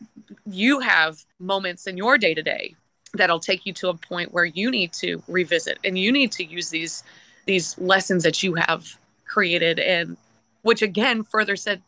you 0.46 0.80
have 0.80 1.24
moments 1.38 1.86
in 1.86 1.96
your 1.96 2.18
day 2.18 2.34
to 2.34 2.42
day 2.42 2.74
that'll 3.14 3.40
take 3.40 3.64
you 3.64 3.72
to 3.72 3.88
a 3.88 3.94
point 3.94 4.32
where 4.32 4.44
you 4.44 4.70
need 4.70 4.92
to 4.92 5.22
revisit 5.28 5.78
and 5.84 5.96
you 5.96 6.12
need 6.12 6.32
to 6.32 6.44
use 6.44 6.68
these 6.70 7.02
these 7.46 7.78
lessons 7.78 8.24
that 8.24 8.42
you 8.42 8.54
have 8.54 8.98
created 9.26 9.78
and 9.78 10.16
which 10.62 10.82
again 10.82 11.22
further 11.22 11.56
said 11.56 11.80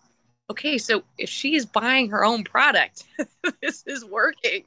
okay, 0.51 0.79
so 0.79 1.05
if 1.17 1.31
she's 1.31 1.65
buying 1.65 2.11
her 2.11 2.25
own 2.25 2.43
product, 2.43 3.05
this 3.63 3.85
is 3.87 4.05
working. 4.05 4.65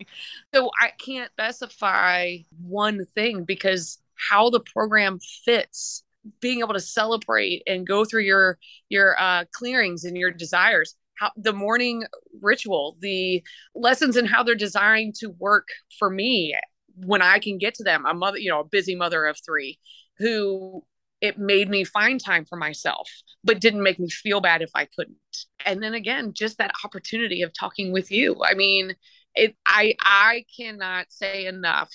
So 0.55 0.71
I 0.81 0.91
can't 0.97 1.29
specify 1.33 2.37
one 2.65 3.05
thing 3.15 3.43
because 3.43 3.99
how 4.29 4.49
the 4.49 4.59
program 4.59 5.19
fits 5.45 6.03
being 6.39 6.59
able 6.59 6.73
to 6.73 6.79
celebrate 6.79 7.63
and 7.67 7.87
go 7.87 8.05
through 8.05 8.23
your 8.23 8.57
your 8.89 9.19
uh, 9.19 9.45
clearings 9.51 10.03
and 10.03 10.17
your 10.17 10.31
desires. 10.31 10.95
How 11.15 11.31
the 11.35 11.53
morning 11.53 12.05
ritual 12.41 12.97
the 13.01 13.43
lessons 13.75 14.15
and 14.17 14.27
how 14.27 14.43
they're 14.43 14.55
designed 14.55 15.15
to 15.15 15.29
work 15.29 15.67
for 15.99 16.09
me 16.09 16.55
when 16.95 17.21
i 17.21 17.39
can 17.39 17.57
get 17.57 17.75
to 17.75 17.83
them. 17.83 18.05
A 18.05 18.13
mother 18.13 18.37
you 18.37 18.49
know 18.49 18.61
a 18.61 18.65
busy 18.65 18.95
mother 18.95 19.25
of 19.25 19.37
three 19.45 19.79
who 20.17 20.83
it 21.21 21.37
made 21.37 21.69
me 21.69 21.83
find 21.83 22.19
time 22.23 22.45
for 22.45 22.57
myself 22.57 23.09
but 23.43 23.61
didn't 23.61 23.83
make 23.83 23.99
me 23.99 24.09
feel 24.09 24.41
bad 24.41 24.61
if 24.61 24.71
i 24.75 24.85
couldn't. 24.85 25.17
And 25.65 25.83
then 25.83 25.93
again 25.93 26.33
just 26.33 26.57
that 26.57 26.71
opportunity 26.83 27.41
of 27.41 27.53
talking 27.53 27.91
with 27.91 28.11
you. 28.11 28.37
I 28.43 28.53
mean 28.53 28.95
it 29.35 29.55
i 29.65 29.95
i 30.01 30.45
cannot 30.57 31.11
say 31.11 31.45
enough 31.45 31.91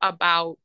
about 0.00 0.58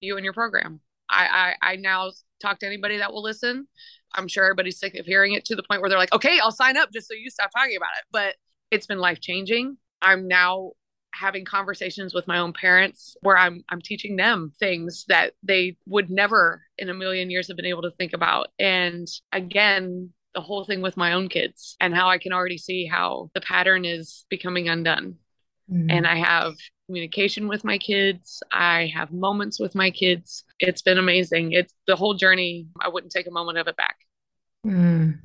you 0.00 0.16
and 0.16 0.24
your 0.24 0.34
program 0.34 0.80
I, 1.10 1.54
I 1.62 1.72
I 1.72 1.76
now 1.76 2.12
talk 2.40 2.58
to 2.60 2.66
anybody 2.66 2.98
that 2.98 3.12
will 3.12 3.22
listen. 3.22 3.66
I'm 4.14 4.28
sure 4.28 4.44
everybody's 4.44 4.78
sick 4.78 4.94
of 4.94 5.06
hearing 5.06 5.34
it 5.34 5.44
to 5.46 5.56
the 5.56 5.62
point 5.62 5.80
where 5.80 5.90
they're 5.90 5.98
like, 5.98 6.12
okay, 6.12 6.38
I'll 6.40 6.50
sign 6.50 6.76
up 6.76 6.90
just 6.92 7.06
so 7.06 7.14
you 7.14 7.30
stop 7.30 7.50
talking 7.50 7.76
about 7.76 7.90
it. 7.98 8.04
But 8.10 8.34
it's 8.70 8.86
been 8.86 8.98
life 8.98 9.20
changing. 9.20 9.76
I'm 10.02 10.26
now 10.26 10.72
having 11.12 11.44
conversations 11.44 12.14
with 12.14 12.26
my 12.28 12.38
own 12.38 12.52
parents 12.52 13.16
where 13.22 13.36
I'm 13.36 13.64
I'm 13.68 13.80
teaching 13.82 14.16
them 14.16 14.52
things 14.58 15.04
that 15.08 15.34
they 15.42 15.76
would 15.86 16.10
never 16.10 16.62
in 16.78 16.88
a 16.88 16.94
million 16.94 17.30
years 17.30 17.48
have 17.48 17.56
been 17.56 17.66
able 17.66 17.82
to 17.82 17.90
think 17.90 18.12
about. 18.12 18.48
And 18.58 19.08
again, 19.32 20.10
the 20.34 20.40
whole 20.40 20.64
thing 20.64 20.80
with 20.80 20.96
my 20.96 21.12
own 21.12 21.28
kids 21.28 21.76
and 21.80 21.94
how 21.94 22.08
I 22.08 22.18
can 22.18 22.32
already 22.32 22.58
see 22.58 22.86
how 22.86 23.30
the 23.34 23.40
pattern 23.40 23.84
is 23.84 24.24
becoming 24.30 24.68
undone. 24.68 25.16
Mm-hmm. 25.70 25.90
And 25.90 26.06
I 26.06 26.16
have 26.16 26.54
communication 26.90 27.46
with 27.46 27.62
my 27.62 27.78
kids. 27.78 28.42
I 28.50 28.90
have 28.92 29.12
moments 29.12 29.60
with 29.60 29.76
my 29.76 29.92
kids. 29.92 30.42
It's 30.58 30.82
been 30.82 30.98
amazing. 30.98 31.52
It's 31.52 31.72
the 31.86 31.94
whole 31.94 32.14
journey. 32.14 32.66
I 32.80 32.88
wouldn't 32.88 33.12
take 33.12 33.28
a 33.28 33.30
moment 33.30 33.58
of 33.58 33.68
it 33.68 33.76
back. 33.76 33.94
Mm. 34.66 35.20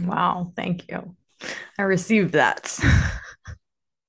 Wow. 0.00 0.52
Thank 0.56 0.90
you. 0.90 1.14
I 1.78 1.82
received 1.82 2.32
that. 2.32 2.76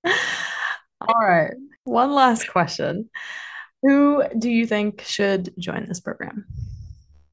All 0.07 1.21
right. 1.21 1.53
One 1.83 2.11
last 2.13 2.47
question. 2.47 3.11
Who 3.83 4.23
do 4.39 4.49
you 4.49 4.65
think 4.65 5.01
should 5.01 5.53
join 5.59 5.85
this 5.85 5.99
program? 5.99 6.47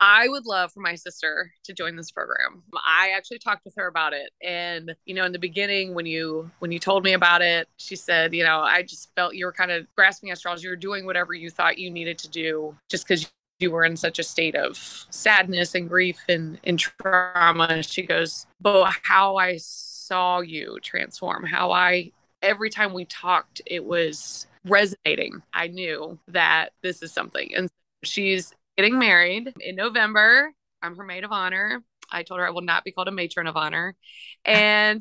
I 0.05 0.27
would 0.27 0.47
love 0.47 0.73
for 0.73 0.81
my 0.81 0.97
sister 0.97 1.53
to 1.63 1.73
join 1.73 1.95
this 1.95 2.11
program. 2.11 2.65
I 2.75 3.13
actually 3.17 3.39
talked 3.39 3.65
with 3.65 3.77
her 3.77 3.87
about 3.87 4.13
it 4.13 4.33
and 4.43 4.97
you 5.05 5.15
know 5.15 5.25
in 5.25 5.31
the 5.31 5.39
beginning 5.39 5.95
when 5.95 6.07
you 6.07 6.51
when 6.59 6.73
you 6.73 6.81
told 6.81 7.05
me 7.05 7.13
about 7.13 7.41
it, 7.41 7.69
she 7.77 7.95
said, 7.95 8.35
you 8.35 8.43
know, 8.43 8.59
I 8.59 8.83
just 8.83 9.11
felt 9.15 9.37
you 9.37 9.47
were 9.47 9.53
kind 9.53 9.71
of 9.71 9.87
grasping 9.95 10.31
at 10.31 10.39
straws. 10.39 10.65
You 10.65 10.71
were 10.71 10.77
doing 10.77 11.07
whatever 11.07 11.35
you 11.35 11.51
thought 11.51 11.79
you 11.79 11.89
needed 11.89 12.19
to 12.19 12.29
do 12.29 12.77
just 12.89 13.07
cuz 13.07 13.31
you 13.61 13.71
were 13.71 13.85
in 13.85 13.97
such 13.97 14.19
a 14.19 14.25
state 14.25 14.57
of 14.57 14.77
sadness 15.11 15.77
and 15.77 15.89
grief 15.89 16.19
and, 16.29 16.59
and 16.65 16.81
trauma. 16.81 17.81
She 17.85 18.03
goes, 18.03 18.49
but 18.61 18.93
how 19.05 19.37
I 19.37 19.59
saw 19.59 20.41
you 20.41 20.79
transform, 20.83 21.45
how 21.45 21.71
I 21.71 22.11
every 22.43 22.71
time 22.71 22.93
we 22.93 23.05
talked, 23.05 23.63
it 23.67 23.85
was 23.85 24.49
resonating. 24.65 25.45
I 25.55 25.69
knew 25.69 26.19
that 26.27 26.73
this 26.83 27.03
is 27.05 27.13
something. 27.13 27.55
And 27.55 27.71
she's 28.03 28.53
getting 28.77 28.99
married 28.99 29.53
in 29.61 29.77
November. 29.77 30.53
I'm 30.83 30.97
her 30.97 31.05
maid 31.05 31.25
of 31.25 31.33
honor. 31.33 31.83
I 32.11 32.23
told 32.23 32.41
her 32.41 32.47
I 32.47 32.51
will 32.51 32.63
not 32.63 32.85
be 32.85 32.93
called 32.93 33.09
a 33.09 33.13
matron 33.13 33.47
of 33.47 33.57
honor. 33.57 33.97
And 34.45 35.01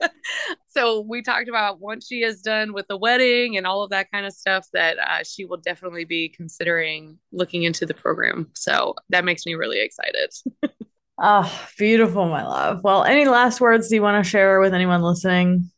so 0.68 1.00
we 1.00 1.22
talked 1.22 1.48
about 1.48 1.80
once 1.80 2.06
she 2.06 2.22
is 2.22 2.40
done 2.40 2.72
with 2.72 2.86
the 2.88 2.96
wedding 2.96 3.56
and 3.56 3.66
all 3.66 3.82
of 3.82 3.90
that 3.90 4.10
kind 4.10 4.24
of 4.26 4.32
stuff, 4.32 4.66
that 4.72 4.98
uh, 4.98 5.22
she 5.24 5.44
will 5.44 5.58
definitely 5.58 6.04
be 6.04 6.28
considering 6.28 7.18
looking 7.32 7.64
into 7.64 7.84
the 7.84 7.94
program. 7.94 8.50
So 8.54 8.94
that 9.10 9.24
makes 9.24 9.44
me 9.44 9.54
really 9.54 9.80
excited. 9.80 10.30
oh, 11.18 11.68
beautiful, 11.78 12.26
my 12.28 12.46
love. 12.46 12.82
Well, 12.82 13.04
any 13.04 13.26
last 13.26 13.60
words 13.60 13.88
do 13.88 13.96
you 13.96 14.02
want 14.02 14.24
to 14.24 14.28
share 14.28 14.60
with 14.60 14.72
anyone 14.74 15.02
listening? 15.02 15.70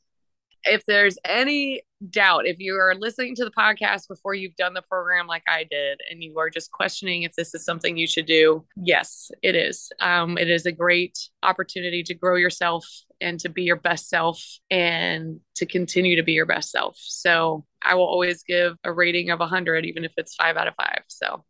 If 0.65 0.85
there's 0.87 1.19
any 1.25 1.83
doubt, 2.09 2.47
if 2.47 2.59
you 2.59 2.75
are 2.75 2.95
listening 2.95 3.35
to 3.37 3.45
the 3.45 3.51
podcast 3.51 4.09
before 4.09 4.35
you've 4.35 4.57
done 4.57 4.75
the 4.75 4.83
program 4.83 5.27
like 5.27 5.43
I 5.49 5.65
did, 5.71 6.01
and 6.11 6.23
you 6.23 6.39
are 6.39 6.51
just 6.51 6.71
questioning 6.71 7.23
if 7.23 7.35
this 7.35 7.55
is 7.55 7.65
something 7.65 7.97
you 7.97 8.07
should 8.07 8.27
do, 8.27 8.65
yes, 8.77 9.31
it 9.43 9.55
is. 9.55 9.91
Um, 10.01 10.39
it 10.39 10.49
is 10.49 10.67
a 10.67 10.73
great 10.73 11.19
opportunity 11.43 12.03
to 12.05 12.15
grow 12.15 12.37
yourself 12.37 12.87
and 13.21 13.39
to 13.41 13.49
be 13.49 13.63
your 13.63 13.77
best 13.77 14.09
self 14.09 14.43
and 14.71 15.41
to 15.57 15.67
continue 15.67 16.17
to 16.17 16.23
be 16.23 16.33
your 16.33 16.47
best 16.47 16.71
self. 16.71 16.97
So 16.99 17.65
I 17.83 17.95
will 17.95 18.07
always 18.07 18.43
give 18.43 18.77
a 18.85 18.93
rating 18.93 19.31
of 19.31 19.41
100, 19.41 19.85
even 19.87 20.05
if 20.05 20.13
it's 20.17 20.35
five 20.35 20.57
out 20.57 20.69
of 20.69 20.75
five. 20.77 21.03
So. 21.09 21.45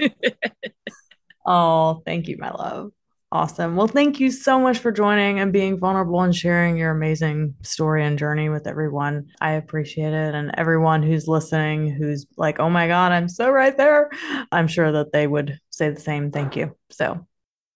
oh, 1.46 2.02
thank 2.06 2.28
you, 2.28 2.36
my 2.38 2.50
love. 2.50 2.92
Awesome. 3.32 3.76
Well, 3.76 3.86
thank 3.86 4.18
you 4.18 4.32
so 4.32 4.58
much 4.58 4.78
for 4.78 4.90
joining 4.90 5.38
and 5.38 5.52
being 5.52 5.78
vulnerable 5.78 6.20
and 6.20 6.34
sharing 6.34 6.76
your 6.76 6.90
amazing 6.90 7.54
story 7.62 8.04
and 8.04 8.18
journey 8.18 8.48
with 8.48 8.66
everyone. 8.66 9.28
I 9.40 9.52
appreciate 9.52 10.12
it. 10.12 10.34
And 10.34 10.50
everyone 10.58 11.04
who's 11.04 11.28
listening, 11.28 11.90
who's 11.90 12.26
like, 12.36 12.58
oh 12.58 12.68
my 12.68 12.88
God, 12.88 13.12
I'm 13.12 13.28
so 13.28 13.48
right 13.50 13.76
there, 13.76 14.10
I'm 14.50 14.66
sure 14.66 14.90
that 14.90 15.12
they 15.12 15.28
would 15.28 15.60
say 15.70 15.90
the 15.90 16.00
same. 16.00 16.32
Thank 16.32 16.56
you. 16.56 16.76
So, 16.90 17.24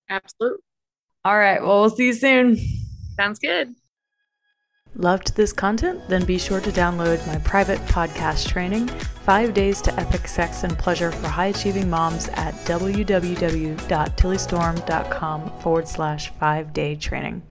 absolutely. 0.09 0.59
All 1.25 1.39
right. 1.39 1.63
Well, 1.63 1.83
we'll 1.83 1.91
see 1.91 2.07
you 2.07 2.15
soon. 2.15 2.59
Sounds 3.17 3.39
good. 3.39 3.77
Loved 4.97 5.35
this 5.35 5.53
content? 5.53 6.09
Then 6.09 6.25
be 6.25 6.39
sure 6.39 6.61
to 6.61 6.71
download 6.71 7.27
my 7.27 7.39
private 7.39 7.81
podcast 7.87 8.49
training, 8.49 8.87
Five 8.87 9.53
Days 9.53 9.83
to 9.83 9.93
Epic 9.99 10.29
Sex 10.29 10.63
and 10.63 10.79
Pleasure 10.79 11.11
for 11.11 11.27
High 11.27 11.47
Achieving 11.47 11.91
Moms 11.91 12.29
at 12.29 12.55
www.tillystorm.com 12.67 15.61
forward 15.61 15.89
slash 15.89 16.29
five 16.39 16.73
day 16.73 16.95
training. 16.95 17.43